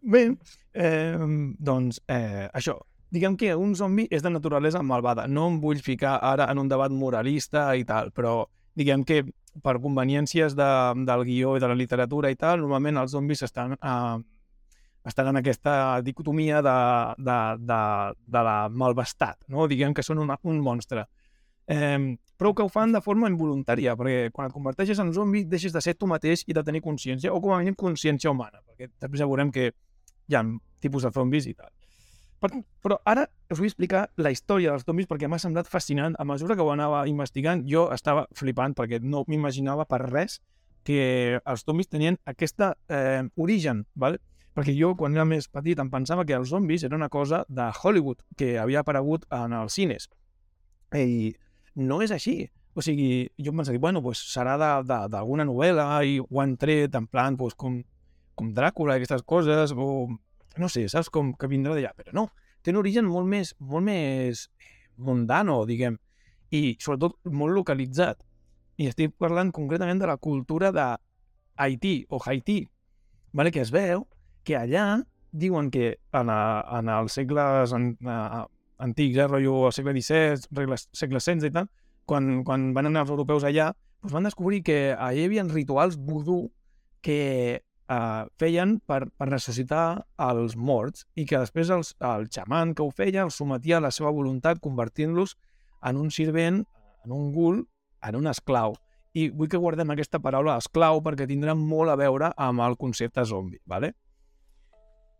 [0.00, 0.24] Bé,
[0.72, 1.28] eh,
[1.58, 2.78] doncs eh, això.
[3.10, 5.26] Diguem que un zombi és de naturalesa malvada.
[5.26, 8.44] No em vull ficar ara en un debat moralista i tal, però
[8.78, 9.24] diguem que
[9.66, 10.68] per conveniències de,
[11.08, 14.20] del guió i de la literatura i tal, normalment els zombis estan, eh,
[15.04, 16.78] estan en aquesta dicotomia de,
[17.18, 17.80] de, de,
[18.26, 19.68] de la malvestat, no?
[19.70, 21.06] Diguem que són una, un monstre.
[21.70, 25.74] Eh, però que ho fan de forma involuntària, perquè quan et converteixes en zombi deixes
[25.74, 28.88] de ser tu mateix i de tenir consciència, o com a mínim consciència humana, perquè
[28.94, 30.44] després ja veurem que hi ha
[30.80, 31.68] tipus de zombis i tal.
[32.40, 32.48] Per,
[32.80, 36.16] però ara us vull explicar la història dels zombis perquè m'ha semblat fascinant.
[36.16, 40.38] A mesura que ho anava investigant, jo estava flipant perquè no m'imaginava per res
[40.88, 44.22] que els zombis tenien aquesta eh, origen, ¿vale?
[44.56, 47.68] Perquè jo, quan era més petit, em pensava que els zombis era una cosa de
[47.70, 50.08] Hollywood, que havia aparegut en els cines.
[50.96, 51.34] I
[51.78, 52.50] no és així.
[52.74, 57.08] O sigui, jo em pensava, bueno, pues serà d'alguna novel·la i ho han tret en
[57.10, 57.80] plan pues, com,
[58.38, 60.06] com Dràcula i aquestes coses, o
[60.58, 62.28] no sé, saps com que vindrà d'allà, però no,
[62.62, 64.46] té un origen molt més, molt més
[65.00, 65.98] mundano, diguem,
[66.54, 68.22] i sobretot molt localitzat.
[68.80, 70.86] I estic parlant concretament de la cultura de
[71.60, 72.62] Haití o Haití,
[73.32, 73.52] vale?
[73.52, 74.06] que es veu
[74.44, 76.40] que allà diuen que en, a,
[76.78, 78.46] en els segles en, a,
[78.82, 81.70] antics, eh, rotllo al segle XVII, regles, segle XVI i tal,
[82.08, 83.70] quan, quan van anar els europeus allà,
[84.00, 86.42] doncs van descobrir que allà hi havia rituals vudú
[87.04, 87.20] que
[87.60, 89.84] eh, feien per, per ressuscitar
[90.30, 93.92] els morts i que després els, el xaman que ho feia els sometia a la
[93.94, 95.36] seva voluntat convertint-los
[95.86, 96.64] en un servent,
[97.04, 97.64] en un gul,
[98.04, 98.74] en un esclau.
[99.16, 103.24] I vull que guardem aquesta paraula esclau perquè tindrà molt a veure amb el concepte
[103.26, 103.94] zombi, ¿vale?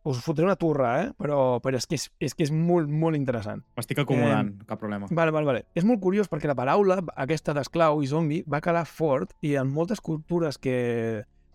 [0.03, 1.09] Us fotré una turra, eh?
[1.21, 3.61] Però, però és, que és, és que és molt, molt interessant.
[3.77, 5.11] M'estic acomodant, cap problema.
[5.11, 5.65] Vale, vale, vale.
[5.77, 9.69] És molt curiós perquè la paraula, aquesta d'esclau i zombi, va calar fort i en
[9.69, 10.79] moltes cultures que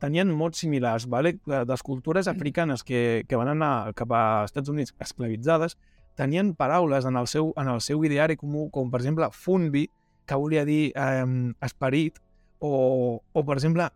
[0.03, 1.39] tenien mots similars, vale?
[1.47, 5.77] les cultures africanes que, que van anar cap a Estats Units esclavitzades,
[6.19, 9.87] tenien paraules en el seu, en el seu ideari comú, com per exemple funbi,
[10.25, 11.25] que volia dir eh,
[11.65, 12.21] esperit,
[12.59, 13.89] o, o per exemple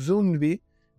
[0.00, 0.56] zumbi,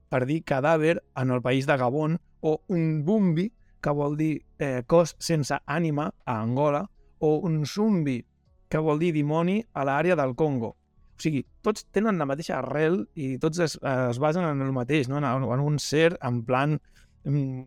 [0.10, 3.48] per dir cadàver en el país de Gabon, o un bumbi,
[3.84, 6.86] que vol dir eh, cos sense ànima a Angola,
[7.20, 8.22] o un zumbi,
[8.70, 10.74] que vol dir dimoni a l'àrea del Congo.
[11.14, 15.08] O sigui, tots tenen la mateixa arrel i tots es, es basen en el mateix,
[15.12, 15.20] no?
[15.20, 16.80] en, en un ser en plan
[17.24, 17.62] mm,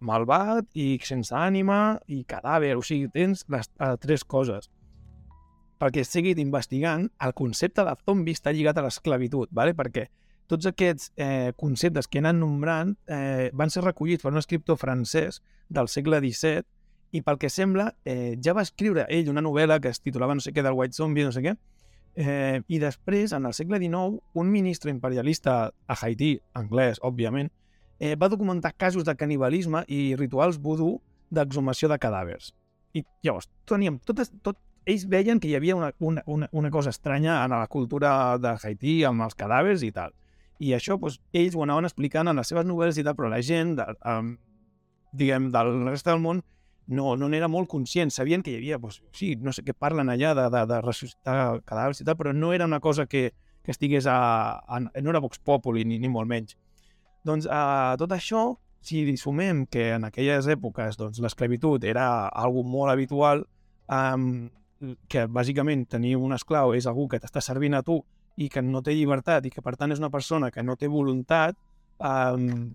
[0.00, 2.74] malvat i sense ànima i cadàver.
[2.76, 4.68] O sigui, tens les eh, tres coses.
[5.78, 9.76] Perquè seguit investigant, el concepte de zombi està lligat a l'esclavitud, ¿vale?
[9.78, 10.08] perquè
[10.48, 14.78] tots aquests eh, conceptes que he anat nombrant eh, van ser recollits per un escriptor
[14.80, 16.64] francès del segle XVII
[17.12, 20.44] i pel que sembla eh, ja va escriure ell una novel·la que es titulava no
[20.44, 21.54] sé què del White Zombie, no sé què,
[22.18, 27.50] eh, i després, en el segle XIX, un ministre imperialista a Haití, anglès, òbviament,
[27.98, 30.98] eh, va documentar casos de canibalisme i rituals vudú
[31.30, 32.52] d'exhumació de cadàvers.
[32.94, 34.58] I llavors, teníem totes, tot,
[34.88, 38.56] ells veien que hi havia una, una, una, una cosa estranya en la cultura de
[38.62, 40.14] Haití amb els cadàvers i tal.
[40.58, 43.40] I això, doncs, ells ho anaven explicant en les seves novel·les i tal, però la
[43.44, 44.32] gent, de, um,
[45.18, 46.42] diguem, del reste del món,
[46.88, 48.10] no, no n'era molt conscient.
[48.10, 51.36] Sabien que hi havia, doncs, sí, no sé què parlen allà de, de, de ressuscitar
[51.68, 53.28] cadàvers i tal, però no era una cosa que,
[53.62, 54.18] que estigués a,
[54.58, 54.80] a...
[54.80, 56.56] No era Vox Populi, ni, ni molt menys.
[57.28, 58.48] Doncs a tot això,
[58.80, 63.44] si sumem que en aquelles èpoques doncs, l'esclavitud era algo molt habitual,
[63.86, 64.48] um,
[65.10, 67.98] que bàsicament tenir un esclau és algú que t'està servint a tu
[68.38, 70.88] i que no té llibertat i que per tant és una persona que no té
[70.90, 71.56] voluntat,
[71.98, 72.70] um,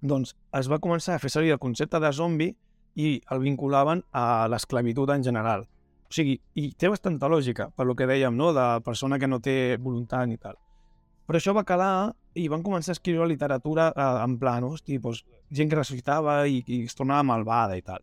[0.00, 2.48] doncs es va començar a fer servir el concepte de zombi
[2.98, 5.66] i el vinculaven a l'esclavitud en general.
[6.08, 9.42] O sigui, i té bastanta lògica, per lo que dèiem, no?, de persona que no
[9.44, 10.56] té voluntat ni tal.
[11.28, 15.20] Però això va calar i van començar a escriure literatura eh, en plan, hosti, doncs,
[15.52, 18.00] gent que ressuscitava i, i es tornava malvada i tal.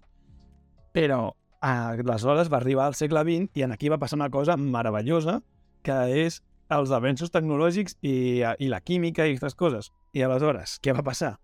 [0.94, 4.58] Però eh, aleshores va arribar al segle XX i en aquí va passar una cosa
[4.62, 5.40] meravellosa,
[5.82, 9.92] que és els avenços tecnològics i, i la química i aquestes coses.
[10.14, 11.36] I aleshores, què va passar?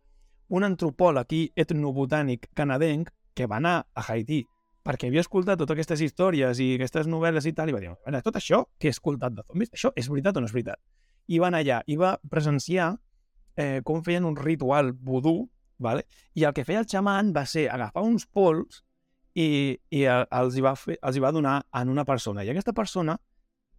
[0.49, 4.41] Un antropòleg i etnobotànic canadenc que va anar a Haití
[4.85, 7.93] perquè havia escoltat totes aquestes històries i aquestes novel·les i tal, i va dir,
[8.25, 10.81] tot això que he escoltat de zombis, això és veritat o no és veritat?
[11.29, 12.95] I va anar allà i va presenciar
[13.55, 16.05] eh, com feien un ritual vudú, vale?
[16.33, 18.81] i el que feia el xaman va ser agafar uns pols
[19.35, 22.43] i, i eh, els, hi va fer, els hi va donar en una persona.
[22.43, 23.17] I aquesta persona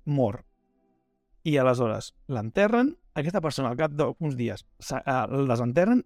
[0.06, 0.43] mor.
[1.44, 4.62] I aleshores l'enterren, aquesta persona al cap d'uns dies
[4.93, 6.05] eh, el desenterren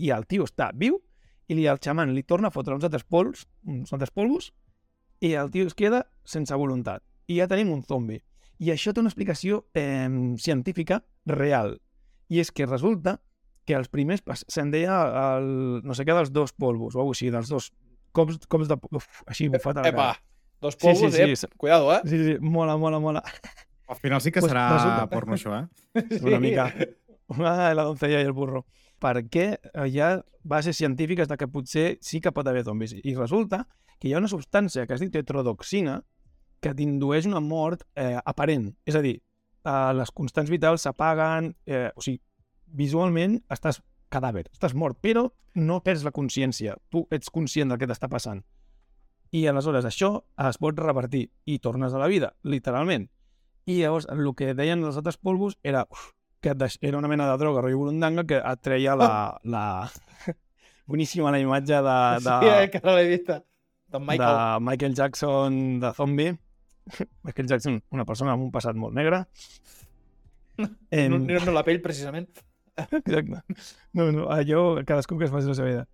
[0.00, 0.98] i el tio està viu
[1.48, 4.50] i li, el xaman li torna a fotre uns altres pols, uns altres polvos,
[5.20, 7.04] i el tio es queda sense voluntat.
[7.28, 8.18] I ja tenim un zombi.
[8.60, 10.08] I això té una explicació eh,
[10.40, 11.76] científica real.
[12.32, 13.18] I és que resulta
[13.64, 14.96] que els primers, se'n deia
[15.38, 17.70] el, no sé què dels dos polvos, o alguna així, dels dos
[18.16, 18.78] cops, cops de...
[18.92, 20.50] Uf, així bufat a la Epa, cara.
[20.64, 21.36] dos polvos, sí, sí, eh?
[21.40, 21.48] sí.
[21.60, 22.02] Cuidado, eh?
[22.04, 23.24] Sí, sí, mola, mola, mola.
[23.86, 25.68] Al final sí que Pues serà resulta- porno, això, eh?
[26.24, 26.72] Una mica.
[27.28, 28.64] Ah, la doncella i el burro.
[29.00, 29.58] Perquè
[29.88, 32.94] hi ha bases científiques de que potser sí que pot haver zombis.
[33.02, 33.66] I resulta
[33.98, 35.98] que hi ha una substància que es diu tetrodoxina
[36.60, 38.70] que t'indueix una mort eh, aparent.
[38.86, 39.18] És a dir,
[39.64, 42.20] eh, les constants vitals s'apaguen, eh, o sigui,
[42.66, 46.76] visualment estàs cadàver, estàs mort, però no perds la consciència.
[46.88, 48.40] Tu ets conscient del que t'està passant.
[49.34, 53.08] I aleshores això es pot revertir i tornes a la vida, literalment.
[53.66, 56.10] I llavors el que deien els altres polvos era uf,
[56.44, 59.10] que deix- era una mena de droga, rotllo burundanga, que et treia la...
[59.44, 59.64] la...
[60.86, 63.30] Boníssima la imatge de, de, Sí, eh, que no l'he vist.
[63.88, 64.36] D'en Michael.
[64.36, 66.34] de Michael Jackson de zombie.
[67.24, 69.22] Michael Jackson, una persona amb un passat molt negre.
[70.90, 72.28] Em, No, no, no la pell, precisament.
[72.76, 73.40] Exacte.
[73.94, 75.86] No, no, allò, cadascú que es faci la seva vida.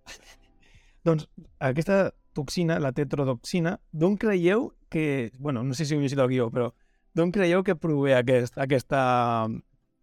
[1.05, 1.27] doncs
[1.59, 5.31] aquesta toxina, la tetrodoxina, d'on creieu que...
[5.39, 6.71] Bueno, no sé si heu llegit el guió, però
[7.15, 9.01] d'on creieu que prové aquest, aquesta,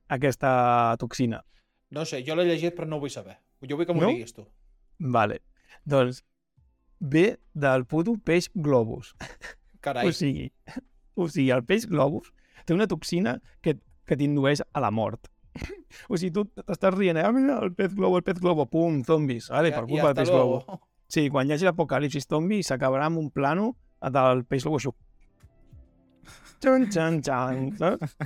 [0.09, 1.43] aquesta toxina?
[1.91, 3.39] No sé, jo l'he llegit però no ho vull saber.
[3.65, 4.11] Jo vull que m'ho No?
[4.13, 4.45] diguis tu.
[4.99, 5.41] Vale.
[5.89, 6.23] Doncs
[7.01, 9.15] ve del puto peix globus.
[9.81, 10.09] Carai.
[10.09, 10.51] O sigui,
[11.15, 12.33] o sigui, el peix globus
[12.67, 15.31] té una toxina que, que t'indueix a la mort.
[16.11, 17.25] O sigui, tu t'estàs rient, eh?
[17.27, 19.49] Ah, mira, el pez globo, el pez globo, pum, zombis.
[19.51, 20.81] Vale, per culpa del peix globo.
[21.09, 23.71] Sí, quan hi hagi l'apocalipsis zombi s'acabarà amb un plano
[24.13, 24.93] del peix globo així.
[26.63, 28.17] Xan, xan, xan, saps?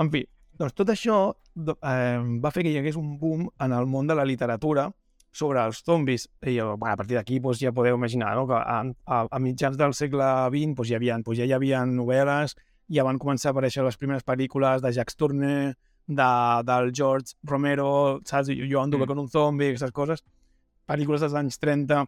[0.00, 0.22] en fi,
[0.58, 1.16] doncs tot això
[1.56, 4.90] eh, va fer que hi hagués un boom en el món de la literatura
[5.36, 6.28] sobre els zombis.
[6.44, 8.46] I eh, bueno, a partir d'aquí doncs, ja podeu imaginar no?
[8.48, 11.84] que a, a, a mitjans del segle XX doncs, hi havia, doncs, ja hi havia
[11.88, 12.56] novel·les,
[12.96, 15.74] ja van començar a aparèixer les primeres pel·lícules de Jacques Tourneur,
[16.06, 16.30] de,
[16.62, 18.52] del George Romero, saps?
[18.54, 19.08] Jo anduve Mm.
[19.08, 20.22] con un zombi, aquestes coses
[20.86, 22.04] pel·lícules dels anys 30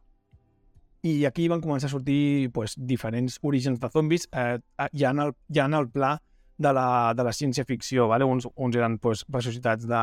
[1.02, 4.58] i aquí van començar a sortir pues, diferents orígens de zombis eh,
[4.92, 6.16] ja, en el, ja en el pla
[6.58, 8.08] de la, de la ciència-ficció.
[8.08, 8.24] ¿vale?
[8.24, 10.02] Uns, uns eren pues, per societats de,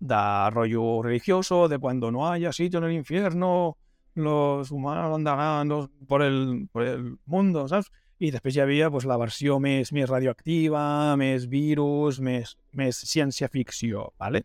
[0.00, 3.78] de rollo religioso, de cuando no haya sitio en el infierno,
[4.14, 5.68] los humanos andarán
[6.06, 7.90] por, el, por el mundo, saps?
[8.20, 14.10] I després hi havia pues, la versió més, més radioactiva, més virus, més, més ciència-ficció,
[14.20, 14.44] ¿vale?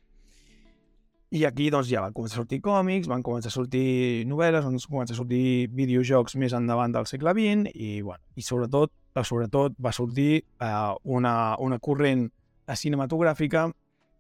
[1.34, 4.78] I aquí doncs, ja van començar a sortir còmics, van començar a sortir novel·les, van
[4.78, 9.76] començar a sortir videojocs més endavant del segle XX i, bueno, i sobretot, eh, sobretot
[9.82, 10.74] va sortir eh,
[11.04, 12.28] una, una corrent
[12.70, 13.68] cinematogràfica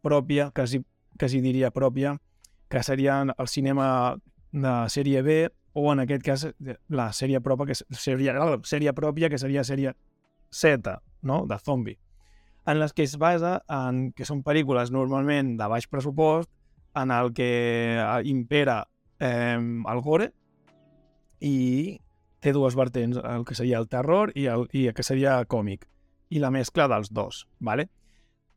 [0.05, 0.81] pròpia, quasi,
[1.19, 2.15] quasi diria pròpia,
[2.69, 4.17] que seria el cinema
[4.51, 5.37] de sèrie B
[5.75, 6.47] o en aquest cas
[6.89, 9.93] la sèrie pròpia que seria la sèrie pròpia que seria sèrie
[10.49, 11.45] Z, no?
[11.45, 11.97] de zombi
[12.65, 16.49] en les que es basa en que són pel·lícules normalment de baix pressupost
[16.95, 17.49] en el que
[17.99, 18.87] eh, impera
[19.19, 20.31] eh, el gore
[21.41, 21.99] i
[22.39, 25.87] té dues vertents, el que seria el terror i el, i el que seria còmic,
[26.29, 27.89] i la mescla dels dos, ¿vale?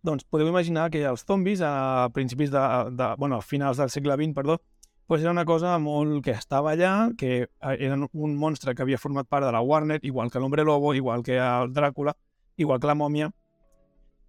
[0.05, 4.15] Doncs podeu imaginar que els zombis a principis de, de bueno, a finals del segle
[4.15, 4.61] XX, perdó,
[5.09, 9.01] pues era una cosa molt que estava allà, que eh, eren un monstre que havia
[9.01, 12.15] format part de la Warner, igual que l'Hombre Lobo, igual que el Dràcula,
[12.57, 13.31] igual que la mòmia,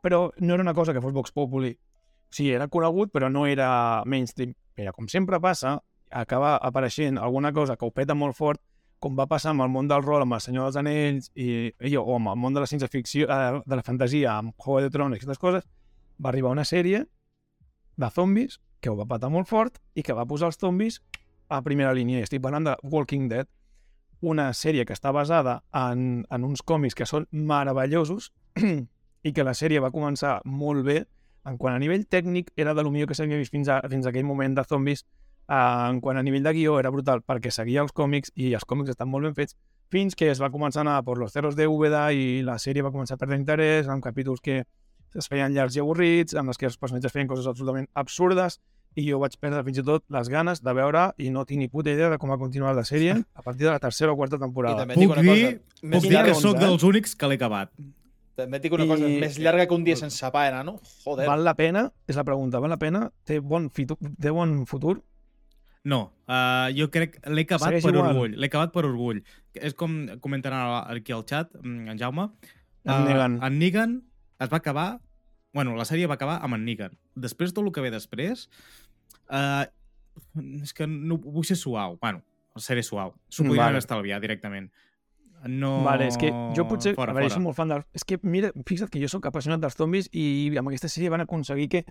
[0.01, 1.77] però no era una cosa que fos Vox Populi.
[2.29, 4.53] Sigui, era conegut, però no era mainstream.
[4.77, 5.79] Però, com sempre passa,
[6.09, 8.61] acaba apareixent alguna cosa que ho peta molt fort,
[8.99, 11.95] com va passar amb el món del rol, amb el Senyor dels Anells, i, i,
[11.97, 15.15] o amb el món de la ciència-ficció, eh, de la fantasia, amb Juego de Tronos
[15.15, 15.67] i aquestes coses,
[16.19, 17.05] va arribar una sèrie
[17.99, 20.99] de zombis que ho va patar molt fort i que va posar els zombis
[21.49, 22.19] a primera línia.
[22.19, 23.47] I estic parlant de Walking Dead,
[24.21, 28.31] una sèrie que està basada en, en uns còmics que són meravellosos
[29.27, 31.03] i que la sèrie va començar molt bé
[31.45, 34.05] en quant a nivell tècnic era de lo millor que s'havia vist fins a, fins
[34.05, 37.51] a aquell moment de zombis eh, en quant a nivell de guió era brutal perquè
[37.51, 39.55] seguia els còmics i els còmics estan molt ben fets
[39.89, 42.83] fins que es va començar a anar per los cerros de Úbeda i la sèrie
[42.85, 44.63] va començar a perdre interès amb capítols que
[45.17, 48.59] es feien llargs i avorrits, en els que els personatges feien coses absolutament absurdes
[48.97, 51.67] i jo vaig perdre fins i tot les ganes de veure i no tinc ni
[51.69, 54.37] puta idea de com ha continuat la sèrie a partir de la tercera o quarta
[54.37, 54.83] I temporada.
[54.83, 56.59] també et dic Puc una dir, cosa, puc dir que sóc eh?
[56.65, 57.73] dels únics que l'he acabat.
[58.39, 60.77] També et dic una cosa, I- més llarga que un dia sense pa, eh, no?
[61.03, 61.27] Joder.
[61.29, 61.85] Val la pena?
[62.07, 62.59] És la pregunta.
[62.63, 63.03] Val la pena?
[63.27, 64.97] Té bon, fitu té bon futur?
[65.89, 68.09] No, uh, jo crec l'he acabat Segueix per igual.
[68.11, 68.33] orgull.
[68.37, 69.21] L'he acabat per orgull.
[69.55, 72.25] És com comenten ara aquí al xat, mm, en Jaume.
[72.89, 73.39] En Negan.
[73.43, 73.93] En Negan
[74.39, 74.99] es va acabar...
[75.53, 76.97] Bueno, la sèrie va acabar amb en Negan.
[77.15, 78.49] Després, tot el que ve després...
[79.31, 79.65] Uh,
[80.61, 81.95] és que no vull ser suau.
[82.01, 82.21] Bueno,
[82.59, 83.13] seré suau.
[83.31, 83.71] S'ho podrien Vale.
[83.77, 83.83] vale.
[83.85, 84.67] estalviar directament.
[85.47, 85.83] No...
[85.85, 86.95] Vale, és que jo potser...
[86.97, 87.37] Fora, a veure, fora.
[87.37, 87.85] soc molt fan del...
[87.95, 91.23] És que, mira, fixa't que jo sóc apassionat dels zombis i amb aquesta sèrie van
[91.23, 91.83] aconseguir que...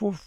[0.00, 0.22] Uf,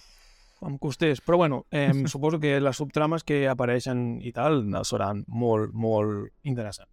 [0.68, 1.22] em costés.
[1.22, 6.32] Però bueno, eh, suposo que les subtrames que apareixen i tal no seran molt, molt
[6.48, 6.92] interessants.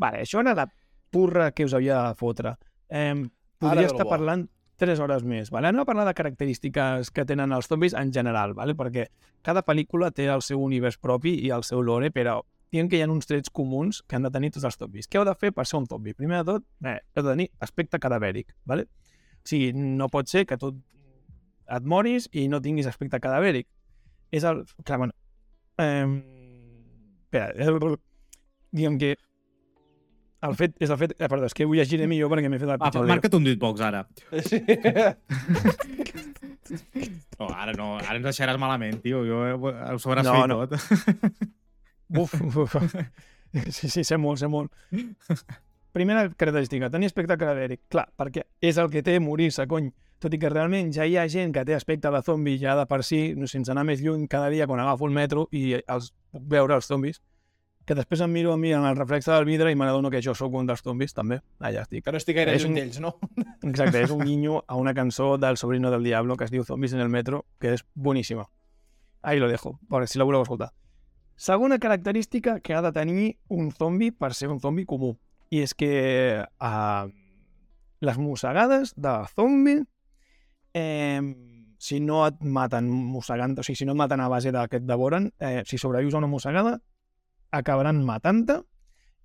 [0.00, 0.66] Vale, això era la
[1.12, 2.56] turra que us havia de fotre.
[2.88, 3.14] Eh,
[3.60, 4.10] podria estar bo.
[4.14, 4.48] parlant
[4.82, 5.52] 3 hores més.
[5.52, 5.70] Vale?
[5.70, 8.74] Anem a parlar de característiques que tenen els zombis en general, vale?
[8.74, 9.06] perquè
[9.42, 12.40] cada pel·lícula té el seu univers propi i el seu lore, però
[12.72, 15.06] diguem que hi ha uns trets comuns que han de tenir tots els zombis.
[15.08, 16.14] Què heu de fer per ser un zombi?
[16.16, 18.54] Primer de tot, eh, heu de tenir aspecte cadavèric.
[18.64, 18.86] Vale?
[19.42, 20.72] O sigui, no pot ser que tu
[21.72, 23.68] et moris i no tinguis aspecte cadavèric.
[24.32, 24.64] És el...
[24.84, 25.12] Clar, bueno...
[25.78, 26.06] Eh,
[27.26, 27.96] espera, eh,
[28.72, 29.14] diguem que
[30.42, 31.12] el fet, és el fet...
[31.18, 33.06] Eh, perdó, és que ho llegiré millor perquè m'he fet el Va, pitjor.
[33.08, 34.06] marca't un ditbox ara.
[36.62, 36.80] Sí.
[37.42, 39.24] Oh, ara no, ara ens deixaràs malament, tio.
[39.26, 40.60] Jo ho, ho sabràs No, fer no.
[40.70, 40.78] tot.
[42.18, 42.94] Uf, uf, uf.
[43.68, 44.72] Sí, sí, sé molt, sé molt.
[45.92, 47.82] Primera característica, tenir aspecte cadavèric.
[47.92, 49.90] Clar, perquè és el que té morir-se, cony.
[50.22, 52.86] Tot i que realment ja hi ha gent que té aspecte de zombi ja de
[52.88, 56.12] per si, no, sense anar més lluny, cada dia quan agafo el metro i els
[56.32, 57.20] puc veure els zombis,
[57.84, 60.22] que després em miro a mi en el reflexe del vidre i me n'adono que
[60.24, 61.42] jo sóc un dels zombis, també.
[61.60, 62.04] Allà estic.
[62.06, 63.16] Que no estic gaire lluny un- d'ells, no?
[63.68, 66.94] Exacte, és un guinyo a una cançó del Sobrino del Diablo que es diu Zombies
[66.96, 68.48] en el metro, que és boníssima.
[69.20, 70.72] Ahí lo dejo, per si la voleu escoltar.
[71.36, 75.16] Segona característica que ha de tenir un zombi per ser un zombi comú.
[75.52, 77.08] I és que uh,
[78.00, 79.82] les mossegades de zombi,
[80.74, 81.20] eh,
[81.78, 84.78] si no et maten mossegant, o sigui, si no et maten a base de que
[84.80, 86.80] et devoren, eh, si sobrevius a una mossegada,
[87.50, 88.62] acabaran matant-te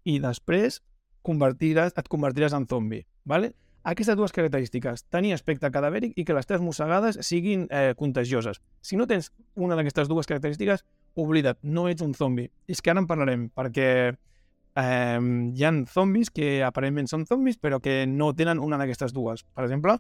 [0.04, 0.82] i després
[1.22, 3.06] convertiràs, et convertiràs en zombi.
[3.26, 3.54] ¿vale?
[3.84, 8.62] Aquestes dues característiques, tenir aspecte cadavèric i que les teves mossegades siguin eh, contagioses.
[8.82, 10.84] Si no tens una d'aquestes dues característiques,
[11.18, 12.48] oblida't, no ets un zombi.
[12.70, 17.82] És que ara en parlarem, perquè eh, hi han zombis que aparentment són zombis, però
[17.84, 19.44] que no tenen una d'aquestes dues.
[19.58, 19.98] Per exemple,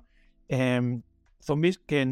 [0.47, 0.81] eh,
[1.43, 2.03] zombis que,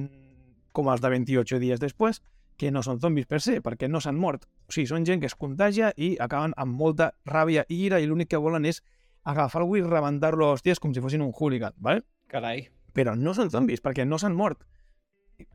[0.75, 2.21] com els de 28 dies després,
[2.57, 4.45] que no són zombis per se, perquè no s'han mort.
[4.67, 8.07] O sigui, són gent que es contagia i acaben amb molta ràbia i ira i
[8.07, 8.81] l'únic que volen és
[9.25, 12.05] agafar algú i rebentar-lo a hòsties com si fossin un hooligan, ¿vale?
[12.31, 12.69] Carai.
[12.95, 14.63] però no són zombis perquè no s'han mort.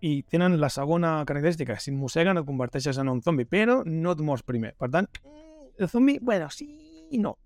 [0.00, 4.12] I tenen la segona característica, si et mosseguen et converteixes en un zombi, però no
[4.12, 4.74] et mors primer.
[4.78, 5.08] Per tant,
[5.78, 6.68] el zombi, bueno, sí
[7.10, 7.36] i no.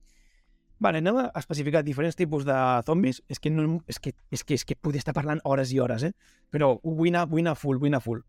[0.83, 2.55] Vale, anem a especificar diferents tipus de
[2.85, 3.23] zombis.
[3.31, 6.03] És que, no, és que, és que, és que podria estar parlant hores i hores,
[6.05, 6.13] eh?
[6.51, 8.21] Però vull anar, vull anar full, vull anar full.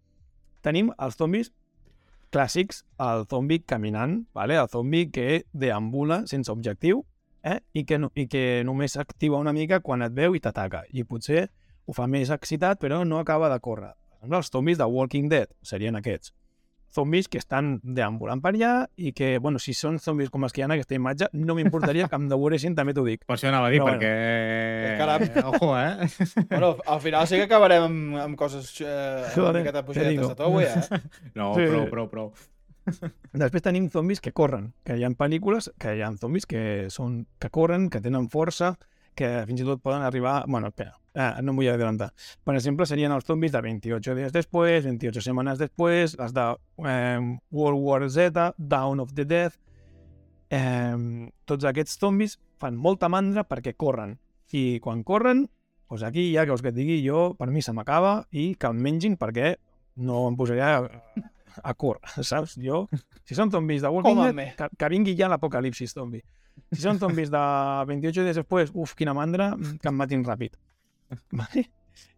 [0.64, 1.52] Tenim els zombis
[2.36, 4.58] clàssics, el zombi caminant, vale?
[4.60, 7.06] el zombi que deambula sense objectiu
[7.44, 7.60] eh?
[7.74, 10.84] I, que no, i que només s'activa una mica quan et veu i t'ataca.
[10.92, 11.48] I potser
[11.86, 13.94] ho fa més excitat, però no acaba de córrer.
[13.96, 16.34] Per exemple, els zombis de Walking Dead serien aquests.
[16.96, 20.62] Zombis que estan deambulant per allà i que, bueno, si són zombis com els que
[20.62, 23.26] hi ha en aquesta imatge, no m'importaria que em devoressin, també t'ho dic.
[23.28, 24.00] Per això anava a dir, Però bueno.
[24.00, 24.98] perquè...
[25.02, 25.52] Caram.
[25.52, 26.08] Ojo, eh?
[26.54, 30.30] Bueno, al final sí que acabarem amb, amb coses eh, una Joder, miqueta te pujadetes
[30.32, 30.72] de tou, eh?
[31.36, 31.68] No, Sí.
[31.68, 32.32] prou, prou, prou.
[33.44, 37.26] Després tenim zombis que corren, que hi ha pel·lícules que hi ha zombis que són
[37.42, 38.76] que corren, que tenen força,
[39.20, 40.46] que fins i tot poden arribar...
[40.48, 42.12] Bueno, espera, ah, no em vull adelantar.
[42.46, 46.48] Per exemple, serien els zombis de 28 dies després, 28 setmanes després, les de
[46.86, 47.20] eh,
[47.52, 49.56] World War Z, Dawn of the Dead...
[50.54, 50.96] Eh,
[51.50, 54.14] tots aquests zombis fan molta mandra perquè corren.
[54.54, 55.42] I quan corren,
[55.90, 58.70] doncs aquí ja que us que et digui, jo, per mi se m'acaba i que
[58.70, 59.56] em mengin perquè
[60.06, 60.78] no em posaré a,
[61.64, 62.56] a córrer, saps?
[62.62, 62.86] Jo,
[63.26, 64.22] si són zombis de Walking.
[64.22, 66.22] Dead, que, que vingui ja l'apocalipsis zombi.
[66.72, 67.44] Si són zombis de
[67.90, 70.56] 28 dies després, uf, quina mandra, que em matin ràpid.
[71.40, 71.70] Vale?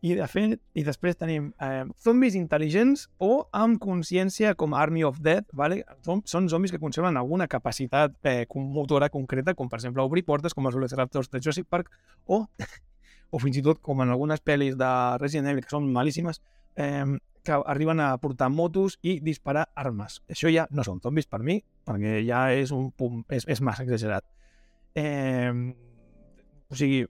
[0.01, 5.19] I, de fet, I després tenim eh, zombis intel·ligents o amb consciència com Army of
[5.25, 5.83] Dead, vale?
[6.05, 10.55] Som, són zombis que conserven alguna capacitat eh, motora concreta, com per exemple obrir portes,
[10.57, 11.91] com els Velociraptors de Jurassic Park,
[12.25, 12.45] o,
[13.33, 14.91] o fins i tot com en algunes pel·lis de
[15.21, 16.41] Resident Evil, que són malíssimes,
[16.77, 17.05] eh,
[17.47, 20.21] que arriben a portar motos i disparar armes.
[20.33, 23.85] Això ja no són zombis per mi, perquè ja és un punt, és, és massa
[23.85, 24.25] exagerat.
[24.97, 25.53] Eh,
[26.67, 27.05] o sigui,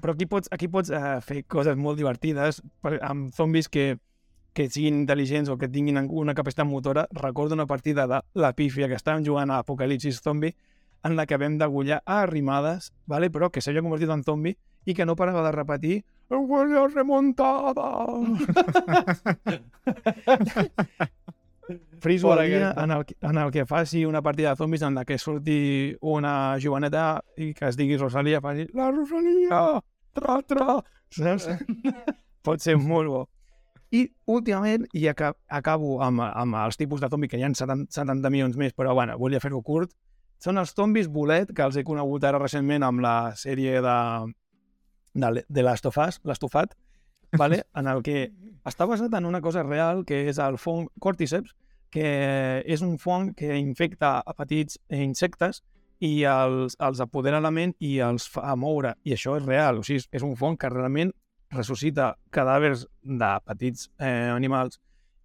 [0.00, 3.96] però aquí pots, aquí pots eh, fer coses molt divertides per, amb zombis que,
[4.54, 7.06] que siguin intel·ligents o que tinguin una capacitat motora.
[7.12, 10.54] Recordo una partida de la pífia que estàvem jugant a Apocalipsis Zombie
[11.04, 13.30] en la que vam degullar a arrimades, vale?
[13.30, 17.90] però que s'havia convertit en zombi i que no parava de repetir «Huele remontada!»
[22.00, 25.04] Friso el dia en el, en el que faci una partida de zombis en la
[25.04, 29.62] que surti una joveneta i que es digui Rosalia, faci «La Rosalia!
[30.14, 30.82] Tra, tra!»
[31.14, 31.48] Saps?
[32.44, 33.22] Pot ser molt bo.
[33.94, 37.92] I últimament, i aca acabo amb, amb els tipus de zombi, que hi ha 70,
[37.94, 39.94] 70 milions més, però bueno, volia fer-ho curt,
[40.42, 43.98] són els zombis bolet, que els he conegut ara recentment amb la sèrie de,
[45.14, 46.74] de, de Last of Us, l'estofat,
[47.38, 47.62] vale?
[47.74, 48.30] en el que
[48.64, 51.54] està basat en una cosa real, que és el fong Cordyceps,
[51.94, 52.08] que
[52.66, 55.62] és un fong que infecta a petits insectes
[56.02, 58.96] i els, els apodera la ment i els fa moure.
[59.06, 61.12] I això és real, o sigui, és un fong que realment
[61.54, 64.80] ressuscita cadàvers de petits eh, animals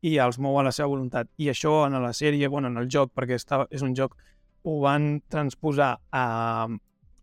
[0.05, 1.31] i els mou a la seva voluntat.
[1.41, 4.15] I això en la sèrie, bueno, en el joc, perquè està, és un joc,
[4.63, 6.67] ho van transposar a,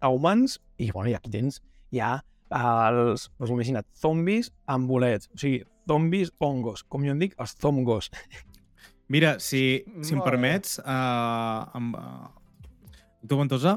[0.01, 1.61] a humans i, bueno, i aquí tens
[1.95, 2.19] ja
[2.51, 7.57] els, doncs imagina't, zombis amb bolets, o sigui, zombis hongos, com jo en dic, els
[7.61, 8.11] zomgos.
[9.09, 12.29] Mira, si, si em permets, uh, amb, uh,
[13.23, 13.77] doctor Ventosa,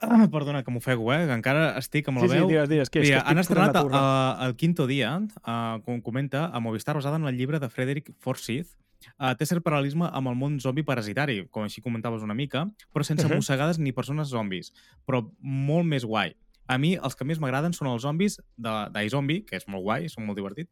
[0.00, 2.48] ah, perdona que m'ofego, eh, que encara estic amb la Sí, sí, veu.
[2.48, 4.38] digues, digues, que és Mira, que han estrenat el, turra.
[4.46, 5.12] el quinto dia,
[5.44, 8.72] uh, com comenta, a Movistar basada en el llibre de Frederick Forsyth,
[9.20, 12.64] uh, té cert paral·lelisme amb el món zombi parasitari, com així comentaves una mica,
[12.94, 13.32] però sense uh Mhm.
[13.32, 13.42] -huh.
[13.44, 14.72] mossegades ni persones zombis,
[15.06, 16.34] però molt més guai.
[16.72, 20.08] A mi, els que més m'agraden són els zombis de- d'iZombie, que és molt guai,
[20.08, 20.70] són molt divertit,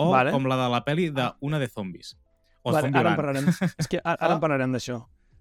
[0.00, 0.32] o Vale.
[0.32, 2.14] com la de la pel·li de Una de Zombies.
[2.62, 3.48] O Vale, ara en parlarem.
[3.78, 5.00] És que ara, ara en parlarem d'això.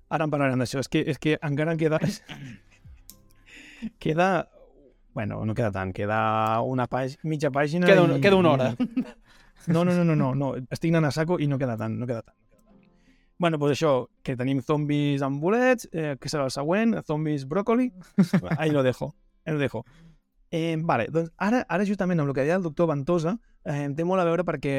[0.10, 0.80] Ara en parlarem d'això.
[0.84, 2.00] És que, és que encara queda...
[4.00, 4.50] queda...
[5.14, 5.92] Bueno, no queda tant.
[5.94, 8.22] Queda una pàgina, mitja pàgina Queda, una, i...
[8.24, 8.70] queda una hora.
[9.68, 10.54] No, no, no, no, no, no.
[10.72, 12.36] Estic anant a saco i no queda tant, no queda tant.
[12.36, 12.38] No queda tant.
[13.42, 13.92] Bueno, doncs això,
[14.24, 17.90] que tenim zombis amb bolets, eh, que serà el següent, zombis bròcoli.
[18.58, 19.12] Ahí lo dejo,
[19.46, 19.86] lo dejo.
[20.52, 24.04] Eh, vale, doncs ara, ara justament amb el que deia el doctor Ventosa, eh, té
[24.04, 24.74] molt a veure perquè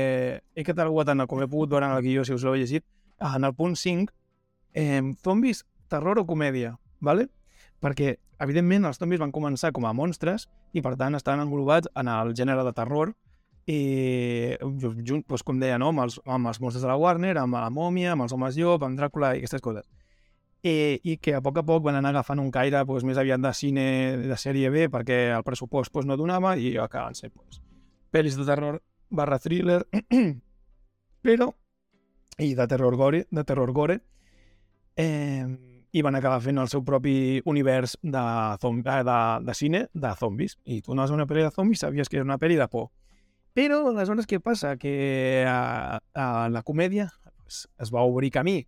[0.54, 2.84] he catalogat tant com he pogut veure en el guió, si us l'heu llegit,
[3.24, 4.12] en el punt 5,
[4.74, 7.30] eh, zombis, terror o comèdia, vale?
[7.82, 12.08] perquè, evidentment, els zombis van començar com a monstres i, per tant, estan englobats en
[12.12, 13.14] el gènere de terror
[13.66, 15.90] i, doncs, com deia, no?
[15.90, 18.84] amb, els, amb els monstres de la Warner, amb la mòmia, amb els homes llop,
[18.86, 19.88] amb Dràcula i aquestes coses.
[20.62, 23.42] I, i que a poc a poc van anar agafant un caire doncs, més aviat
[23.42, 23.84] de cine
[24.22, 27.58] de sèrie B perquè el pressupost doncs, no donava i acaben sent doncs,
[28.14, 28.78] pel·lis de terror
[29.10, 29.80] barra thriller
[31.26, 31.50] però
[32.38, 33.98] i de terror gore, de terror gore
[34.96, 35.46] eh,
[35.92, 38.22] i van acabar fent el seu propi univers de,
[38.62, 40.56] zom eh, de, de cine de zombis.
[40.64, 42.88] I tu anaves a una pel·li de zombis sabies que era una pel·li de por.
[43.52, 44.76] Però aleshores què passa?
[44.80, 47.10] Que a, a la comèdia
[47.46, 48.62] es, es va obrir camí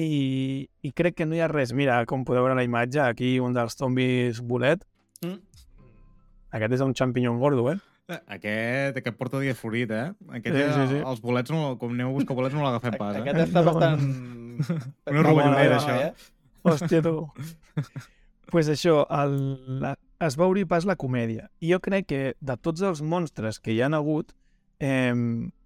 [0.00, 1.72] i, i crec que no hi ha res.
[1.76, 4.82] Mira, com podeu veure la imatge, aquí un dels zombis bolet.
[5.24, 5.38] Mm.
[6.58, 7.78] Aquest és un xampinyó gordo, eh?
[8.10, 10.08] Aquest, aquest porta dies florit, eh?
[10.34, 11.02] Aquest, Sí, sí, sí.
[11.06, 13.22] Els bolets, no, com aneu a buscar bolets, no l'agafem pas, eh?
[13.22, 14.02] Aquest està No, bastant...
[15.06, 15.94] Una rovellonera, això.
[16.08, 16.32] eh?
[16.66, 17.14] Hòstia, tu.
[18.52, 19.36] pues això, el,
[19.84, 19.94] la,
[20.26, 21.46] es va obrir pas la comèdia.
[21.62, 24.34] I jo crec que de tots els monstres que hi han hagut,
[24.82, 25.14] eh,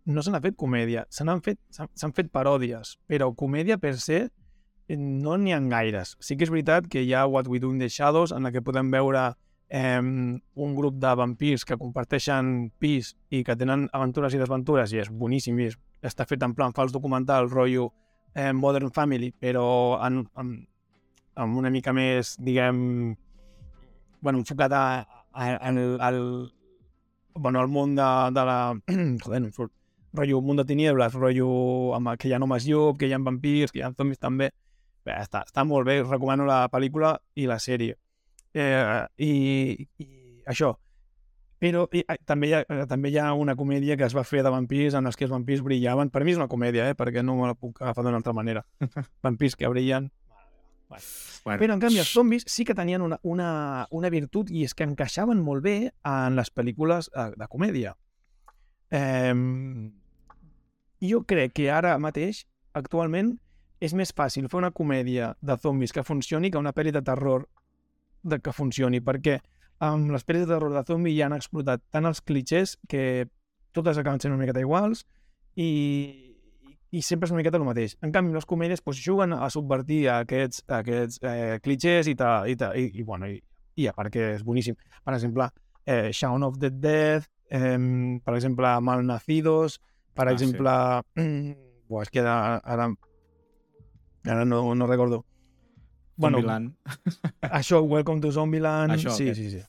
[0.04, 3.94] no se n'ha fet comèdia, se n'han fet, s'han s'han fet paròdies, però comèdia per
[4.00, 6.14] se eh, no n'hi ha gaires.
[6.20, 8.52] Sí que és veritat que hi ha What We Do in the Shadows, en la
[8.52, 9.32] que podem veure
[9.68, 15.00] eh, un grup de vampirs que comparteixen pis i que tenen aventures i desventures i
[15.02, 17.90] és boníssim i és, està fet en plan fals documental, rotllo
[18.34, 20.56] eh, Modern Family, però en, en,
[21.40, 23.14] amb una mica més, diguem,
[24.20, 24.84] bueno, enfocat a,
[25.32, 26.20] a, al, al,
[27.34, 28.58] bueno, al món de, de la...
[29.24, 29.72] Joder, no em surt.
[30.14, 31.48] Rotllo món de tinieblas, rotllo
[31.96, 34.52] amb, que hi ha homes llop, que hi ha vampirs, que hi ha zombis també.
[35.04, 37.98] Bé, està, està molt bé, recomano la pel·lícula i la sèrie.
[38.54, 39.32] Eh, i,
[39.98, 40.06] I
[40.48, 40.72] això.
[41.58, 44.24] Però i, eh, també, hi ha, eh, també hi ha una comèdia que es va
[44.24, 46.12] fer de vampirs en els que els vampirs brillaven.
[46.14, 48.64] Per mi és una comèdia, eh, perquè no me la puc agafar d'una altra manera.
[49.26, 50.10] vampirs que brillen.
[51.44, 53.48] Bueno, Però, en canvi, els zombis sí que tenien una, una,
[53.90, 55.76] una virtut i és que encaixaven molt bé
[56.06, 57.96] en les pel·lícules eh, de comèdia.
[58.94, 59.32] Eh,
[61.04, 62.44] jo crec que ara mateix,
[62.74, 63.34] actualment,
[63.84, 67.46] és més fàcil fer una comèdia de zombis que funcioni que una pel·li de terror
[68.24, 69.38] de que funcioni, perquè
[69.84, 73.26] amb les pel·lis de terror de zombi ja han explotat tant els clichés que
[73.76, 75.04] totes acaben sent una miqueta iguals,
[75.56, 76.34] i,
[76.94, 77.96] i sempre és una miqueta el mateix.
[78.02, 82.56] En canvi, les comèdies doncs, juguen a subvertir aquests, aquests eh, clichés i, ta, i,
[82.56, 83.40] ta, i, i, bueno, i,
[83.76, 84.78] i a part que és boníssim.
[85.04, 85.50] Per exemple,
[85.84, 87.76] eh, Shaun of the Dead, eh,
[88.24, 89.80] per exemple, Malnacidos,
[90.14, 90.44] per Ah, sí.
[90.44, 90.70] exemple...
[91.20, 91.52] Mm,
[91.90, 92.88] buah, és que ara, ara,
[94.24, 95.24] ara no, no recordo.
[96.16, 96.74] Bueno, Zombieland.
[97.60, 98.92] això, Welcome to Zombieland...
[98.94, 99.40] Això, sí, aquest.
[99.40, 99.62] sí, sí.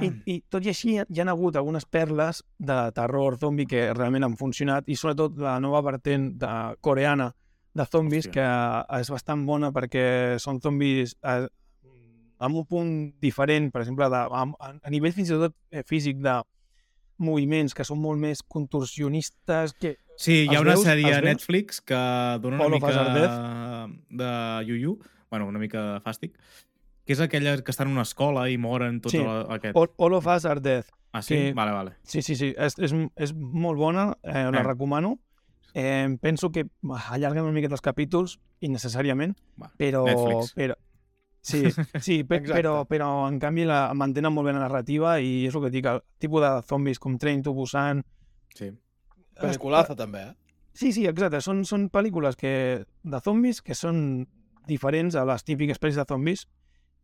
[0.00, 4.24] I, I tot i així hi ha hagut algunes perles de terror zombi que realment
[4.24, 6.48] han funcionat i sobretot la nova vertent de,
[6.80, 7.26] coreana
[7.76, 8.32] de zombis Hòstia.
[8.32, 11.44] que és bastant bona perquè són zombis eh,
[12.40, 12.90] amb un punt
[13.20, 14.46] diferent, per exemple, de, a,
[14.80, 16.38] a nivell fins i tot eh, físic de
[17.18, 19.96] moviments que són molt més contorsionistes que...
[20.16, 20.84] Sí, hi ha una veus?
[20.86, 21.34] sèrie a?
[21.34, 21.98] Netflix que
[22.40, 23.98] dona una of mica Dead?
[24.08, 24.30] de
[24.66, 24.98] yuyu,
[25.30, 26.32] bueno, una mica de fàstic,
[27.06, 29.18] que és aquella que està en una escola i moren tot Sí.
[29.18, 29.26] sí.
[29.54, 29.76] aquest...
[29.76, 30.84] All, All of Us Are Dead.
[31.12, 31.34] Ah, sí?
[31.34, 31.92] que- Vale, vale.
[32.02, 34.62] Sí, sí, sí, és, és, és molt bona, eh, la Eh.
[34.64, 35.18] recomano.
[35.74, 36.66] Eh, penso que
[37.10, 40.04] allarguen una miqueta els capítols, innecessàriament, Va, però...
[40.06, 40.54] Netflix.
[40.56, 40.74] però
[41.46, 41.62] sí,
[42.02, 45.66] sí pe, però, però en canvi la, mantenen molt bé la narrativa i és el
[45.66, 48.02] que dic, el tipus de zombis com Train to Busan...
[48.56, 48.72] Sí.
[49.36, 50.34] Peliculaza, també, eh?
[50.76, 52.52] Sí, sí, exacte, són, són pel·lícules que,
[52.84, 53.98] de zombis que són
[54.68, 56.46] diferents a les típiques pel·lis de zombis,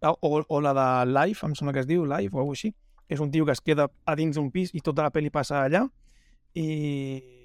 [0.02, 2.72] o, o, o la de Life, em sembla que es diu Life o alguna així,
[3.06, 5.32] que és un tio que es queda a dins d'un pis i tota la pel·li
[5.32, 5.86] passa allà,
[6.58, 6.68] i,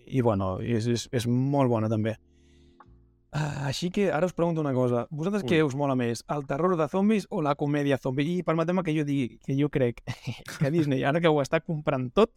[0.08, 2.18] i bueno, és, és, és molt bona també.
[3.36, 5.06] Ah, així que ara us pregunto una cosa.
[5.12, 5.50] Vosaltres Ui.
[5.52, 6.24] què us mola més?
[6.32, 8.24] El terror de zombis o la comèdia zombi?
[8.38, 10.00] I permeteu-me que jo digui que jo crec
[10.60, 12.32] que Disney, ara que ho està comprant tot,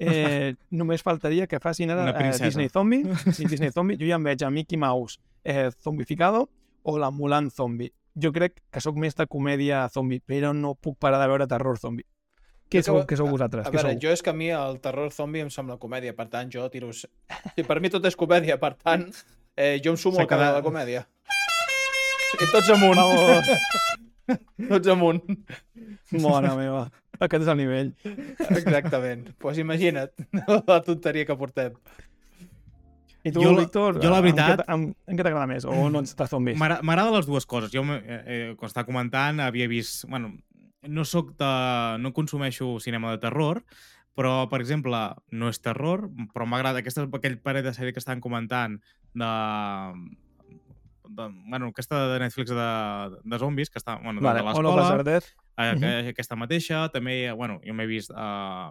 [0.00, 2.32] eh, només faltaria que facin ara eh.
[2.40, 3.04] Disney Zombie.
[3.32, 3.98] Sí, Disney Zombie.
[4.00, 6.48] Jo ja em veig a Mickey Mouse eh, zombificado
[6.82, 7.92] o la Mulan Zombie.
[8.20, 11.78] Jo crec que sóc més de comèdia zombi, però no puc parar de veure terror
[11.78, 12.02] zombi.
[12.70, 13.66] Què sou, què sou vosaltres?
[13.66, 14.00] A Què veure, sou?
[14.04, 16.92] jo és que a mi el terror zombi em sembla comèdia, per tant, jo tiro...
[16.94, 17.08] Sí,
[17.66, 19.08] per mi tot és comèdia, per tant,
[19.60, 21.04] eh, jo em sumo al carrer de la comèdia.
[22.40, 22.96] I tots amunt.
[22.96, 23.50] Vamos,
[24.70, 25.22] Tots amunt.
[26.22, 26.84] mare meva.
[27.20, 27.88] Aquest és el nivell.
[28.48, 29.26] Exactament.
[29.26, 30.14] Doncs pues imagina't
[30.70, 31.74] la tonteria que portem.
[33.22, 35.66] I tu, Jo Víctor, jo la veritat- En, què t'agrada més?
[35.68, 36.56] O no ets de zombis?
[36.56, 37.68] M'agra- M'agrada les dues coses.
[37.74, 40.06] Jo, eh, eh, quan estava comentant, havia vist...
[40.08, 40.30] Bueno,
[40.88, 41.50] no soc de...
[42.00, 43.60] No consumeixo cinema de terror,
[44.16, 44.96] però, per exemple,
[45.36, 48.78] no és terror, però m'agrada aquesta, aquell parell de sèrie que estan comentant
[49.14, 49.30] de...
[51.08, 54.70] de bueno, aquesta de Netflix de, de zombis, que està, bueno, Vale, de l'escola,
[55.58, 58.10] eh, que- aquesta mateixa, també, bueno, jo m'he vist...
[58.14, 58.70] Uh,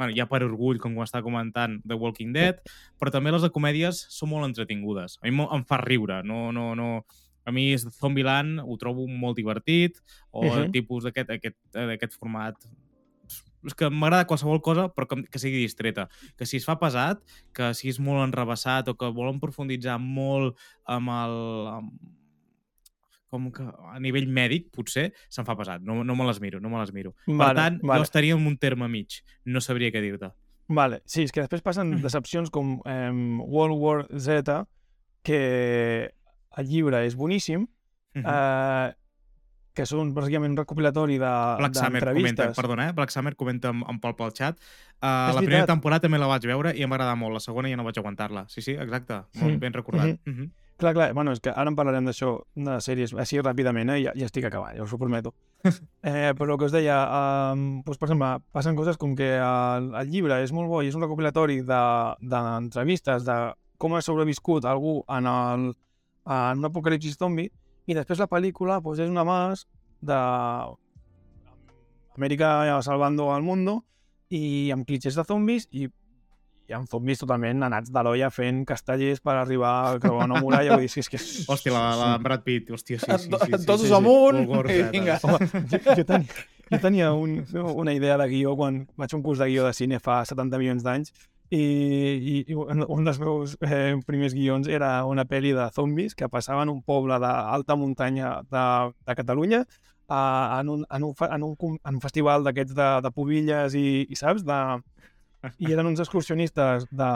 [0.00, 2.62] bueno, ja per orgull, com ho està comentant, The Walking Dead,
[2.98, 5.18] però també les de comèdies són molt entretingudes.
[5.20, 6.50] A mi em fa riure, no...
[6.52, 7.04] no, no.
[7.48, 9.96] A mi Zombieland, ho trobo molt divertit,
[10.30, 10.58] o Mhm.
[10.60, 12.54] el tipus d'aquest aquest, eh, d'aquest format
[13.66, 16.08] és que m'agrada qualsevol cosa, però que, que sigui distreta.
[16.36, 17.20] Que si es fa pesat,
[17.52, 20.56] que si és molt enrebaçat o que volen profunditzar molt
[20.86, 21.36] amb el...
[21.76, 21.92] Amb,
[23.30, 25.84] com que a nivell mèdic, potser, se'n fa pesat.
[25.86, 27.12] No, no me les miro, no me les miro.
[27.28, 28.00] per Vale, tant, vale.
[28.02, 29.20] jo estaria en un terme mig.
[29.46, 30.32] No sabria què dir-te.
[30.66, 33.10] Vale, sí, és que després passen decepcions com eh,
[33.46, 34.64] World War Z,
[35.22, 36.10] que
[36.58, 37.68] el llibre és boníssim,
[38.16, 38.24] Mhm.
[38.26, 38.94] eh,
[39.80, 42.56] que són bàsicament un recopilatori de- Black Summer comenta, d'entrevistes.
[42.60, 42.92] perdona, eh?
[42.92, 44.60] Black Summer comenta en, en Pol pel xat.
[45.00, 45.72] Uh, la primera veritat.
[45.74, 47.32] temporada també la vaig veure i em va agradar molt.
[47.40, 48.44] La segona ja no vaig aguantar-la.
[48.52, 49.22] Sí, sí, exacte.
[49.40, 49.60] Molt Mm.
[49.60, 50.06] ben recordat.
[50.06, 50.20] Mhm.
[50.26, 50.50] Mm -hmm.
[50.80, 54.02] Clar, clar, bueno, és que ara en parlarem d'això, de sèries, així ràpidament, eh?
[54.02, 55.34] ja, ja estic acabant, ja us ho prometo.
[56.02, 59.94] Eh, però el que us deia, um, doncs, per exemple, passen coses com que el,
[59.94, 64.00] el llibre és molt bo i és un recopilatori de- d'entrevistes de, de com ha
[64.02, 65.74] sobreviscut algú en, el,
[66.26, 67.50] en un apocalipsis zombi
[67.86, 69.66] i després la pel·lícula doncs, és una mas
[70.00, 70.18] de
[72.16, 73.80] Amèrica salvando al mundo
[74.30, 75.86] i amb clitxers de zombis i,
[76.68, 80.76] i amb zombis totalment anats de l'olla fent castellers per arribar a creuar una muralla.
[80.76, 81.20] Vull dir, és que.
[81.50, 82.70] Hòstia, la, la Brad Pitt.
[82.76, 83.50] Hòstia, sí, sí, sí.
[83.56, 83.96] sí, Tots sí, sí.
[83.96, 84.82] amunt eh?
[84.92, 85.18] vinga.
[85.24, 87.40] Home, jo, jo, tenia, jo tenia un,
[87.72, 90.60] una idea de guió quan vaig a un curs de guió de cine fa 70
[90.62, 91.14] milions d'anys
[91.50, 96.62] i, i, un dels meus eh, primers guions era una pel·li de zombis que passava
[96.62, 98.64] en un poble d'alta muntanya de,
[99.06, 99.64] de Catalunya
[100.08, 104.06] a, en, un, en, un, en, un, en un festival d'aquests de, de pobilles i,
[104.06, 104.46] i saps?
[104.46, 104.60] De,
[105.58, 107.10] I eren uns excursionistes de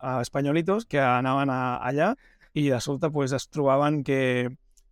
[0.00, 2.14] a espanyolitos que anaven a, allà
[2.56, 4.48] i de sobte pues, es trobaven que,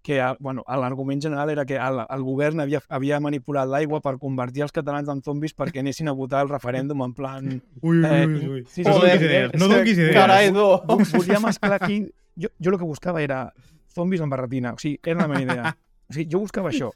[0.08, 4.14] que el- bueno, l'argument general era que el, el govern havia, havia manipulat l'aigua per
[4.22, 7.50] convertir els catalans en zombis perquè anessin a votar el referèndum en plan...
[7.82, 8.62] Ui, ui, Eh, ui, ui.
[8.64, 10.14] sí, sí, no sí, no donis idees.
[10.16, 10.48] Carai.
[10.56, 12.06] Vo- Volia mesclar aquí...
[12.40, 13.52] Jo, jo el que buscava era
[13.92, 14.72] zombis amb barretina.
[14.72, 15.74] O sigui, era la meva idea.
[16.08, 16.88] O sigui, jo buscava això.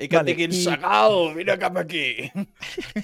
[0.00, 2.32] I que Vale, diguin, i- Segal, vine cap aquí.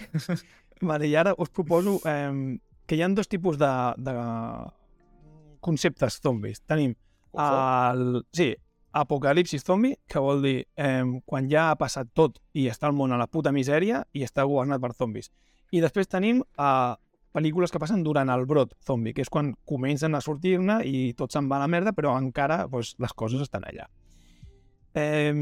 [0.81, 4.15] Vale, I ara us proposo eh, que hi ha dos tipus de, de
[5.61, 6.61] conceptes zombis.
[6.67, 6.95] Tenim.
[7.37, 8.55] El, sí,
[8.97, 13.13] apocalipsis zombi, que vol dir eh, quan ja ha passat tot i està el món
[13.13, 15.31] a la puta misèria i està governat per zombis.
[15.73, 16.95] I després tenim eh,
[17.37, 21.35] pel·lícules que passen durant el brot zombi, que és quan comencen a sortir-ne i tot
[21.35, 23.89] se'n va a la merda, però encara doncs, les coses estan allà.
[24.97, 25.33] Eh,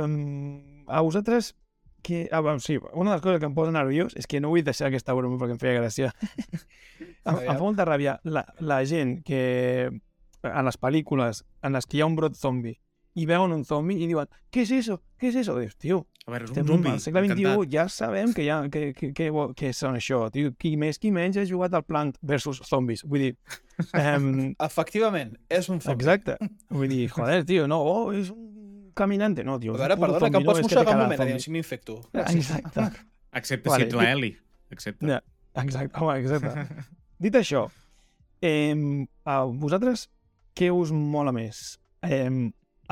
[0.00, 1.52] um, a vosaltres
[2.06, 2.22] que...
[2.30, 4.62] Ah, bueno, sí, una de les coses que em posa nerviós és que no vull
[4.66, 6.12] deixar aquesta broma perquè em feia gràcia.
[7.26, 9.42] em, em fa molta ràbia la, la gent que
[10.46, 12.76] en les pel·lícules en les que hi ha un brot zombi
[13.16, 15.00] i veuen un zombi i diuen què és eso?
[15.18, 15.54] Què és eso?
[15.58, 16.90] Dius, tio, A veure, és un zombi.
[16.92, 17.70] al segle XXI, encantat.
[17.72, 20.18] ja sabem que, ha, que, que, que, que són això.
[20.34, 23.04] Tio, qui més, qui menys ha jugat al Plant versus Zombies.
[23.08, 23.32] Vull dir,
[24.02, 25.96] um, Efectivament, és un zombi.
[25.96, 26.36] exacte.
[26.68, 28.55] Vull dir, joder, tio, no, oh, és un
[28.96, 29.44] caminante.
[29.44, 32.00] No, tio, A veure, perdona, que em pots mossegar un de moment, aviam si m'infecto.
[32.24, 32.88] Exacte.
[33.36, 34.32] Excepte Vale, si ets l'Eli.
[34.72, 35.06] Excepte.
[35.06, 35.20] Ja,
[35.62, 36.84] exacte, home, exacte.
[37.26, 37.66] Dit això,
[38.44, 38.74] eh,
[39.24, 40.08] a vosaltres
[40.56, 41.76] què us mola més?
[42.02, 42.30] Eh,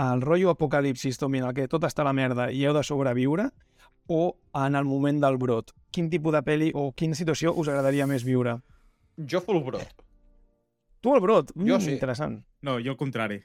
[0.04, 2.82] el rotllo apocalipsis zombi en el que tot està a la merda i heu de
[2.84, 3.48] sobreviure
[4.10, 4.36] o
[4.66, 5.72] en el moment del brot?
[5.94, 8.58] Quin tipus de pel·li o quina situació us agradaria més viure?
[9.16, 10.02] Jo full brot.
[11.00, 11.52] Tu el brot?
[11.54, 11.92] Mm, Jo sí.
[11.94, 12.40] Interessant.
[12.64, 13.38] No, jo al contrari.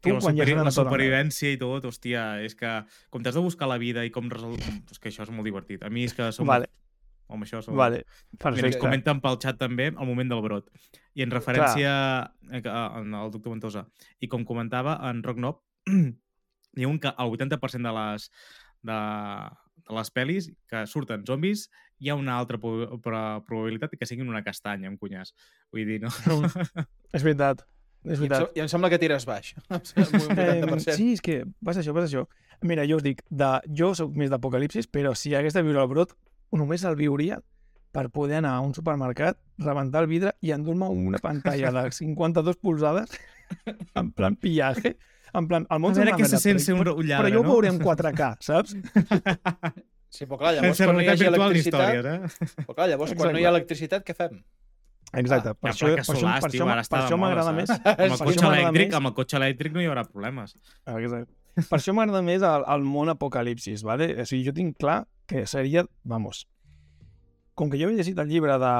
[0.00, 2.70] Tu, la, ja superi has la supervivència i tot, hòstia, és que
[3.12, 4.56] com t'has de buscar la vida i com resol...
[4.88, 5.82] És que això és molt divertit.
[5.84, 6.48] A mi és que som...
[6.48, 6.70] Vale,
[7.30, 7.76] Home, això som...
[7.78, 8.02] vale.
[8.02, 8.80] Mira, ens Perfecte.
[8.82, 10.70] comenten pel xat també el moment del brot.
[11.14, 11.92] I en referència
[12.50, 13.84] al doctor Ventosa.
[14.18, 15.60] I com comentava en Rock Knob,
[16.80, 18.30] diuen que el 80% de les,
[18.90, 18.98] de,
[19.86, 21.68] de les pel·lis que surten zombis
[22.00, 25.34] hi ha una altra probabilitat que siguin una castanya, un cunyàs.
[25.70, 26.10] Vull dir, no?
[27.14, 27.62] És veritat.
[28.04, 28.56] És I em, veritat.
[28.56, 29.52] I em sembla que tires baix.
[29.70, 30.96] Un 80%.
[30.96, 32.26] Sí, és que passa això, passa això.
[32.66, 35.88] Mira, jo us dic, de, jo sóc més d'apocalipsis, però si hagués de viure el
[35.90, 36.16] brot,
[36.56, 37.40] només el viuria
[37.90, 42.60] per poder anar a un supermercat, rebentar el vidre i endur-me una pantalla de 52
[42.62, 43.16] polzades
[43.98, 44.96] en plan pillaje,
[45.34, 47.34] en plan, el A món veure una què se sent ser un però, lladre, però
[47.34, 47.54] jo ho no?
[47.54, 48.76] veuré en 4K, saps?
[50.10, 51.92] Sí, però clar, llavors quan no hi hagi electricitat...
[51.94, 52.54] històries, eh?
[52.64, 54.40] Però clar, llavors quan no hi ha electricitat, què fem?
[55.12, 57.72] Exacte, Hi per això, per això, per això, per això m'agrada més...
[57.72, 60.54] Amb el cotxe elèctric, amb el cotxe elèctric no hi haurà problemes.
[60.84, 61.34] Ah, Exacte.
[61.58, 64.12] Per això m'agrada més el, el món apocalipsis, ¿vale?
[64.22, 66.44] O sigui, jo tinc clar que seria, vamos,
[67.60, 68.72] com que jo he llegit el llibre de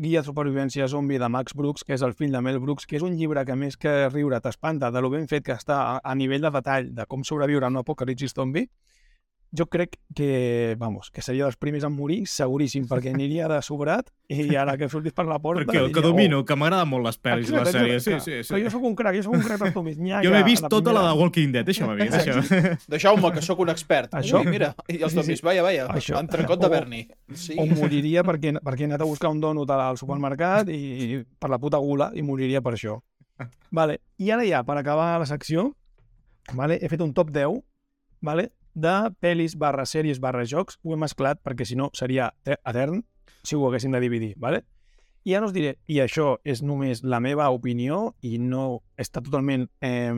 [0.00, 2.96] Guia de supervivència zombi de Max Brooks, que és el fill de Mel Brooks, que
[2.96, 5.98] és un llibre que més que riure t'espanta de lo ben fet que està a,
[6.00, 8.64] a nivell de detall de com sobreviure a un apocalipsis zombi,
[9.52, 14.06] jo crec que, vamos, que seria dels primers a morir, seguríssim, perquè aniria de sobrat
[14.32, 15.60] i ara que sortis per la porta...
[15.66, 18.04] Perquè el que diria, domino, que m'agraden molt les oh, pel·lis i les sèries.
[18.06, 18.38] Sí, exacte.
[18.42, 18.64] sí, Però sí.
[18.64, 19.98] jo sóc un crac, jo sóc un crac dels.
[20.00, 21.20] Nyaga, Jo m'he vist la tota la de primera.
[21.22, 22.62] Walking Dead, això m'he vist, això.
[22.94, 24.16] Deixeu-me, que sóc un expert.
[24.22, 24.40] Això?
[24.40, 25.20] Ui, mira, i els Sí, sí.
[25.20, 26.16] zombis, vaja, vaja, Això.
[26.22, 27.02] entrecot de O- Berni.
[27.34, 27.58] Sí.
[27.60, 31.60] o moriria perquè, perquè he anat a buscar un donut al supermercat i per la
[31.60, 32.96] puta gula i moriria per això.
[33.70, 34.00] Vale.
[34.16, 35.74] I ara ja, per acabar la secció,
[36.54, 37.60] vale, he fet un top 10
[38.22, 40.78] vale, de pel·lis barra sèries barra jocs.
[40.84, 43.02] Ho he mesclat perquè si no seria e- etern
[43.42, 44.34] si ho haguéssim de dividir.
[44.38, 44.64] Vale?
[45.24, 49.68] I ara us diré, i això és només la meva opinió i no està totalment
[49.80, 50.12] eh,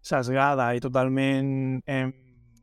[0.00, 2.04] sesgada i totalment eh,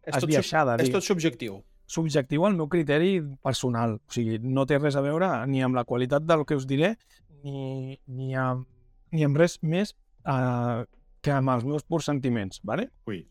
[0.07, 0.77] És tot, sub- esbiaixada.
[0.79, 1.61] és tot subjectiu.
[1.87, 3.97] subjectiu al meu criteri personal.
[4.07, 6.95] O sigui, no té res a veure ni amb la qualitat del que us diré,
[7.43, 8.65] ni, ni, amb,
[9.11, 9.93] ni amb res més
[10.25, 10.83] uh,
[11.21, 12.59] que amb els meus purs sentiments.
[12.63, 12.89] Vale?
[13.07, 13.25] Ui.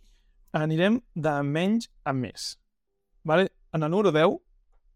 [0.56, 2.54] Anirem de menys a més.
[3.24, 3.50] Vale?
[3.74, 4.38] En el número 10,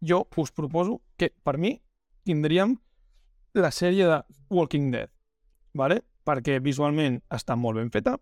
[0.01, 1.75] jo us proposo que, per mi,
[2.25, 2.77] tindríem
[3.59, 5.11] la sèrie de Walking Dead.
[5.77, 6.01] Vale?
[6.25, 8.17] Perquè visualment està molt ben feta,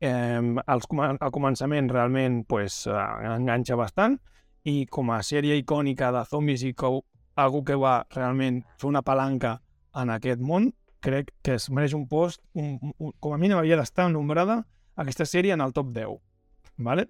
[0.00, 0.40] eh,
[0.88, 2.92] comen- al començament realment pues, eh,
[3.36, 4.18] enganxa bastant,
[4.64, 7.04] i com a sèrie icònica de zombis i co
[7.36, 9.60] algú que va realment fer una palanca
[9.94, 13.76] en aquest món, crec que es mereix un post, un, un, com a mínim havia
[13.76, 14.64] d'estar nombrada
[14.96, 16.18] aquesta sèrie en el top 10.
[16.76, 17.08] Vale?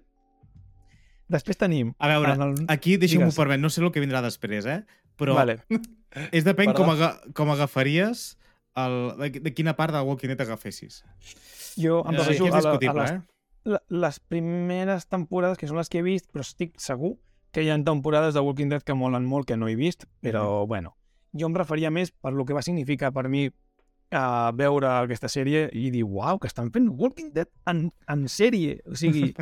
[1.33, 1.93] Després tenim...
[2.03, 2.55] A veure, el...
[2.69, 3.37] aquí deixa'm-ho Digues.
[3.39, 4.81] permet, no sé el que vindrà després, eh?
[5.17, 5.59] Però Vale.
[6.35, 6.83] és depèn Perdó.
[6.83, 8.33] com, aga com agafaries
[8.77, 11.03] el, de, de quina part de Walking Dead agafessis.
[11.79, 13.77] Jo em Eh, refereixo a, la, a les, eh?
[13.89, 17.15] les primeres temporades, que són les que he vist, però estic segur
[17.53, 20.65] que hi ha temporades de Walking Dead que molen molt que no he vist, però
[20.67, 20.95] bueno,
[21.37, 23.47] jo em referia més per lo que va significar per mi
[24.15, 28.79] a veure aquesta sèrie i dir, uau, que estan fent Walking Dead en, en sèrie.
[28.89, 29.33] O sigui...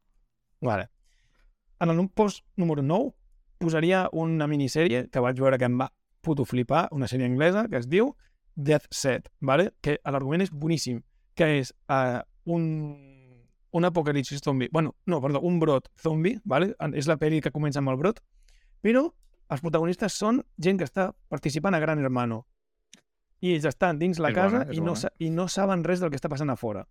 [0.68, 0.88] vale.
[1.80, 3.14] En el post número 9
[3.60, 5.90] posaria una minissèrie que vaig veure que em va
[6.20, 8.14] puto flipar, una sèrie anglesa que es diu
[8.56, 9.70] Death Set, vale?
[9.80, 11.00] que l'argument és boníssim,
[11.36, 12.66] que és uh, un,
[13.72, 14.68] un apocalipsis zombi.
[14.72, 16.74] bueno, no, perdó, un brot zombi, vale?
[16.94, 18.20] És la pel·li que comença amb el brot,
[18.84, 19.06] però
[19.50, 22.44] els protagonistes són gent que està participant a Gran Hermano.
[23.40, 25.12] I ells estan dins la És casa bona, és i, no, bona.
[25.18, 26.84] i no saben res del que està passant a fora.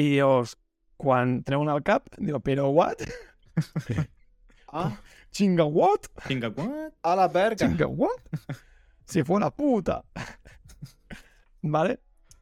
[0.00, 0.56] I llavors,
[0.96, 3.04] quan treuen el cap, diu, però what?
[4.72, 4.94] Ah,
[5.32, 6.06] Chinga what?
[6.28, 6.94] Vinga, what?
[7.02, 7.66] a la verga.
[7.66, 8.22] Chinga what?
[9.04, 9.98] Si fos la puta.
[11.60, 11.98] vale?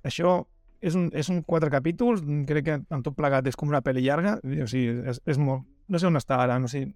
[0.07, 0.37] Això
[0.81, 4.05] és un, és un quatre capítols, crec que en tot plegat és com una pel·li
[4.07, 5.67] llarga, o sigui, és, és molt...
[5.91, 6.87] No sé on està ara, no sé...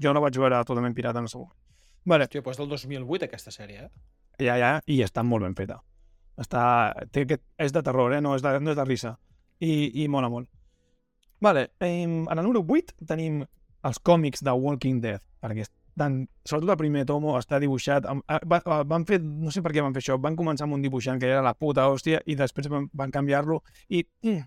[0.00, 1.56] Jo no vaig veure totalment pirata seu moment.
[2.08, 4.17] Vale, Hòstia, doncs del 2008 aquesta sèrie, eh?
[4.44, 5.80] Ja, ja, i està molt ben feta.
[6.38, 6.62] Està...
[7.12, 7.44] Té aquest...
[7.58, 8.22] És de terror, eh?
[8.24, 9.16] No és de, no és de risa.
[9.58, 10.48] I, i mola molt.
[11.40, 13.42] Vale, em, en el número 8 tenim
[13.86, 15.64] els còmics de Walking Dead, perquè
[15.98, 18.06] estan, sobretot el primer tomo està dibuixat...
[18.10, 20.78] Amb, ah, va, van fer, no sé per què van fer això, van començar amb
[20.78, 24.42] un dibuixant que era la puta hòstia i després van, van canviar-lo i mm,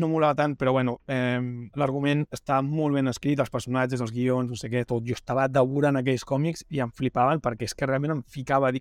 [0.00, 1.40] no molava tant, però bueno, eh,
[1.76, 5.04] l'argument està molt ben escrit, els personatges, els guions, no sé què, tot.
[5.04, 8.76] Jo estava devorant aquells còmics i em flipaven perquè és que realment em ficava a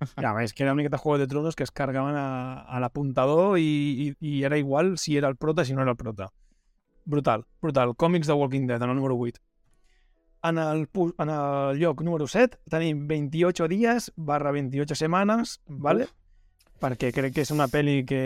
[0.00, 2.62] dir i a més, que era una miqueta Juego de Tronos que es cargaven a,
[2.62, 3.66] a l'apuntador i,
[4.06, 6.30] i, i era igual si era el prota si no era el prota.
[7.04, 7.94] Brutal, brutal.
[7.96, 9.40] Còmics de Walking Dead, en el número 8.
[10.50, 16.08] En el, en el lloc número 7 tenim 28 dies barra 28 setmanes, vale?
[16.80, 18.20] perquè crec que és una pel·li que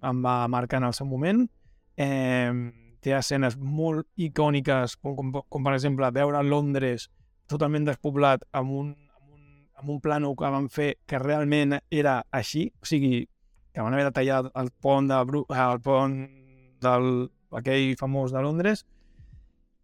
[0.00, 1.44] em va marcar en el seu moment.
[2.00, 2.52] Eh,
[3.04, 7.08] té escenes molt icòniques, com, com, com per exemple veure Londres
[7.50, 8.90] totalment despoblat amb un,
[9.80, 13.24] amb un, plano que van fer que realment era així, o sigui,
[13.72, 16.16] que van haver de tallar el pont, de Bru el pont
[16.80, 18.84] del aquell famós de Londres,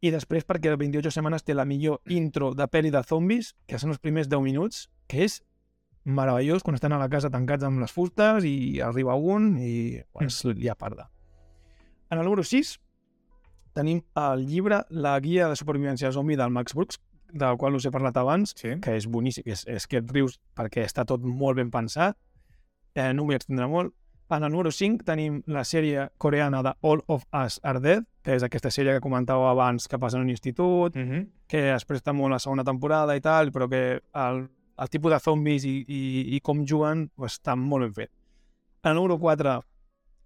[0.05, 3.81] i després perquè el 28 setmanes té la millor intro de pel·li de zombis, que
[3.81, 5.41] són els primers 10 minuts, que és
[6.07, 10.31] meravellós quan estan a la casa tancats amb les fustes i arriba un i bueno,
[10.31, 11.09] és lia parda.
[12.11, 12.77] En el número 6
[13.75, 17.01] tenim el llibre La guia de supervivència zombi del Max Brooks,
[17.33, 18.79] del qual us he parlat abans, Sí.
[18.81, 22.17] que és boníssim, és, és que et rius perquè està tot molt ben pensat.
[22.95, 23.93] Eh, no m'hi extendré molt.
[24.29, 28.35] En el número 5 tenim la sèrie coreana de All of Us Are Dead, que
[28.35, 31.29] és aquesta sèrie que comentàveu abans que passa en un institut, Mm -hmm.
[31.47, 34.49] que es presta molt la segona temporada i tal, però que el,
[34.79, 38.11] el tipus de zombis i, i, i com juguen pues, està molt ben fet.
[38.83, 39.63] En el número 4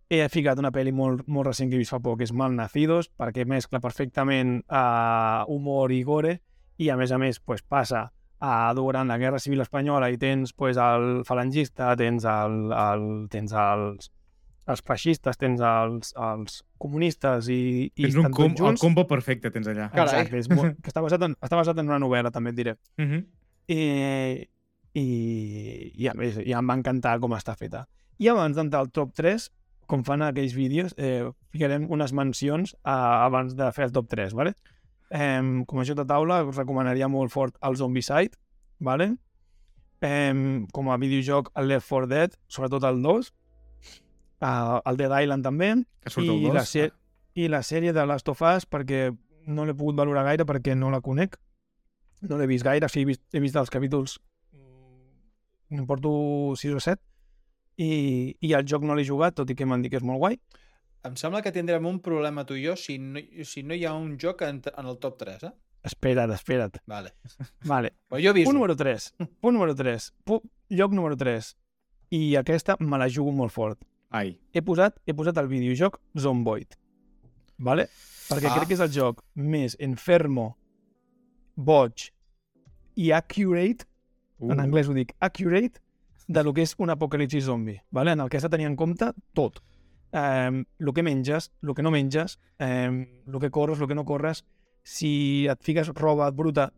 [0.09, 3.11] he ficat una pel·li molt, molt recent que he vist fa poc, que és Malnacidos,
[3.17, 6.41] perquè mescla perfectament uh, humor i gore,
[6.81, 8.09] i a més a més pues, passa
[8.41, 13.53] a durant la Guerra Civil Espanyola i tens pues, el falangista, tens, el, el, tens
[13.53, 14.09] els,
[14.71, 18.85] els feixistes, tens els, els comunistes i, i Tens un estan com, tots el junts.
[18.87, 19.91] combo perfecte, tens allà.
[19.93, 20.25] Carai.
[20.25, 22.77] Exacte, és molt, que està basat, en, està basat en una novel·la, també et diré.
[22.97, 23.27] Mm -hmm.
[23.71, 23.81] I,
[24.95, 25.07] i,
[26.01, 27.87] i a més, ja em va encantar com està feta.
[28.19, 29.51] I abans d'entrar al top 3,
[29.87, 34.35] com fan aquells vídeos, eh, ficarem unes mencions a, abans de fer el top 3,
[34.35, 34.55] ¿vale?
[35.11, 38.39] Eh, com a joc de taula, us recomanaria molt fort el Zombicide,
[38.79, 39.17] ¿vale?
[40.01, 43.33] Eh, com a videojoc, el Left 4 Dead, sobretot el 2,
[44.41, 45.75] eh, el Dead Island també,
[46.23, 46.91] i la, se
[47.35, 49.11] i la sèrie de Last of Us perquè
[49.47, 51.37] no l'he pogut valorar gaire perquè no la conec.
[52.27, 54.19] No l'he vist gaire, sí, he vist, he vist els capítols
[54.53, 56.11] mm, em porto
[56.61, 57.01] 6 o 7
[57.81, 60.21] i, i el joc no l'he jugat, tot i que m'han dit que és molt
[60.21, 60.37] guai.
[61.05, 63.95] Em sembla que tindrem un problema tu i jo si no, si no hi ha
[63.97, 65.53] un joc en, en el top 3, eh?
[65.89, 66.77] Espera't, espera't.
[66.87, 67.15] Vale.
[67.73, 67.95] Vale.
[68.11, 68.51] Però jo aviso.
[68.51, 69.07] Punt número 3.
[69.41, 70.11] Punt número 3.
[70.29, 70.41] Pu
[70.77, 71.55] lloc número 3.
[72.13, 73.81] I aquesta me la jugo molt fort.
[74.11, 74.35] Ai.
[74.53, 76.75] he posat, he posat el videojoc Zomboid.
[77.63, 77.85] Vale?
[78.29, 78.57] Perquè Ah.
[78.59, 80.57] crec que és el joc més enfermo,
[81.57, 82.11] boig
[82.97, 83.87] i accurate,
[84.41, 84.51] uh.
[84.53, 85.81] en anglès ho dic accurate,
[86.27, 87.77] de lo que és un apocalipsi zombi.
[87.91, 88.13] Vale?
[88.13, 89.63] En el que has de tenir en compte tot.
[90.13, 94.05] Eh, el que menges, el que no menges, eh, el que corres, el que no
[94.05, 94.45] corres,
[94.83, 96.71] si et fiques roba bruta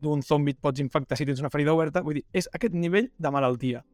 [0.00, 3.10] d'un zombi et pots infectar si tens una ferida oberta, vull dir, és aquest nivell
[3.18, 3.84] de malaltia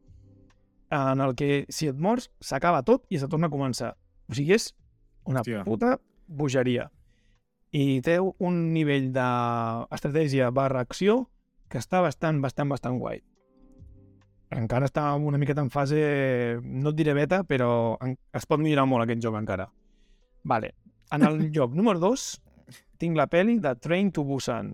[0.93, 3.93] en el que si et mors s'acaba tot i se torna a començar.
[4.29, 4.73] O sigui, és
[5.25, 5.63] una Hòstia.
[5.65, 5.97] puta
[6.27, 6.89] bogeria.
[7.73, 11.29] I té un nivell d'estratègia barra acció
[11.69, 13.23] que està bastant, bastant, bastant guai.
[14.53, 15.99] Encara està una miqueta en fase,
[16.63, 19.67] no et diré beta, però es pot millorar molt aquest joc encara.
[20.43, 20.73] Vale.
[21.13, 22.25] En el joc número 2
[23.01, 24.73] tinc la peli de Train to Busan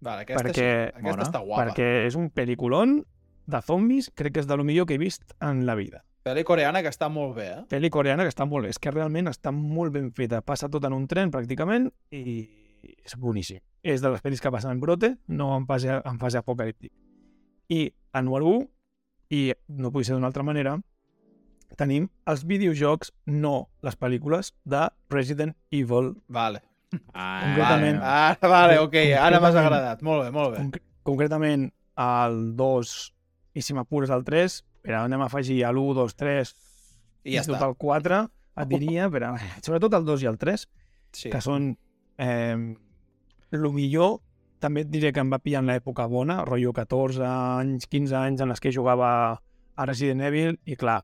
[0.00, 1.62] Vale, aquesta, perquè, sí, aquesta bona, està guapa.
[1.64, 3.00] perquè és un pel·liculon
[3.48, 6.04] de zombis, crec que és de lo millor que he vist en la vida.
[6.28, 7.60] Pel·li coreana que està molt bé, eh?
[7.70, 10.84] Pel·li coreana que està molt bé, és que realment està molt ben feta, passa tot
[10.84, 12.38] en un tren pràcticament i
[12.84, 13.62] és boníssim.
[13.82, 16.92] És de les pel·lis que passen en brote, no en fase, en fase apocalíptic.
[17.68, 18.68] I a número 1,
[19.36, 19.40] i
[19.76, 20.76] no pugui ser d'una altra manera,
[21.76, 26.62] tenim els videojocs, no les pel·lícules, de Resident Evil Vale.
[27.12, 27.98] Ah, Concretament.
[28.00, 30.00] Ara, vale, ok, ara m'has agradat.
[30.02, 30.62] Molt bé, molt bé.
[30.62, 30.78] Conc
[31.08, 31.66] concretament
[32.00, 32.94] el 2
[33.58, 36.54] i si m'apures el 3, però anem a afegir l'1, 2, 3
[37.28, 37.68] I ja tot està.
[37.68, 38.22] el 4,
[38.64, 39.34] et diria, però
[39.64, 40.66] sobretot el 2 i el 3,
[41.12, 41.30] Sí.
[41.32, 41.70] que són
[42.20, 42.56] eh,
[43.52, 44.18] el millor,
[44.60, 48.42] també et diré que em va pillar en l'època bona, rotllo 14 anys, 15 anys
[48.44, 49.10] en els que jugava
[49.78, 51.02] a Resident Evil, i clar,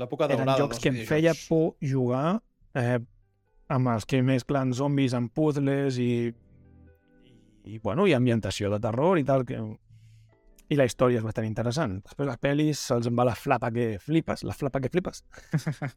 [0.00, 2.40] L'època eren jocs que em feia por jugar
[2.78, 2.98] eh,
[3.72, 6.12] amb els que mesclen zombis amb puzzles i,
[7.68, 9.60] i, bueno, i ambientació de terror i tal, que...
[10.72, 11.98] i la història és bastant interessant.
[12.06, 15.24] Després les pel·lis se'ls en va la flapa que flipes, la flapa que flipes.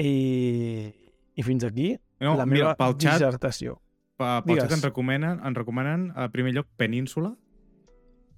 [0.00, 0.14] I,
[1.36, 3.78] i fins aquí No, la mira, meva pel xat, dissertació.
[4.24, 4.72] Xat Digues.
[4.72, 7.36] ens recomanen, ens recomanen a primer lloc Península.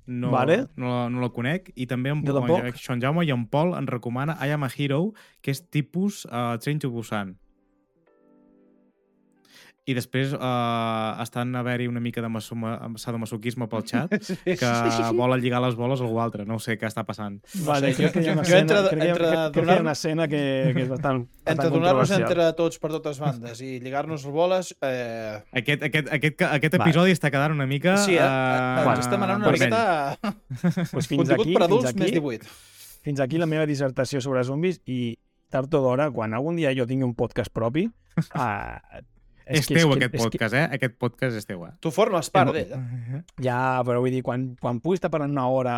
[0.07, 0.67] No, Vale.
[0.77, 1.71] no, la- no la conec.
[1.77, 4.71] I també en, Jo en, en Jaume i en Pol ens recomana I Am a
[4.77, 7.37] Hero, que és tipus uh, Train to Busan.
[9.85, 14.37] I després uh, estan a haver-hi una mica de masoma, sadomasoquisme pel xat, Sí.
[14.61, 14.69] que
[15.19, 16.45] volen lligar les boles a algú altre.
[16.47, 17.41] No ho sé què està passant.
[17.67, 19.53] Vale, sé, crec jo- que hi ha una jo escena, entre- crec entre crec- crec
[19.57, 20.43] que hi ha donar- una escena que,
[20.77, 22.23] que és bastant, Entre bastant donar-nos controversial.
[22.31, 24.71] entre tots per totes bandes i lligar-nos boles...
[24.81, 25.43] Eh...
[25.63, 27.97] Aquest, aquest, aquest, aquest episodi està quedant una mica...
[28.07, 28.23] Sí, eh?
[28.23, 29.67] eh, ens estem anant una vermell.
[29.67, 30.87] miqueta...
[30.95, 32.53] Pues fins Contingut aquí, per adults fins aquí, més 18.
[33.03, 35.17] fins aquí la meva dissertació sobre zombis i
[35.51, 37.89] tard o d'hora, quan algun dia jo tingui un podcast propi,
[38.31, 39.03] uh,
[39.47, 40.67] És, teu, aquest podcast, eh?
[40.79, 41.73] Aquest podcast és teu, eh?
[41.83, 42.77] Tu formes part d'ell.
[43.43, 45.77] Ja, però vull dir, quan, quan puguis estar parlant una hora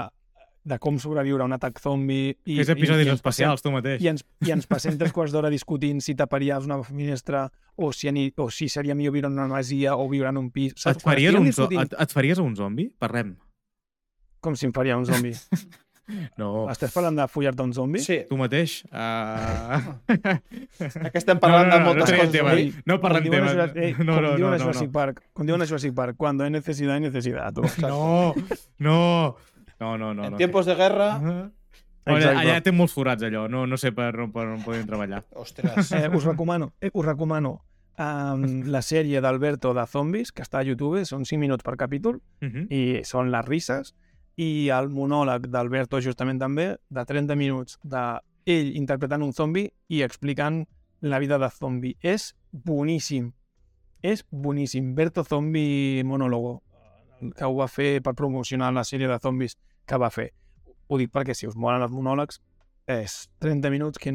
[0.64, 2.32] de com sobreviure a un atac zombi...
[2.48, 4.00] I, Fes episodis i, i especials, tu Passem, mateix.
[4.00, 7.44] i, ens, I ens passem tres quarts d'hora discutint si taparies una finestra
[7.76, 10.50] o si, ani, o si seria millor viure en una masia o viure en un
[10.54, 10.72] pis.
[10.80, 12.88] Et Quan faries, un, discutint et, et faries un zombi?
[12.98, 13.36] Parlem.
[14.44, 15.34] Com si em faria un zombi.
[16.40, 17.98] No, Estàs parlant de follar-te un zombi?
[18.04, 18.82] Sí, tu mateix.
[18.92, 19.94] Uh...
[21.10, 22.32] que estem parlant de moltes no, coses.
[22.32, 22.52] tema.
[22.84, 23.54] no parlem Com diuen a temes.
[23.54, 24.92] Jurassic- eh, No, com no, diuen no, a no, Jurassic no.
[24.92, 27.52] Park, com diuen a Jurassic Park, cuando hay necesidad, hay necesidad.
[27.54, 27.62] Tu.
[27.80, 28.34] No,
[28.78, 29.36] no.
[29.80, 30.24] No, no, no.
[30.24, 30.36] En no.
[30.36, 31.16] tiempos de guerra...
[31.16, 31.50] Uh -huh.
[32.06, 32.36] Exacte.
[32.36, 33.48] Allà té molts forats, allò.
[33.48, 35.24] No, no sé per, per on podem treballar.
[35.40, 35.90] Ostres.
[35.92, 37.64] Eh, us recomano, eh, us recomano
[37.98, 42.20] um, la sèrie d'Alberto de Zombies, que està a YouTube, són 5 minuts per capítol,
[42.42, 42.66] Uh -huh.
[42.68, 43.94] i són les risses,
[44.36, 48.02] i el monòleg d'Alberto justament també, de 30 minuts, de
[48.46, 50.64] ell interpretant un zombi i explicant
[51.04, 51.94] la vida de zombi.
[52.02, 53.32] És boníssim.
[54.02, 54.94] És boníssim.
[54.94, 56.58] Berto Zombi monòlogo,
[57.36, 59.56] que ho va fer per promocionar la sèrie de zombis
[59.86, 60.30] que va fer.
[60.88, 62.40] Ho dic perquè si us molen els monòlegs,
[62.86, 64.12] és 30 minuts que,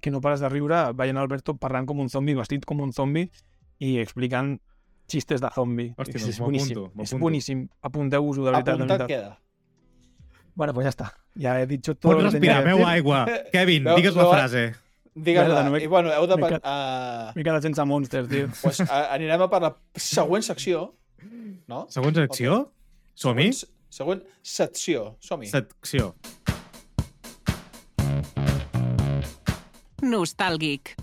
[0.00, 3.26] que no pares de riure veient Alberto parlant com un zombi, vestit com un zombi
[3.84, 4.56] i explicant
[5.08, 5.90] xistes de zombi.
[5.96, 6.80] Hòstia, és, doncs és boníssim.
[6.80, 7.68] m'apunto, És boníssim.
[7.82, 9.08] Apunteu-vos-ho, de veritat, de Apuntat veritat.
[9.12, 9.47] queda.
[10.58, 11.06] Bueno, pues ja està.
[11.38, 12.84] Ja he dit tot Pots respirar, decir.
[12.90, 13.20] aigua.
[13.54, 14.62] Kevin, Veu- digues la veu- frase.
[15.14, 15.60] Digues-la.
[15.68, 16.36] No I bueno, heu de...
[16.38, 18.48] m'he quedat- Uh, quedat sense monsters, tio.
[18.62, 20.88] pues, a, anirem a per la següent secció.
[21.70, 21.84] No?
[21.94, 22.58] Segons acció?
[23.18, 23.48] Som-hi?
[23.54, 25.06] Següent, següent secció.
[25.22, 25.46] Som-hi.
[25.50, 26.12] Secció.
[30.02, 30.94] Nostàlgic.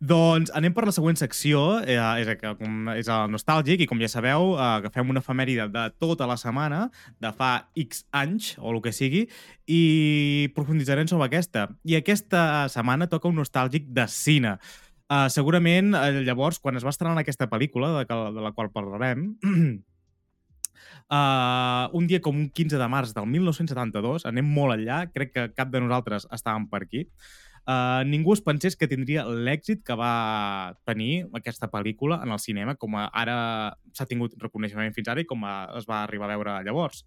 [0.00, 4.08] Doncs anem per la següent secció, eh, és, com, és el nostàlgic, i com ja
[4.08, 6.86] sabeu, eh, agafem una efemèride de tota la setmana,
[7.20, 9.26] de fa X anys, o el que sigui,
[9.68, 11.66] i profunditzarem sobre aquesta.
[11.84, 14.56] I aquesta setmana toca un nostàlgic de cine.
[15.10, 18.70] Uh, segurament, eh, llavors, quan es va estrenar aquesta pel·lícula, de, que- de la qual
[18.70, 19.34] parlarem,
[21.10, 25.48] Uh, un dia com un 15 de març del 1972, anem molt enllà, crec que
[25.52, 27.08] cap de nosaltres estàvem per aquí,
[28.08, 32.96] ningú es pensés que tindria l'èxit que va tenir aquesta pel·lícula en el cinema, com
[32.96, 33.36] a ara
[33.96, 37.04] s'ha tingut reconeixement fins ara i com a, es va arribar a veure llavors.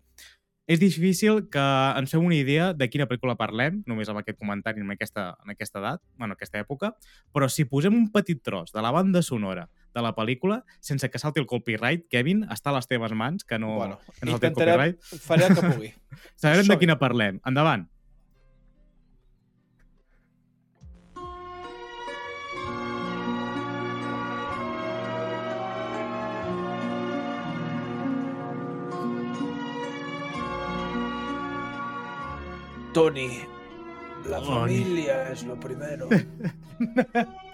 [0.64, 1.64] És difícil que
[2.00, 5.52] ens fem una idea de quina pel·lícula parlem, només amb aquest comentari en aquesta, en
[5.52, 6.94] aquesta edat, bueno, aquesta època,
[7.36, 11.20] però si posem un petit tros de la banda sonora de la pel·lícula, sense que
[11.20, 14.48] salti el copyright, Kevin, està a les teves mans, que no, Bueno, que no salti
[14.48, 15.04] el copyright.
[15.28, 15.92] faré el que pugui.
[16.42, 17.42] Sabrem de quina parlem.
[17.46, 17.90] Endavant.
[32.94, 33.40] Tony,
[34.30, 34.48] la Tony.
[34.48, 36.10] familia es lo primero.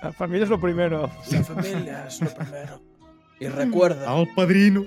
[0.01, 1.11] La família és lo primero.
[1.31, 2.81] La familia es lo primero.
[3.39, 4.85] Y recuerda, El padrino.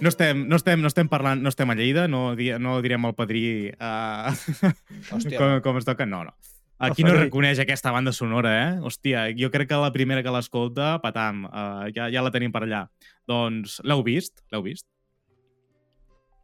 [0.00, 3.08] No estem, no estem, no estem parlant, no estem a Lleida, no, di, no direm
[3.08, 4.30] el padrí uh,
[5.10, 5.38] Hòstia.
[5.40, 6.34] com, com es toca, no, no.
[6.78, 8.76] Aquí no reconeix aquesta banda sonora, eh?
[8.86, 12.62] Hòstia, jo crec que la primera que l'escolta, patam, uh, ja, ja la tenim per
[12.68, 12.84] allà.
[13.28, 14.44] Doncs l'heu vist?
[14.52, 14.86] L'heu vist?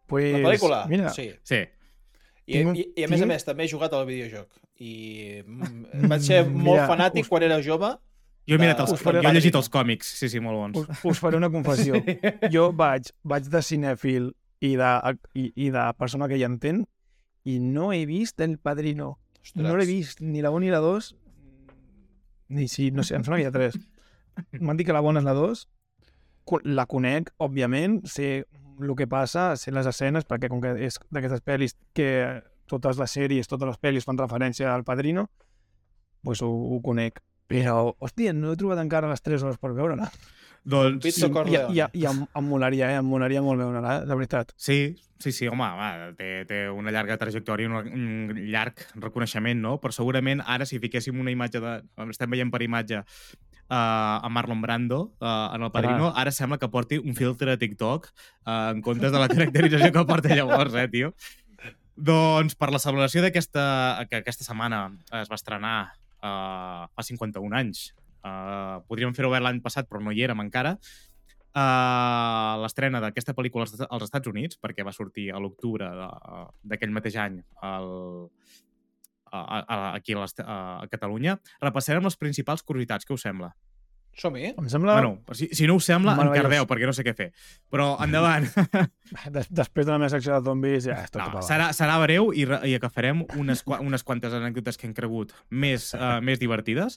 [0.09, 1.31] Pues, la pel·lícula, Mira, sí.
[1.45, 1.63] Sí.
[2.47, 4.49] I, i, I a més a més, també he jugat al videojoc.
[4.79, 7.93] I mm, vaig ser molt Mira, fanàtic us- quan era jove.
[8.47, 10.77] Jo he, mirat els, faré- jo he llegit els còmics, sí, sí, molt bons.
[10.85, 11.99] Us, us faré una confessió.
[12.55, 14.29] Jo vaig, vaig de cinèfil
[14.63, 14.91] i de,
[15.35, 16.85] i, i de persona que hi entén
[17.47, 19.17] i no he vist El Padrino.
[19.43, 19.65] Ostres.
[19.67, 21.11] No l'he vist ni la 1 ni la 2.
[22.55, 23.77] Ni si, no sé, em sembla que hi ha 3.
[24.63, 25.65] M'han dit que la bona és la 2.
[26.47, 28.45] Co- La conec, òbviament, sé
[28.81, 32.11] el que passa, sé les escenes, perquè com que és d'aquestes pel·lis que
[32.71, 35.29] totes les sèries, totes les pel·lis fan referència al Padrino,
[36.27, 37.23] pues ho, ho conec.
[37.47, 40.09] Però, hòstia, no he trobat encara les 3 hores per veure-la.
[40.67, 41.75] Doncs Pizza I, Corleone.
[41.77, 42.99] i, i em, em molaria, eh?
[42.99, 44.07] Em molaria molt veure-la, eh?
[44.09, 44.51] de veritat.
[44.59, 44.79] Sí,
[45.23, 49.77] sí, sí, home, va, té, té una llarga trajectòria, un, un llarg reconeixement, no?
[49.83, 51.77] Però segurament ara, si fiquéssim una imatge de...
[52.11, 53.05] Estem veient per imatge
[53.69, 57.59] uh, a Marlon Brando uh, en el Padrino, ara sembla que porti un filtre de
[57.63, 61.13] TikTok uh, en comptes de la caracterització que porta llavors, eh, tio?
[61.97, 64.91] Doncs per la celebració d'aquesta que aquesta setmana
[65.23, 65.77] es va estrenar
[66.21, 67.91] uh, fa 51 anys.
[68.27, 70.77] Uh, podríem fer-ho l'any passat, però no hi érem encara.
[71.57, 75.89] Uh, L'estrena d'aquesta pel·lícula als, Estats Units, perquè va sortir a l'octubre
[76.69, 77.89] d'aquell mateix any al,
[79.33, 81.39] a, a, aquí a, a, a Catalunya.
[81.63, 83.53] Repassarem les principals curiositats, què us sembla?
[84.17, 84.55] Som-hi.
[84.57, 84.95] Em sembla...
[84.97, 87.27] Bueno, si, si no us sembla, encardeu, perquè no sé què fer.
[87.73, 88.47] Però endavant.
[89.29, 92.31] Des, després de la meva secció de zombis ja és tot No, serà, serà breu
[92.33, 96.97] i, re- i agafarem unes, unes quantes anècdotes que hem cregut més, uh, més divertides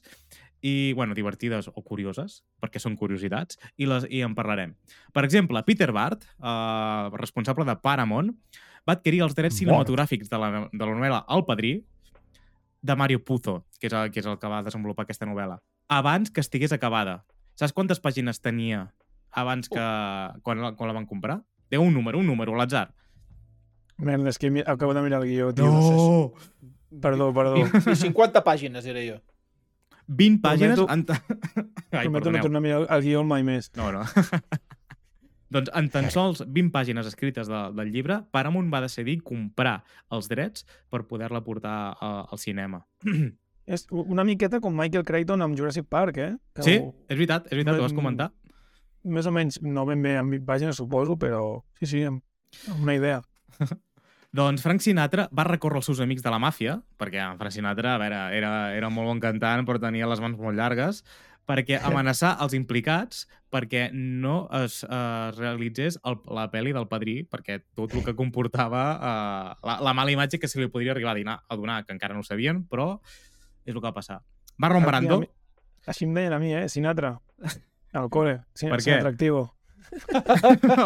[0.64, 4.74] i, bueno, divertides o curioses, perquè són curiositats, i, les, i en parlarem.
[5.16, 8.32] Per exemple, Peter Bart, uh, responsable de Paramount,
[8.88, 11.78] va adquirir els drets cinematogràfics de la, de la novel·la El Padrí
[12.82, 16.32] de Mario Puzo, que és, el, que és el que va desenvolupar aquesta novel·la, abans
[16.32, 17.24] que estigués acabada.
[17.60, 18.88] Saps quantes pàgines tenia
[19.36, 19.86] abans que...
[20.44, 21.42] quan, la, quan la van comprar?
[21.70, 22.88] Deu un número, un número, a l'atzar.
[24.00, 25.68] Merda, és que acabo de mirar el guió, tio.
[25.68, 25.82] No.
[25.84, 26.70] sé.
[27.02, 27.60] Perdó, perdó.
[27.60, 29.20] I 50 pàgines, diré jo.
[30.08, 30.80] 20 pàgines...
[30.80, 31.14] Prometo-.
[31.92, 33.70] Ai, Prometo no tornar a mirar el guió mai més.
[33.78, 34.06] No, no.
[35.50, 39.80] doncs en tan sols 20 pàgines escrites de, del llibre, Paramount va decidir comprar
[40.14, 42.84] els drets per poder-la portar a, al cinema.
[43.70, 46.32] És una miqueta com Michael Crichton amb Jurassic Park, eh?
[46.58, 48.32] Que sí, ho- és veritat, és veritat, ho vas comentar.
[49.06, 51.44] Més o menys, no ben bé amb 20 pàgines, suposo, però
[51.80, 52.24] sí, sí, amb,
[52.70, 53.22] amb una idea.
[54.36, 57.96] Doncs Frank Sinatra va recórrer els seus amics de la màfia, perquè en Frank Sinatra,
[57.96, 61.00] a veure, era, era molt bon cantant, però tenia les mans molt llargues,
[61.50, 67.58] perquè amenaçar els implicats perquè no es eh, realitzés el, la pel·li del padrí, perquè
[67.74, 71.18] tot el que comportava eh, la, la mala imatge que se li podria arribar a,
[71.18, 73.02] dinar, a donar, que encara no ho sabien, però
[73.66, 74.22] és el que va passar.
[74.62, 75.24] Marlon Brando,
[75.90, 76.68] Així em deien a mi, eh?
[76.70, 77.16] Sinatra.
[77.98, 78.36] Al cole.
[78.54, 79.00] Sí, Per què?
[79.00, 79.48] atractivo.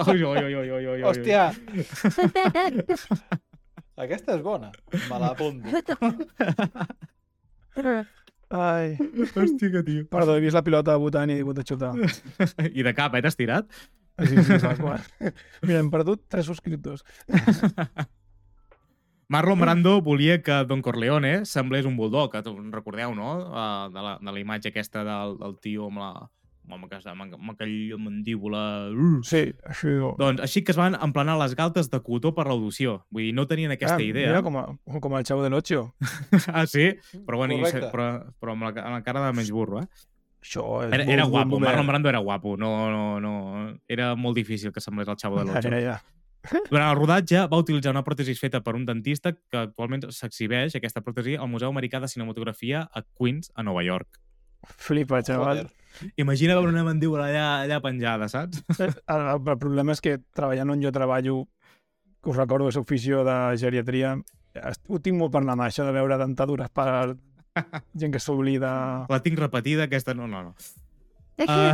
[0.07, 1.01] ui, ui, ui, ui, ui, ui.
[1.03, 1.51] Hòstia!
[4.03, 4.69] Aquesta és bona.
[5.09, 5.67] Me l'apunto.
[8.53, 8.93] Ai,
[9.33, 10.05] Hòstia, tio.
[10.11, 11.93] perdó, he vist la pilota votant i he hagut de xutar.
[12.79, 13.69] I de cap, eh, t'has tirat?
[14.21, 15.01] Sí, sí, qual.
[15.65, 17.01] Mira, hem perdut tres subscriptors.
[19.33, 22.35] Marlon Brando volia que Don Corleone semblés un bulldog,
[22.69, 23.31] recordeu, no?
[23.39, 26.11] Uh, de, la, de la imatge aquesta del, del tio amb la
[26.69, 28.63] amb, aquesta, amb, amb aquella mandíbula...
[28.93, 29.19] Uh.
[29.27, 29.97] Sí, així...
[30.19, 33.01] Doncs així que es van emplenar les galtes de cotó per l'audició.
[33.13, 34.31] Vull dir, no tenien aquesta ah, idea.
[34.31, 35.85] Mira, com, a, com el Chavo del Ocho.
[36.53, 36.91] ah, sí?
[37.25, 37.91] Però, bueno, i, Correcte.
[37.93, 38.09] però,
[38.39, 40.09] però amb, la, amb la cara de menys burro, eh?
[40.43, 41.69] Això és Era, molt era guapo, moment.
[41.69, 42.57] Marlon Brando era guapo.
[42.59, 43.35] No, no, no...
[43.87, 45.71] Era molt difícil que semblés el Chavo de l'Ocho.
[45.71, 46.01] Era, ja.
[46.43, 50.99] Durant el rodatge va utilitzar una pròtesi feta per un dentista que actualment s'exhibeix, aquesta
[51.05, 54.19] pròtesi, al Museu Americà de Cinematografia a Queens, a Nova York.
[54.67, 55.63] Flipa, xaval.
[55.63, 55.82] Joder.
[56.17, 58.63] Imagina veure una mandíbula allà, allà penjada, saps?
[58.77, 61.43] El, el, el problema és que treballant on jo treballo,
[62.23, 64.15] que us recordo és ofició de geriatria,
[64.89, 66.87] ho tinc molt per la mà, això de veure dentadures per
[67.99, 68.71] gent que s'oblida...
[69.09, 70.55] La tinc repetida, aquesta no, no, no.
[71.43, 71.73] Uh,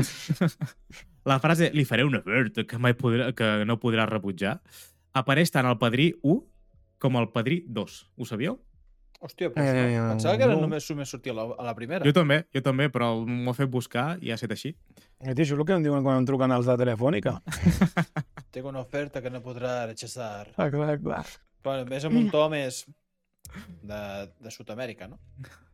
[1.31, 4.57] la frase li faré una oferta que, mai podrà, que no podrà rebutjar
[5.19, 6.39] apareix tant al Padrí 1
[6.99, 7.99] com al Padrí 2.
[8.17, 8.59] Ho sabíeu?
[9.19, 10.09] Hòstia, pues, Eh, no.
[10.13, 10.61] pensava que era no.
[10.63, 12.05] només, només sortia a la, a la primera.
[12.07, 14.71] Jo també, jo també, però m'ho ha fet buscar i ha estat així.
[15.19, 17.33] Eh, tio, això és el que em diuen quan em truquen els de Telefònica.
[18.55, 20.47] Tengo una oferta que no podrà rechazar.
[20.55, 21.25] Ah, clar, clar.
[21.63, 22.85] Bueno, més amb un to més
[23.83, 23.99] de,
[24.39, 25.19] de Sud-amèrica, no?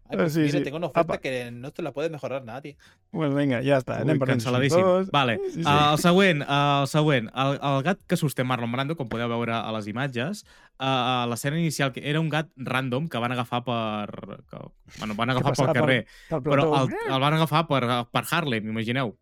[0.07, 0.63] Ay, pues Sí, mira, sí.
[0.63, 1.17] tengo una oferta Apa.
[1.21, 2.77] que no te la puede mejorar nadie.
[3.09, 3.95] Pues vinga, ja està.
[4.03, 4.77] Anem Ui, per cancel·ladíssim.
[4.77, 5.09] insultors.
[5.11, 5.39] Vale.
[5.49, 5.65] Sí, sí.
[5.65, 7.29] Uh, el següent, uh, el següent.
[7.33, 10.43] El, el gat que sosté Marlon Brando, com podeu veure a les imatges,
[10.77, 14.11] uh, l'escena inicial que era un gat random que van agafar per...
[14.45, 14.61] Que,
[14.99, 17.81] bueno, van agafar pel passava pel- carrer, Pel però el, el van agafar per,
[18.13, 19.15] per Harlem, imagineu,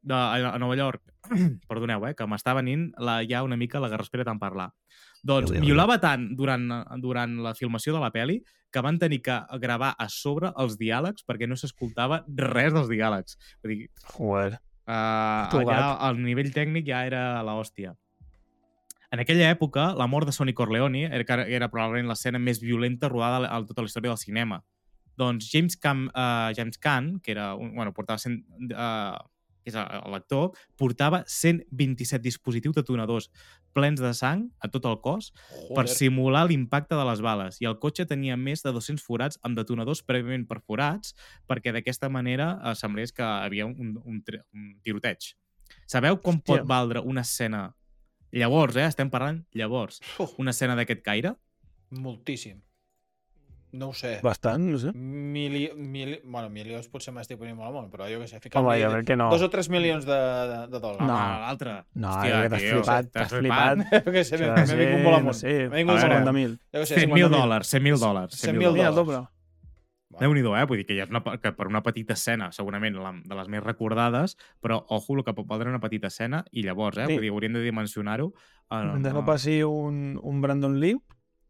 [0.00, 1.02] de, a, a Nova York.
[1.68, 4.70] perdoneu, eh, que m'està venint la, ja una mica la garraspera tant parlar.
[5.22, 6.64] Doncs miolava tant durant,
[6.96, 8.38] durant la filmació de la peli
[8.72, 12.22] que van tenir que gravar a sobre els diàlegs perquè no s'escoltava
[12.54, 13.38] res dels diàlegs.
[13.62, 14.60] Vull dir, Joder.
[14.90, 17.94] Uh, allà el nivell tècnic ja era la hòstia.
[19.10, 23.48] En aquella època, la mort de Sonny Corleone era, era probablement l'escena més violenta rodada
[23.50, 24.60] a tota la història del cinema.
[25.18, 28.38] Doncs James, Cam, uh, James Caan, que era un, bueno, portava 100,
[28.70, 29.18] uh,
[29.64, 30.50] que és l'actor,
[30.80, 33.30] portava 127 dispositius detonadors
[33.76, 35.30] plens de sang a tot el cos
[35.74, 35.94] per Joder.
[35.94, 37.60] simular l'impacte de les bales.
[37.62, 41.14] I el cotxe tenia més de 200 forats amb detonadors prèviament perforats
[41.50, 45.34] perquè d'aquesta manera eh, semblés que havia un, un, un tiroteig.
[45.86, 46.46] Sabeu com Hòstia.
[46.60, 47.68] pot valdre una escena...
[48.30, 48.84] Llavors, eh?
[48.86, 49.96] Estem parlant llavors.
[50.38, 51.34] Una escena d'aquest caire?
[51.90, 52.60] moltíssim.
[53.72, 54.16] No ho sé.
[54.22, 54.90] Bastant, no sé.
[54.94, 55.70] Mili...
[55.76, 56.16] Mili...
[56.24, 59.06] Bueno, milions potser m'estic ponint molt amunt, però jo què sé, ficar Home, ja veig
[59.06, 59.28] que no.
[59.30, 60.16] dos o tres milions de,
[60.50, 61.04] de, de dòlars.
[61.06, 61.18] No.
[61.44, 61.76] L'altre.
[61.94, 63.84] No, Hòstia, jo t'has flipat, t'has flipat.
[64.06, 65.30] Jo què sé, m'he vingut molt amunt.
[65.30, 66.22] No sé, M'he vingut A molt veure.
[66.30, 66.56] amunt.
[66.56, 66.56] 50.000.
[66.74, 67.36] Jo què sé, 100.000 50.000.
[67.36, 68.40] dòlars, 100.000 dòlars.
[68.40, 68.96] 100.000 100.000 Mira, el dòlars.
[68.96, 69.20] doble.
[70.20, 70.64] déu nhi eh?
[70.68, 73.48] Vull dir que ja és una, que per una petita escena, segurament la, de les
[73.48, 77.06] més recordades, però ojo, el que pot valdre una petita escena, i llavors, eh?
[77.06, 77.14] Sí.
[77.14, 78.32] Vull dir, hauríem de dimensionar-ho.
[78.68, 79.26] Ah, no, Mentre no no.
[79.26, 80.98] passi un, un Brandon Lee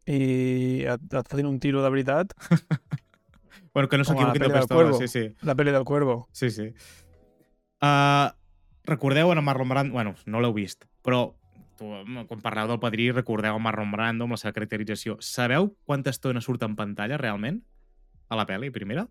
[0.07, 2.33] i et, et facin un tiro de veritat,
[3.73, 4.97] Bueno, que no Com a la s'equivoquin de pistola, Cuervo.
[4.99, 5.35] sí, sí.
[5.47, 6.27] la pel·li del Cuervo.
[6.35, 6.73] Sí, sí.
[7.81, 8.27] Uh,
[8.83, 9.93] recordeu en Marlon Brando...
[9.93, 11.21] Bueno, no l'heu vist, però
[11.79, 11.87] tu,
[12.27, 15.15] quan parleu del Padrí recordeu el Marlon Brando amb la seva caracterització.
[15.23, 17.61] Sabeu quanta estona surt en pantalla realment
[18.27, 19.07] a la pel·li primera?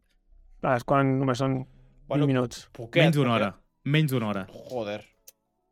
[0.61, 2.67] Clar, és quan només són 20 Bueno, minuts.
[2.77, 3.51] Poquet, Menys d'una hora.
[3.85, 4.45] Menys d'una hora.
[4.69, 5.01] Joder.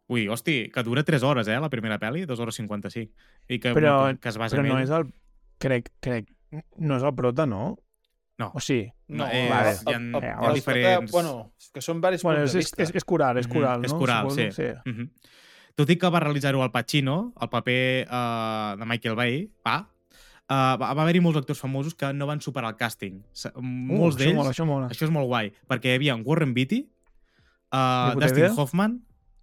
[0.08, 3.12] Ui, hosti, que dura 3 hores, eh, la primera pel·li, 2 hores 55.
[3.48, 5.10] I que, Però- que, que es basa Però en no és el...
[5.60, 6.30] Crec, crec...
[6.78, 7.76] No és el prota, no?
[8.38, 8.52] No.
[8.54, 8.86] O sí?
[9.08, 9.74] No, No, és- vale.
[9.74, 11.12] hi ha, el- hi el- ha el- diferents...
[11.12, 12.82] Bueno, que són diversos Bueno, punts és, de és, vista.
[12.86, 13.98] és, és coral, és coral, és no?
[13.98, 14.70] coral, Suposo, sí.
[14.86, 15.10] Mhm.
[15.78, 19.76] Tot i que va realitzar-ho al Pacino, el paper uh, de Michael Bay, va,
[20.48, 23.20] uh, va, va haver-hi molts actors famosos que no van superar el càsting.
[23.52, 24.34] Uh, Molts això d'ells...
[24.40, 24.88] mola, això mola.
[24.88, 26.80] Això és molt guai, perquè hi havia en Warren Beatty,
[27.72, 28.54] uh, Dustin idea.
[28.56, 28.96] Hoffman,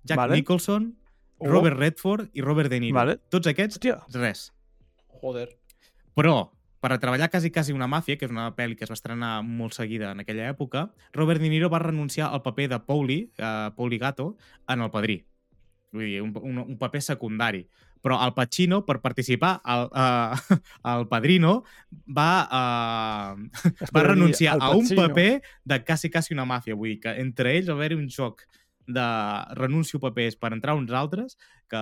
[0.06, 0.40] Jack Vale.
[0.40, 0.94] Nicholson,
[1.38, 1.50] Oh.
[1.50, 2.96] Robert Redford i Robert De Niro.
[2.96, 3.18] Vale.
[3.30, 4.52] Tots aquests, Hòstia, res.
[5.22, 5.50] Joder.
[6.16, 8.96] Però, per a treballar quasi quasi una màfia, que és una pel·li que es va
[8.96, 13.20] estrenar molt seguida en aquella època, Robert De Niro va renunciar al paper de Pauli,
[13.40, 14.38] uh, Pauli Gato,
[14.70, 15.26] en El Padrí.
[15.92, 17.66] Vull dir, un, un, un paper secundari.
[18.06, 20.58] Però Al Pacino, per participar al, uh,
[20.94, 21.64] al Padrino,
[22.06, 26.78] va, uh, es va renunciar a un paper de quasi quasi una màfia.
[26.78, 28.46] Vull dir que entre ells va haver-hi un joc
[28.88, 29.06] de
[29.56, 31.38] renuncio papers per entrar uns altres
[31.70, 31.80] que,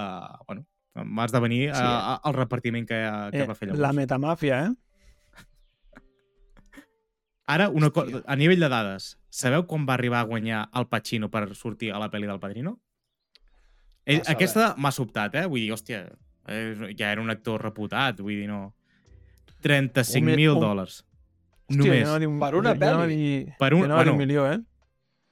[0.48, 0.66] bueno,
[0.96, 2.18] va esdevenir Sí, sí, eh?
[2.26, 3.00] el repartiment que,
[3.32, 3.82] que Eh, va fer llavors.
[3.82, 4.74] la metamàfia, eh?
[7.46, 8.22] Ara, una co Hòstia.
[8.26, 12.00] a nivell de dades, sabeu quan va arribar a guanyar el Pacino per sortir a
[12.00, 12.78] la pel·li del Padrino?
[14.06, 14.22] Saber.
[14.36, 15.46] aquesta m'ha sobtat, eh?
[15.48, 16.06] Vull dir, hòstia,
[16.48, 18.74] eh, ja era un actor reputat, vull dir, no...
[19.64, 21.04] 35.000 un- dòlars.
[21.68, 22.10] Hòstia, Només.
[22.28, 23.08] un- Per una pel·li?
[23.16, 24.18] dir- Per un- jo a dir un bueno.
[24.18, 24.60] milió, eh?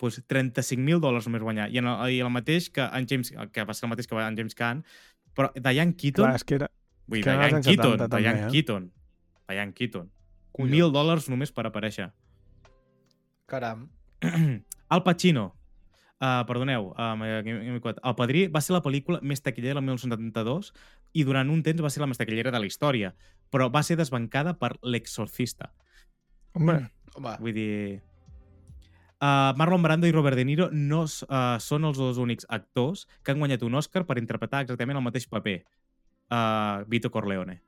[0.01, 1.69] Pues 35.000 dòlars només guanyar.
[1.69, 3.29] I, en el, I el mateix que en James...
[3.53, 4.81] Que va ser el mateix que va en James Caan.
[5.37, 6.25] Però Diane Keaton...
[6.25, 6.71] Clar, és que era...
[7.05, 7.95] vull dir, Diane Keaton.
[7.99, 8.51] 70 també, Diane eh?
[8.55, 8.89] Keaton.
[9.51, 10.11] Diane Keaton.
[10.57, 10.73] Collons.
[10.73, 12.09] 1.000 dòlars només per aparèixer.
[13.51, 13.89] Caram.
[14.95, 15.51] Al Pacino.
[16.21, 17.15] Uh, perdoneu, uh.
[17.25, 20.67] El Padrí va ser la pel·lícula més taquillera del 1972
[21.17, 23.09] i durant un temps va ser la més taquillera de la història,
[23.49, 25.71] però va ser desbancada per L'Exorcista.
[26.53, 26.77] Home,
[27.15, 27.71] Home, Vull dir...
[29.21, 33.29] Uh, Marlon Brando i Robert De Niro no uh, són els dos únics actors que
[33.29, 35.59] han guanyat un Oscar per interpretar exactament el mateix paper.
[36.31, 37.59] Uh, Vito Corleone.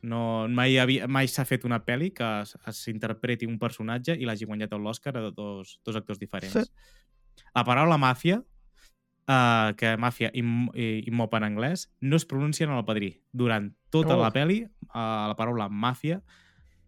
[0.00, 2.28] No, mai havia, mai s'ha fet una pel·li que
[2.72, 6.56] s'interpreti un personatge i l'hagi guanyat l'Oscar a dos, dos actors diferents.
[6.56, 7.44] Sí.
[7.52, 12.64] La paraula màfia, uh, que màfia i, i, i mop en anglès, no es pronuncia
[12.64, 13.18] en el padrí.
[13.32, 14.22] Durant tota Oh.
[14.22, 16.22] la pel·li, uh, la paraula màfia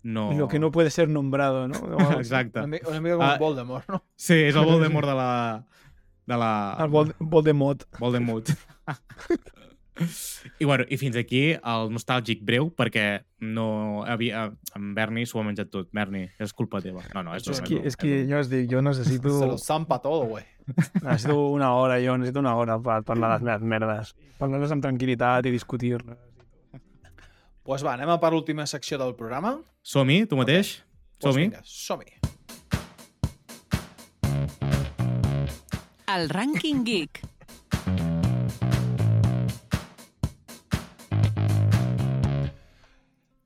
[0.03, 0.33] no...
[0.33, 1.79] lo que no puede ser nombrado, ¿no?
[1.97, 2.19] O.
[2.19, 2.59] Exacte.
[2.59, 4.05] una mica, una mica com Ah, Voldemort, no?
[4.17, 5.65] Sí, és el Voldemort de la...
[6.27, 6.77] De la...
[6.81, 7.85] El Vol Voldemort.
[7.99, 8.49] Voldemort.
[10.59, 14.47] I, bueno, I fins aquí el nostàlgic breu, perquè no havia...
[14.79, 15.91] En Bernie s'ho ha menjat tot.
[15.95, 17.05] Bernie, és culpa teva.
[17.15, 20.01] No, no, és, És que, és que jo es dic, jo necessito, Se lo zampa
[20.03, 20.47] todo, güey.
[21.03, 24.15] necessito una hora, jo necessito una hora per parlar de les meves merdes.
[24.41, 26.17] Parlar-les amb tranquil·litat i discutir-les.
[26.17, 26.33] Doncs
[27.63, 29.59] pues va, anem a per l'última secció del programa.
[29.83, 30.77] Som-hi, tu mateix?
[31.19, 31.49] Pues Som-hi?
[31.51, 32.15] vinga, som-hi.
[36.13, 37.23] El Rànquing Geek.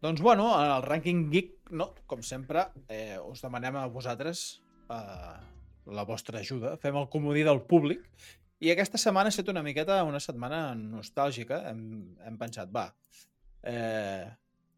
[0.07, 4.61] Doncs bueno, en el rànquing geek, no, com sempre, eh, us demanem a vosaltres
[4.93, 5.39] eh,
[5.91, 6.77] la vostra ajuda.
[6.79, 8.05] Fem el comodí del públic
[8.61, 11.59] I aquesta setmana ha estat una miqueta una setmana nostàlgica.
[11.73, 11.81] Hem,
[12.25, 12.87] hem pensat, va,
[13.67, 14.31] eh,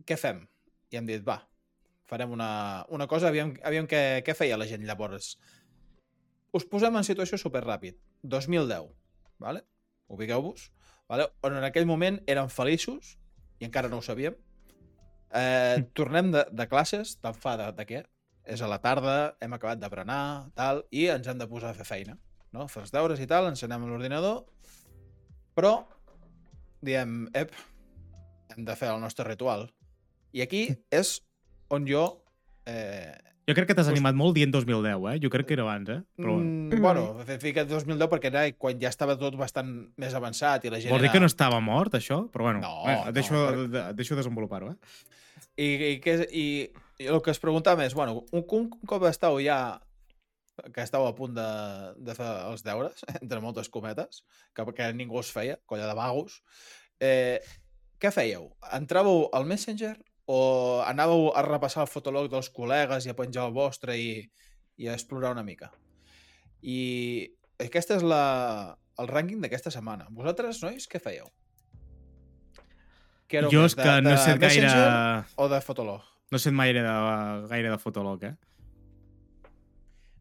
[0.07, 0.41] què fem?
[0.91, 1.37] I hem dit, va,
[2.09, 2.51] farem una,
[2.89, 5.35] una cosa, aviam, aviam què, què feia la gent llavors.
[6.57, 7.99] Us posem en situació super ràpid.
[8.25, 8.89] 2010,
[9.45, 9.65] vale?
[10.09, 10.71] ubiqueu-vos,
[11.09, 11.29] vale?
[11.45, 13.17] on en aquell moment érem feliços,
[13.61, 14.37] i encara no ho sabíem.
[15.37, 18.03] Eh, tornem de, de classes, te'n fa de, de què?
[18.49, 21.77] És a la tarda, hem acabat de berenar, tal, i ens hem de posar a
[21.77, 22.17] fer feina.
[22.57, 22.65] No?
[22.73, 24.47] Fer els deures i tal, ens anem a l'ordinador,
[25.59, 25.75] però
[26.81, 27.53] diem, ep,
[28.55, 29.69] hem de fer el nostre ritual.
[30.33, 30.63] I aquí
[30.95, 31.19] és
[31.75, 32.05] on jo
[32.67, 33.15] eh,
[33.49, 35.15] Jo crec que t'has animat molt dient 2010, eh?
[35.23, 36.03] Jo crec que era abans, eh?
[36.21, 36.35] Però...
[36.37, 40.73] Mm, bueno, he ficat 2010 perquè era quan ja estava tot bastant més avançat i
[40.75, 41.15] la gent Vols dir era...
[41.15, 42.27] que no estava mort, això?
[42.35, 45.47] Però bueno, No, eh, no, deixo, però- de, deixo desenvolupar-ho, eh?
[45.57, 46.45] I, i, que, i,
[47.01, 49.79] i el que es preguntava és, bueno, un, un cop estàu ja
[50.75, 51.49] que estàu a punt de,
[52.05, 56.43] de fer els deures, entre moltes cometes, que, que ningú es feia, colla de vagos,
[57.01, 57.41] eh,
[57.99, 58.51] què fèieu?
[58.77, 59.97] Entràveu al Messenger
[60.29, 60.41] o
[60.85, 64.11] anàveu a repassar el fotolog dels col·legues i a penjar el vostre i,
[64.77, 65.71] i a explorar una mica?
[66.61, 66.79] I
[67.65, 70.09] aquesta és la, el rànquing d'aquesta setmana.
[70.15, 71.31] Vosaltres, nois, què fèieu?
[73.29, 74.69] Què Jo és que no he set gaire...
[75.37, 76.05] O de fotolog?
[76.33, 76.95] No he set gaire de,
[77.51, 78.35] gaire de fotolog, eh?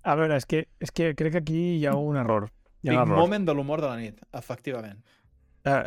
[0.07, 2.47] A veure, és que, és que crec que aquí hi ha un error.
[2.83, 3.19] Hi ha Big un error.
[3.19, 5.01] moment de l'humor de la nit, efectivament.
[5.67, 5.81] Eh,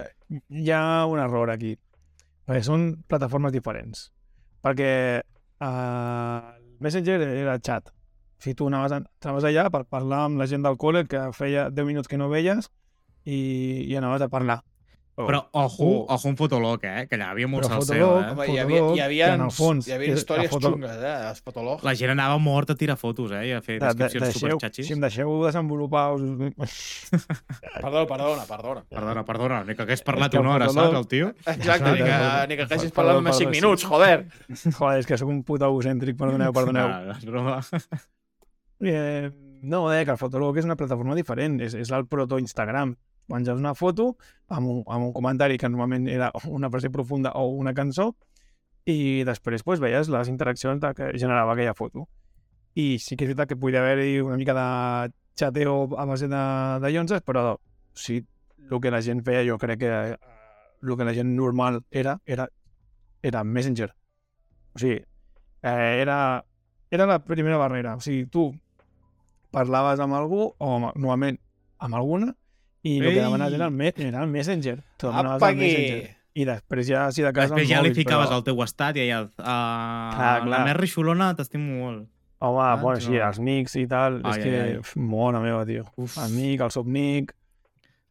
[0.61, 1.77] hi ha un error aquí.
[2.51, 4.09] Perquè són plataformes diferents.
[4.66, 6.48] Perquè eh,
[6.82, 7.93] Messenger era chat.
[8.43, 11.86] Si tu anaves, anaves allà per parlar amb la gent del col·le que feia 10
[11.86, 12.66] minuts que no veies
[13.22, 13.39] i,
[13.86, 14.59] i anaves a parlar.
[15.21, 15.27] Oh.
[15.29, 16.07] Però, ojo, Oh.
[16.15, 17.07] ojo un fotolog, eh?
[17.09, 18.31] Que allà hi havia molt Però salseo, Fotolog- eh?
[18.33, 21.15] Home, hi havia, hi havia, en el fons hi havia històries foto- xungues, eh?
[21.29, 21.83] Els fotolog.
[21.85, 23.43] La gent anava mort a tirar fotos, eh?
[23.49, 24.87] I a fer De, de, descripcions deixeu, superxatxis.
[24.87, 26.05] si em deixeu desenvolupar...
[26.15, 27.11] Us...
[27.81, 28.85] Perdona, perdona, perdona.
[28.89, 31.29] Perdona, perdona, ni que hagués parlat una hora, fotolog- saps, el tio?
[31.55, 32.17] Exacte, ni que,
[32.49, 34.27] ni que perdona, parlat només 5 perdona, minuts, joder.
[34.81, 36.89] Joder, és que sóc un puto egocèntric, perdoneu, perdoneu.
[36.89, 37.61] No, és broma.
[38.81, 39.31] Eh,
[39.63, 42.95] no, deia que el Fotolog és una plataforma diferent, és, és el proto-Instagram.
[43.31, 44.15] Penges una foto
[44.48, 48.11] amb un, amb un comentari que normalment era una frase profunda o una cançó
[48.90, 52.09] i després pues, veies les interaccions que generava aquella foto.
[52.74, 56.43] I sí que és veritat que podia haver-hi una mica de xateo a base de,
[56.82, 57.59] de llonzes, però
[57.94, 58.20] sí,
[58.70, 60.16] el que la gent feia, jo crec que eh,
[60.82, 62.48] el que la gent normal era, era,
[63.23, 63.90] era Messenger.
[64.74, 65.01] O sigui,
[65.62, 66.44] eh, era,
[66.90, 67.97] era la primera barrera.
[67.97, 68.51] O sigui, tu
[69.51, 71.40] parlaves amb algú, o normalment
[71.78, 72.35] amb alguna,
[72.82, 74.78] i el que demanaves era el, me era el Messenger.
[74.97, 75.57] Tu demanaves Apa el!
[75.59, 76.16] Messenger.
[76.40, 78.36] I després ja, si de casa, Després el ja li mòbil, ficaves però...
[78.39, 79.24] al teu estat i allà...
[79.27, 80.61] Uh, Clar, La clar.
[80.69, 82.05] més rixolona t'estimo molt.
[82.40, 83.24] Home, Ah, bueno, sí, no.
[83.27, 84.52] els nics i tal, Ai, és que...
[84.55, 84.77] ai, ai.
[84.81, 85.85] Uf, Mona meva, tio.
[86.01, 86.15] Uf.
[86.23, 87.35] El nick, el subnick...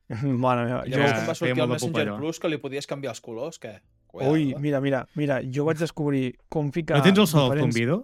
[0.43, 0.83] Mare meva.
[0.85, 2.17] Llavors Ja, quan va feia sortir el Messenger pupa.
[2.19, 3.73] Plus que li podies canviar els colors, què?
[4.09, 4.59] Cuidado, Ui, eh?
[4.59, 6.97] mira, mira, mira, jo vaig descobrir com ficar...
[6.99, 8.03] No tens el so del diferents- zumbido?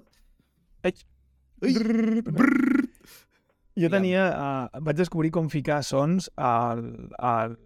[3.80, 4.26] Jo tenia...
[4.32, 6.84] Uh, vaig descobrir com ficar sons al,
[7.20, 7.58] al,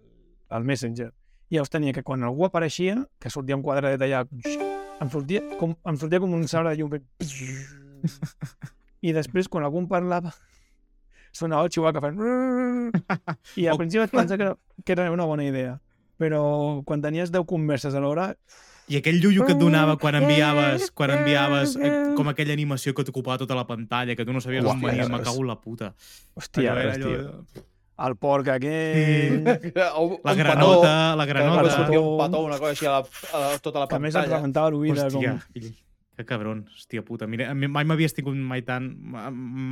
[0.50, 1.10] al Messenger.
[1.50, 4.24] I llavors tenia que quan algú apareixia, que sortia un quadradet allà,
[5.00, 6.94] em sortia com, em sortia com un sabre de llum.
[9.06, 10.34] I després, quan algú parlava,
[11.32, 12.20] sonava el xihuahua fent...
[13.56, 14.50] I al principi vaig pensar que
[14.84, 15.78] que era una bona idea.
[16.20, 18.34] Però quan tenies 10 converses a l'hora,
[18.90, 23.04] I aquell llullo que et donava quan enviaves, quan enviaves eh, com aquella animació que
[23.06, 25.60] t'ocupava tota la pantalla, que tu no sabies Uah, on venia, me cago en la
[25.60, 25.92] puta.
[26.34, 27.66] hòstia, Allò hòstia, allò-
[28.08, 29.44] el porc aquell...
[29.94, 31.62] O un La petó, granota, la que granota.
[31.62, 33.04] va sortir un petó, una cosa així a, la,
[33.36, 34.38] a la, tota la que a més et pantalla.
[34.40, 35.70] rebentava l'oïda Hòstia, com...
[36.16, 37.28] que cabron, hòstia puta.
[37.30, 38.90] Mira, mai m'havia estimat mai tant,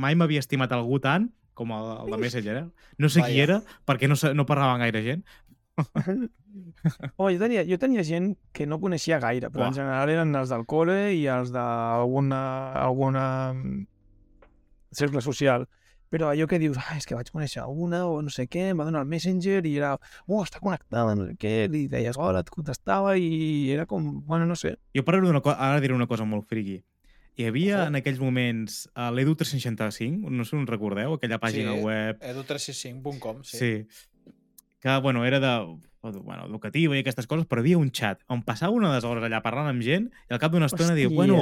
[0.05, 1.27] mai m'havia estimat algú tant
[1.59, 2.65] com el, el de Messenger, eh?
[2.97, 3.43] No sé qui Vaja.
[3.49, 5.25] era, perquè no, no parlaven gaire gent.
[7.17, 9.71] Oh, jo tenia, jo tenia gent que no coneixia gaire, però Uah.
[9.73, 12.39] en general eren els del col·le i els d'alguna
[12.83, 13.85] alguna mm,
[14.91, 15.67] cercle social.
[16.09, 18.79] Però allò que dius, ah, és que vaig conèixer una o no sé què, em
[18.81, 19.91] va donar el Messenger i era,
[20.25, 24.47] oh, està connectada, no sé què, li deies hola, et contestava i era com, bueno,
[24.49, 24.71] no sé.
[24.97, 26.79] Jo per una co- ara diré una cosa molt friki.
[27.39, 31.75] Hi havia en aquells moments a l'Edu 365, no sé si us recordeu, aquella pàgina
[31.77, 31.83] Sí.
[31.85, 33.57] web edu365.com, sí.
[33.61, 33.71] Sí.
[34.79, 35.53] Que, bueno, era de,
[36.01, 39.07] bueno, educativa i aquestes coses, però hi havia un xat on passava una de les
[39.07, 41.41] hores allà parlant amb gent i al cap d'una estona diu, bueno,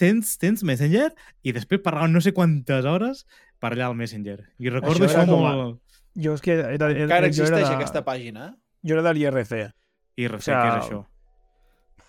[0.00, 1.10] tens, tens Messenger?
[1.44, 3.26] I després parlaven no sé quantes hores
[3.60, 4.40] per allà al Messenger.
[4.58, 5.82] I recordo Això això, era molt...
[6.18, 8.48] Jo és que era, era, Encara jo existeix era de, aquesta pàgina?
[8.86, 9.54] Jo era de l'IRC.
[10.18, 11.04] I O sea, què és això?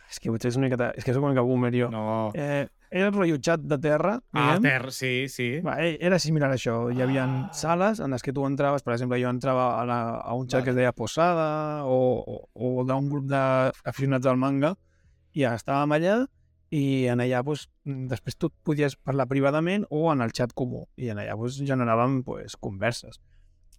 [0.09, 0.93] És que potser és una miqueta...
[0.97, 1.89] És que una mica boomer, jo.
[1.93, 4.63] No, Eh, era el rotllo xat de terra, Ah, diguem.
[4.65, 5.49] Ter, sí, sí.
[5.65, 6.75] Va, eh, era similar a això.
[6.93, 10.33] Hi havia sales en les que tu entraves, per exemple, jo entrava a, la, a
[10.33, 10.63] un xat Vale.
[10.65, 14.75] que es deia Posada o, o, o d'un grup d'aficionats al manga
[15.37, 16.19] i estàvem allà
[16.73, 21.09] i en allà pues, després tu podies parlar privadament o en el xat comú i
[21.09, 23.21] en allà pues, generàvem pues, converses.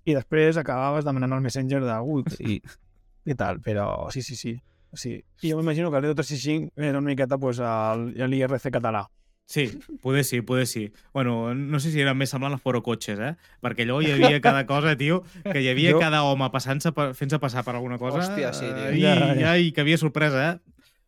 [0.06, 2.58] I després acabaves demanant al Messenger d'algú i,
[3.30, 4.56] i tal, però sí, sí, sí.
[4.94, 5.22] Sí.
[5.42, 9.06] I jo m'imagino que el Edo 365 era una miqueta pues, l'IRC català.
[9.50, 9.64] Sí,
[10.00, 10.92] poder sí, poder sí.
[11.12, 13.32] Bueno, no sé si era més semblant a Foro Cotxes, eh?
[13.60, 17.08] Perquè allò hi havia cada cosa, tio, que hi havia Jo- cada home passant-se per,
[17.18, 18.20] fent-se passar per alguna cosa.
[18.22, 18.86] Hòstia, sí, tio.
[18.92, 19.56] eh, I, Ja, ja, ja.
[19.58, 20.60] I que havia sorpresa, eh?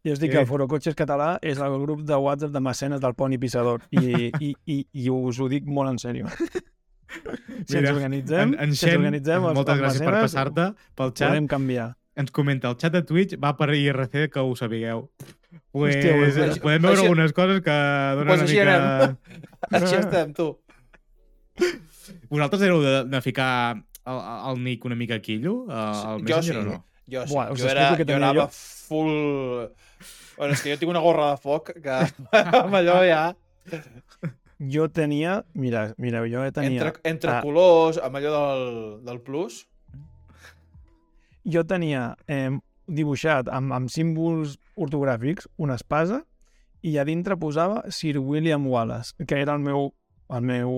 [0.05, 0.33] Jo us dic Eh.
[0.35, 3.85] que el Foro Cotxes català és el grup de WhatsApp de mecenes del Poni Pissador
[3.93, 6.27] i, i, i, i us ho dic molt en sèrio.
[7.69, 10.65] Si ens Mira, organitzem, En, en si ens organitzem, moltes els gràcies per mecenes, passar-te
[10.97, 11.29] pel xat.
[11.29, 11.93] podem canviar.
[12.15, 15.07] Ens comenta, el xat de Twitch va per IRC, que ho sapigueu.
[15.73, 17.77] Pues, Hòstia, pues, eh, podem veure així- algunes coses que
[18.19, 18.75] donen Pues una així mica...
[18.77, 19.17] anem.
[19.79, 20.51] Així estem, tu.
[22.29, 23.51] Vosaltres éreu de, de ficar
[24.05, 24.19] el,
[24.51, 26.61] el nick una mica quillo, eh, al Jo Messenger sí.
[26.61, 26.79] o no?
[27.13, 27.33] Jo sí.
[27.33, 28.61] Buah, jo, explico era, què jo tenia anava jo.
[28.89, 29.17] full...
[30.37, 31.99] Bueno, és que jo tinc una gorra de foc que
[32.63, 33.25] amb allò ja...
[34.73, 37.41] Jo tenia, mira, mira, jo tenia, Entre, entre ah.
[37.43, 38.67] colors, amb allò del,
[39.09, 39.63] del plus.
[41.45, 42.51] Jo tenia eh,
[42.87, 46.23] dibuixat amb, amb símbols ortogràfics una espasa
[46.83, 49.93] i a dintre posava Sir William Wallace, que era el meu
[50.33, 50.71] el meu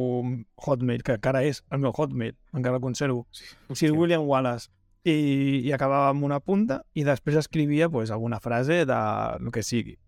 [0.67, 3.27] hotmail, que encara és el meu hotmail, encara el conservo.
[3.73, 4.71] Sir William Wallace.
[5.05, 9.01] I, i acabava amb una punta i després escrivia pues, alguna frase de
[9.45, 9.99] lo que sigui.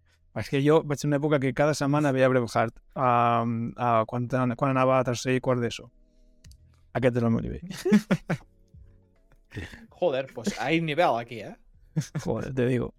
[0.41, 4.27] És que jo vaig ser una època que cada setmana veia Braveheart uh, uh, quan,
[4.57, 5.91] quan anava a tercer i quart d'ESO.
[6.97, 8.41] Aquest és el meu nivell.
[10.01, 11.55] Joder, pues hay nivel aquí, eh?
[12.25, 12.93] Joder, te digo.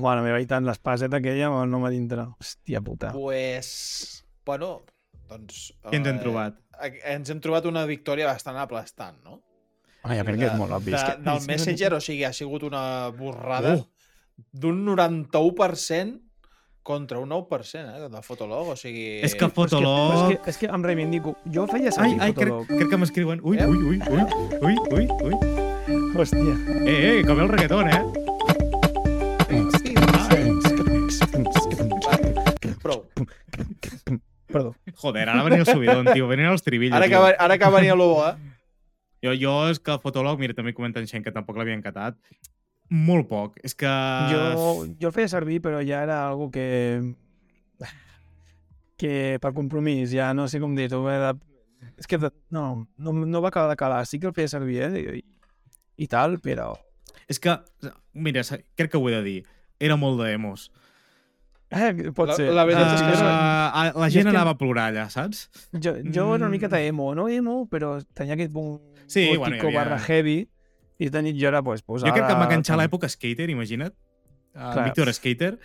[0.00, 2.24] Mare meva, i tant, l'espaseta aquella el nom a dintre.
[2.40, 3.10] Hòstia puta.
[3.12, 4.24] Pues...
[4.46, 4.80] Bueno,
[5.28, 5.72] doncs...
[5.90, 6.56] Què ens hem eh, trobat?
[6.82, 9.40] eh, Ens hem trobat una victòria bastant aplastant, no?
[10.02, 10.94] Ai, jo crec que és molt obvi.
[10.94, 12.82] De, és que, del Messenger, o sigui, ha sigut una
[13.14, 13.86] borrada Oh.
[14.56, 16.20] d'un 91%
[16.82, 19.20] contra un 9%, eh, de Fotolog, o sigui...
[19.20, 20.30] És que Però és que, Fotolog...
[20.32, 21.36] és, que, és que em reivindico.
[21.52, 22.66] Jo feia Ai, servir ai, crec, Fotolog.
[22.72, 23.44] crec que m'escriuen.
[23.44, 23.66] Ui, Eh?
[23.66, 24.24] ui, ui, ui,
[24.62, 25.69] ui, ui, ui.
[26.14, 26.54] Hòstia.
[26.86, 28.02] Eh, eh, com el reggaeton, eh?
[32.82, 33.04] Prou.
[34.50, 34.74] Perdó.
[34.98, 36.26] Joder, ara venia el subidon, tio.
[36.30, 38.34] Venien els tribillos, Ara que, va- ara que venia lo bo, eh?
[39.22, 42.16] Jo, jo és que el fotolog, mira, també comenten gent que tampoc l'havien catat.
[42.90, 43.58] Molt poc.
[43.62, 43.90] És que...
[44.32, 46.66] Jo, jo el feia servir, però ja era algo que...
[49.00, 51.04] que per compromís, ja no sé com dir-ho.
[51.12, 51.34] Era...
[52.00, 52.32] És que de...
[52.50, 54.02] no, no, no va acabar de calar.
[54.08, 55.22] Sí que el feia servir, eh?
[56.00, 56.72] I, tal, però...
[57.30, 57.52] És que,
[58.16, 58.42] mira,
[58.74, 59.40] crec que ho he de dir.
[59.78, 60.70] Era molt d'emos.
[61.70, 62.48] Eh, pot La- ser.
[62.56, 63.22] la veritat Uh, és que sí.
[63.22, 65.44] la és gent que- anava a plorar allà, saps?
[65.72, 66.50] Jo, jo era una Mm.
[66.56, 70.48] miqueta emo, no emo, però tenia aquest punt Sí, bueno, havia- barra heavy
[70.98, 72.08] i de nit jo era pues, posar...
[72.08, 73.94] Jo crec que em va enganxar l'època skater, imagina't.
[74.54, 74.82] Uh.
[74.84, 75.58] Víctor Skater.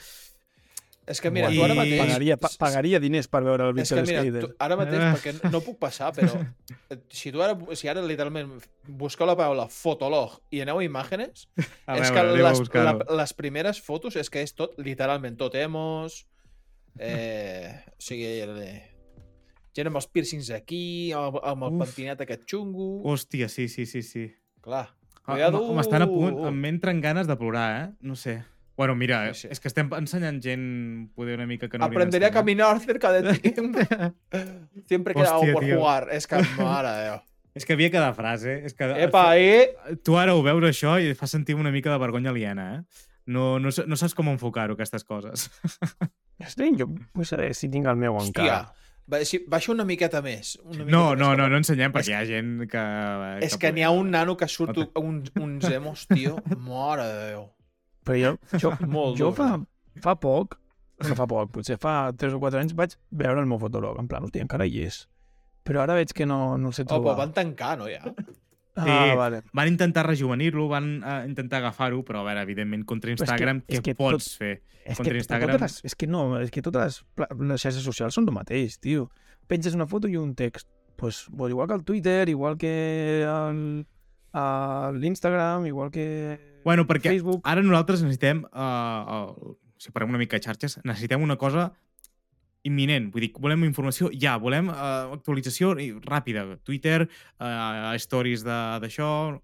[1.07, 1.99] És que mira, I- tu ara mateix...
[2.01, 4.41] Pagaria, pa, pagaria diners per veure el És que Victor mira, Skater.
[4.41, 5.09] tu, ara mateix, Eh.
[5.13, 6.31] perquè no puc passar, però
[6.89, 8.55] eh, si tu ara, si ara literalment
[8.87, 11.45] busqueu la paraula fotolog i aneu a imágenes,
[11.85, 15.53] A és veure, que les, la, les primeres fotos és que és tot, literalment, tot
[15.61, 16.25] emos,
[16.97, 18.81] eh, o sigui, eh,
[19.75, 21.85] gent amb els piercings aquí, amb, amb el Uf.
[21.85, 24.31] pentinat aquest xungo, Hòstia, sí, sí, sí, sí.
[24.61, 24.87] clar.
[25.27, 25.61] Ah, Cuidado.
[25.69, 27.87] m- M'estan a punt, em entren ganes de plorar, eh?
[28.01, 28.43] No sé.
[28.77, 29.47] Bueno, mira, Sí, sí.
[29.51, 30.65] és que estem ensenyant gent
[31.15, 33.53] poder una mica que no hauria Aprenderé a caminar cerca de ti.
[34.87, 35.77] Siempre queda algo Hòstia, por tio.
[35.79, 36.07] jugar.
[36.11, 37.21] És que, mare de Déu.
[37.55, 38.65] És que havia cada frase.
[38.67, 39.69] És que Epa, eh?
[40.03, 43.05] tu ara ho veus això i et fa sentir una mica de vergonya aliena, eh?
[43.31, 45.47] No, no, no saps com enfocar-ho, aquestes coses.
[46.43, 46.89] Hosti, jo
[47.25, 48.73] saber si tinc el meu Hòstia, encara.
[49.25, 50.57] si, baixa una miqueta més.
[50.65, 52.83] Una miqueta No, més no, no, a- no ensenyem És perquè hi ha gent que...
[53.47, 56.35] És que n'hi ha un nano que surt No un, uns emos, tio.
[56.59, 57.47] Mare de Déu.
[58.05, 59.49] Però jo, jo, Molt jo fa,
[60.03, 60.59] fa poc,
[61.03, 64.07] no fa poc, potser fa 3 o 4 anys vaig veure el meu fotolog, en
[64.07, 65.01] plan, hòstia, encara hi és.
[65.65, 67.17] Però ara veig que no, no el sé Oh, però trobar.
[67.25, 68.03] van tancar, no, ja?
[68.77, 69.15] Ah, Sí.
[69.17, 69.41] vale.
[69.55, 73.63] Van intentar rejuvenir-lo, van uh, intentar agafar-ho, però a veure, evidentment, contra és que- Instagram,
[73.67, 74.61] és què que pots fer?
[74.85, 75.55] És Contra que, Instagram.
[75.55, 78.75] Totes les, és que no, és que totes les, les xarxes socials són el mateix,
[78.83, 79.07] tio.
[79.47, 80.67] Penges una foto i un text.
[80.97, 83.25] Pues, pues igual que el Twitter, igual que
[84.93, 87.41] l'Instagram, igual que Bueno, perquè Facebook.
[87.45, 91.69] ara nosaltres necessitem, uh, uh, si parlem una mica de xarxes, necessitem una cosa
[92.65, 93.11] imminent.
[93.13, 96.47] Vull dir, volem informació ja, volem uh, actualització ràpida.
[96.65, 97.05] Twitter,
[97.39, 99.39] uh, stories d'això,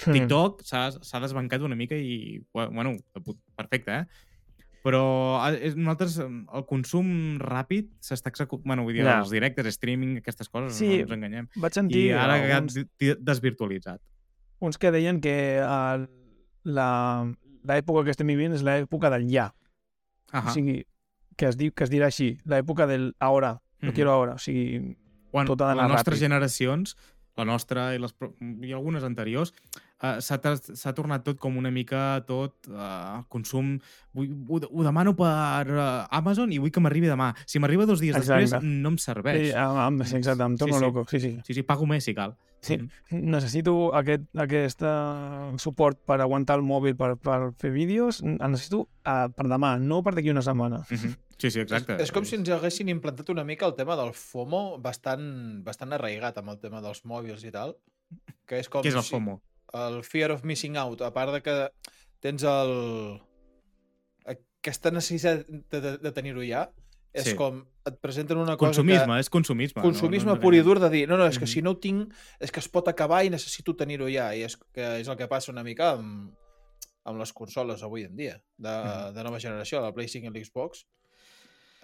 [0.00, 0.14] Hmm.
[0.16, 2.94] TikTok s'ha desbancat una mica i, bueno,
[3.58, 4.06] perfecte, eh?
[4.82, 5.02] Però
[5.52, 8.64] és- nosaltres, el consum ràpid s'està executant...
[8.64, 9.18] Bueno, vull dir, Ja.
[9.20, 11.48] els directes, streaming, aquestes coses, Sí, no ens enganyem.
[11.56, 14.00] Vaig sentir I ara ha di- desvirtualitzat.
[14.60, 16.08] uns que deien que el,
[16.64, 19.50] l'època que estem vivint és l'època del ja.
[20.32, 20.50] Ahà.
[20.50, 20.82] O sigui,
[21.36, 23.94] que es, diu, que es dirà així, l'època del ahora, lo Mhm.
[23.94, 24.34] quiero ahora.
[24.34, 24.96] O sigui,
[25.30, 26.22] Quan tot ha d'anar les nostres ràpid.
[26.26, 26.96] generacions,
[27.36, 28.14] la nostra i, les,
[28.62, 29.52] i algunes anteriors,
[30.02, 33.78] eh, s'ha tornat tot com una mica tot eh, consum...
[34.12, 37.34] Vull, ho, ho demano per eh, Amazon i vull que m'arribi demà.
[37.46, 38.42] Si m'arriba dos dies Exacte.
[38.42, 39.48] després, no em serveix.
[39.50, 40.84] sí, amb, exacte, em torno Sí, sí.
[40.84, 41.06] loco.
[41.08, 41.40] Sí, sí.
[41.44, 42.36] Sí, sí, pago més si cal.
[42.60, 42.76] Sí.
[42.76, 43.20] Mhm.
[43.32, 48.20] Necessito aquest, aquest uh, suport per aguantar el mòbil per, per fer vídeos.
[48.22, 50.82] El necessito uh, per demà, no per d'aquí una setmana.
[50.90, 51.14] Mhm.
[51.40, 51.94] Sí, sí, exacte.
[51.96, 55.94] És, és com si ens haguessin implantat una mica el tema del FOMO bastant, bastant
[55.96, 57.78] arraigat amb el tema dels mòbils i tal.
[58.46, 59.40] Que és com Què és el si- FOMO?
[59.72, 61.54] el fear of missing out, a part de que
[62.20, 63.20] tens el...
[64.26, 66.66] aquesta necessitat de, de, de tenir-ho ja,
[67.12, 67.34] és Sí.
[67.36, 69.20] com et presenten una cosa Consumisme, que...
[69.20, 69.82] és consumisme.
[69.82, 71.52] Consumisme no, no, pur i dur de dir, no, no, és que Mhm.
[71.52, 74.34] si no ho tinc, és que es pot acabar i necessito tenir-ho ja.
[74.34, 76.30] I és, que és el que passa una mica amb,
[77.04, 79.14] amb les consoles avui en dia, de, Mhm.
[79.14, 80.86] de nova generació, la Play 5 i l'Xbox.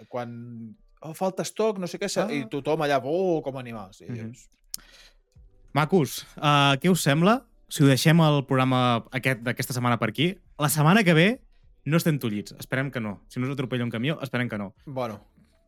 [0.08, 2.30] Quan oh, falta estoc, no sé què, ah.
[2.32, 4.00] i tothom allà, oh, com animals.
[4.02, 4.14] I Mhm.
[4.14, 4.48] dius,
[5.72, 10.38] Macos, uh, què us sembla si ho deixem el programa aquest d'aquesta setmana per aquí?
[10.58, 11.40] La setmana que ve
[11.86, 13.20] no estem tullits, esperem que no.
[13.30, 14.74] Si no us atropella un camió, esperem que no.
[14.86, 15.20] bueno,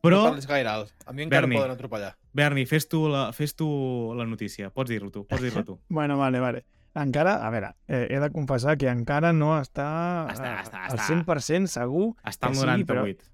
[0.03, 0.91] Però, no parlis gaire alt.
[1.05, 1.55] A mi encara Berni.
[1.57, 2.13] em poden atropellar.
[2.31, 3.67] Berni, fes tu la, fes tu
[4.15, 4.69] la notícia.
[4.71, 5.79] Pots dir-ho tu, pots dir-ho tu.
[5.89, 6.61] Bueno, vale, vale.
[6.95, 9.89] Encara, a veure, eh, he de confessar que encara no està,
[10.31, 11.09] Està, eh, està, al està.
[11.11, 12.13] 100% segur.
[12.23, 13.27] Està al Que sí, 98.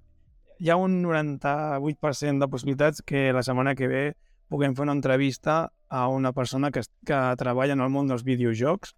[0.59, 4.03] Hi ha un 98% de possibilitats que la setmana que ve
[4.49, 8.93] puguem fer una entrevista a una persona que, que treballa en el món dels videojocs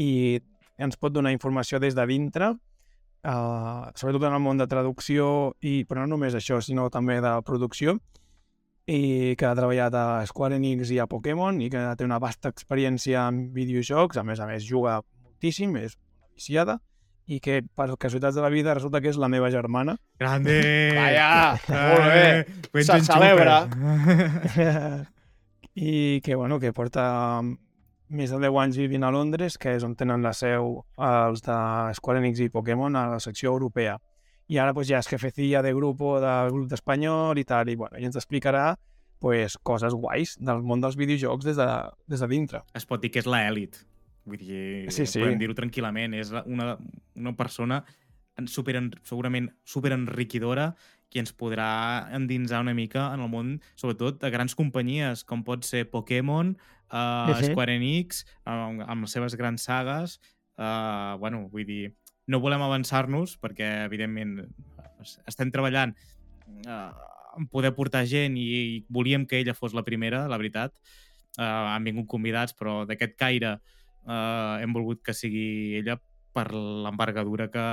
[0.00, 0.40] i
[0.78, 2.54] ens pot donar informació des de dintre,
[3.26, 7.32] uh, sobretot en el món de traducció, i, però no només això, sinó també de
[7.46, 7.98] producció,
[8.90, 12.50] i que ha treballat a Square Enix i a Pokémon i que té una vasta
[12.50, 16.78] experiència en videojocs, a més a més juga moltíssim, és una viciada,
[17.30, 19.96] i que per casualitats de la vida resulta que és la meva germana.
[20.18, 20.58] Grande!
[20.98, 22.82] Vaja, molt bé.
[22.82, 23.62] Se celebra.
[25.74, 27.40] i que, bueno, que porta
[28.12, 31.58] més de 10 anys vivint a Londres, que és on tenen la seu els de
[31.98, 33.98] Square Enix i Pokémon a la secció europea.
[34.52, 37.96] I ara pues, ja és jefecilla de grupo del grup d'espanyol i tal, i, bueno,
[37.98, 38.74] i ens explicarà
[39.22, 41.68] pues, coses guais del món dels videojocs des de,
[42.10, 42.62] des de dintre.
[42.76, 43.80] Es pot dir que és l'elit.
[44.26, 45.22] Vull dir, Sí, sí.
[45.22, 46.14] podem dir-ho tranquil·lament.
[46.18, 46.76] És una,
[47.16, 47.80] una persona
[48.46, 48.76] super,
[49.06, 50.72] segurament super enriquidora
[51.12, 55.66] qui ens podrà endinsar una mica en el món, sobretot de grans companyies, com pot
[55.68, 56.54] ser Pokémon,
[56.92, 57.50] uh, Mhm.
[57.50, 60.20] Square Enix, amb, amb les seves grans sagues.
[60.58, 61.94] Uh, bueno, vull dir,
[62.28, 64.36] no volem avançar-nos perquè, evidentment,
[65.00, 65.96] es- estem treballant
[66.66, 66.92] uh,
[67.38, 68.44] en poder portar gent i,
[68.76, 70.74] i volíem que ella fos la primera, la veritat.
[71.38, 75.96] Uh, han vingut convidats, però d'aquest caire uh, hem volgut que sigui ella
[76.32, 77.64] per l'envergadura que,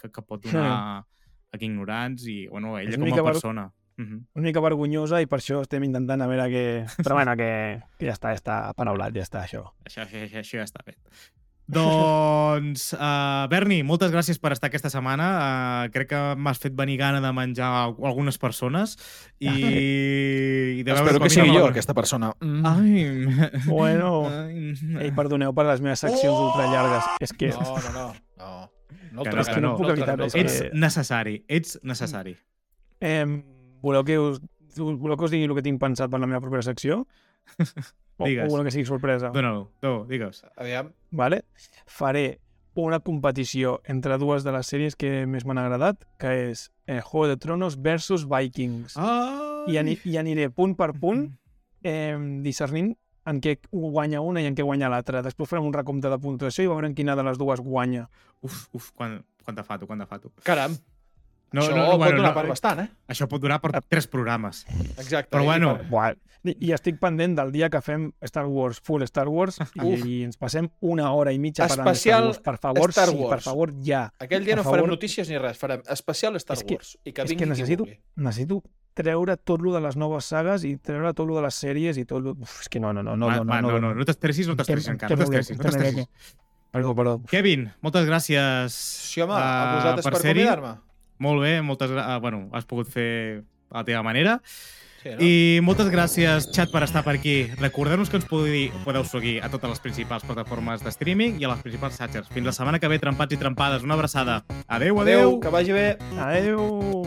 [0.00, 1.04] que, que pot donar
[1.52, 3.66] aquí ignorants i, bueno, ella És com a persona.
[3.98, 4.22] Uh -huh.
[4.34, 6.86] Una mica vergonyosa i per això estem intentant a veure que...
[7.02, 9.72] Però bueno, que, que ja està, ja està paraulat, ja està, això.
[9.84, 10.96] Això, això, això, això ja està bé.
[11.72, 15.28] Doncs, uh, Berni, moltes gràcies per estar aquesta setmana.
[15.86, 18.96] Uh, crec que m'has fet venir gana de menjar al- algunes persones
[19.38, 22.32] i, i de veure Espero que sigui jo, aquesta persona.
[22.40, 22.66] Mm.
[22.66, 23.06] Ai,
[23.66, 24.28] Bueno.
[24.28, 24.74] Ai.
[25.06, 26.48] Ei, perdoneu per les meves seccions Oh!
[26.50, 27.04] ultrallargues.
[27.20, 27.48] És que...
[27.54, 28.12] No, no, no.
[28.42, 28.68] No,
[29.12, 30.34] no Que no, que no el puc evitar tragaré, res.
[30.34, 32.36] el Ets necessari, ets necessari.
[33.00, 33.26] Eh,
[33.82, 34.40] voleu, que us,
[34.78, 37.02] voleu que us digui el que tinc pensat per la meva propera secció?
[37.02, 38.48] O, o Digues.
[38.50, 39.32] voleu que sigui sorpresa?
[39.34, 40.44] Dóna-ho, tu, digues.
[40.56, 40.92] Aviam.
[41.10, 41.42] Vale?
[41.86, 42.38] Faré
[42.78, 47.26] una competició entre dues de les sèries que més m'han agradat, que és eh, Juego
[47.28, 48.94] de Tronos versus Vikings.
[48.96, 51.26] Ah, I, ani I aniré punt per punt
[51.84, 52.94] eh, discernint
[53.28, 55.20] en què guanya una i en què guanya l'altra.
[55.22, 58.08] Després farem un recompte de puntuació i veurem quina de les dues guanya.
[58.42, 60.32] Uf, uf, quan, quan te fato, quan te fato.
[60.42, 60.74] Caram,
[61.52, 62.88] No, això no, no, pot bueno, donar no, per bastant, eh?
[63.12, 64.64] Això pot durar per tres programes.
[64.96, 65.30] Exacte.
[65.36, 66.12] Però i bueno, per- Buah.
[66.42, 70.00] I, I estic pendent del dia que fem Star Wars, full Star Wars, i, Uf.
[70.04, 72.40] i ens passem una hora i mitja parlant de Star Wars.
[72.42, 73.44] Per favor, Star sí, per Wars.
[73.44, 74.08] favor, ja.
[74.18, 74.90] Aquell dia per no farem favor.
[74.96, 76.96] notícies ni res, farem especial Star És que- Wars.
[77.04, 77.86] I que és que necessito-.
[78.16, 78.62] Necessito
[78.94, 82.04] treure tot lo de les noves sagues i treure tot lo de les sèries i
[82.04, 82.34] tot lo...
[82.34, 84.56] Uf, és que no, no, no, no, va, no, va, no, no, no t'estressis, no
[84.58, 86.08] t'estressis encara, no t'estressis, no t'estressis.
[86.72, 87.20] Perdó, perdó.
[87.30, 88.72] Kevin, moltes gràcies
[89.12, 90.42] Sí, home, a eh, vosaltres per ser-hi.
[90.42, 90.74] convidar-me.
[91.22, 94.40] Molt bé, moltes gra- ah, bueno, has pogut fer a la teva manera.
[95.02, 95.16] Sí, no?
[95.26, 97.48] I moltes gràcies, xat, per estar per aquí.
[97.58, 101.50] Recordeu-nos que ens podeu, podeu seguir a totes les principals plataformes de streaming i a
[101.50, 102.30] les principals xatxes.
[102.30, 103.82] Fins la setmana que ve, trempats i trempades.
[103.82, 104.44] Una abraçada.
[104.68, 105.18] Adeu, adeu.
[105.26, 105.88] Adéu, que vagi bé.
[106.18, 107.06] Adéu!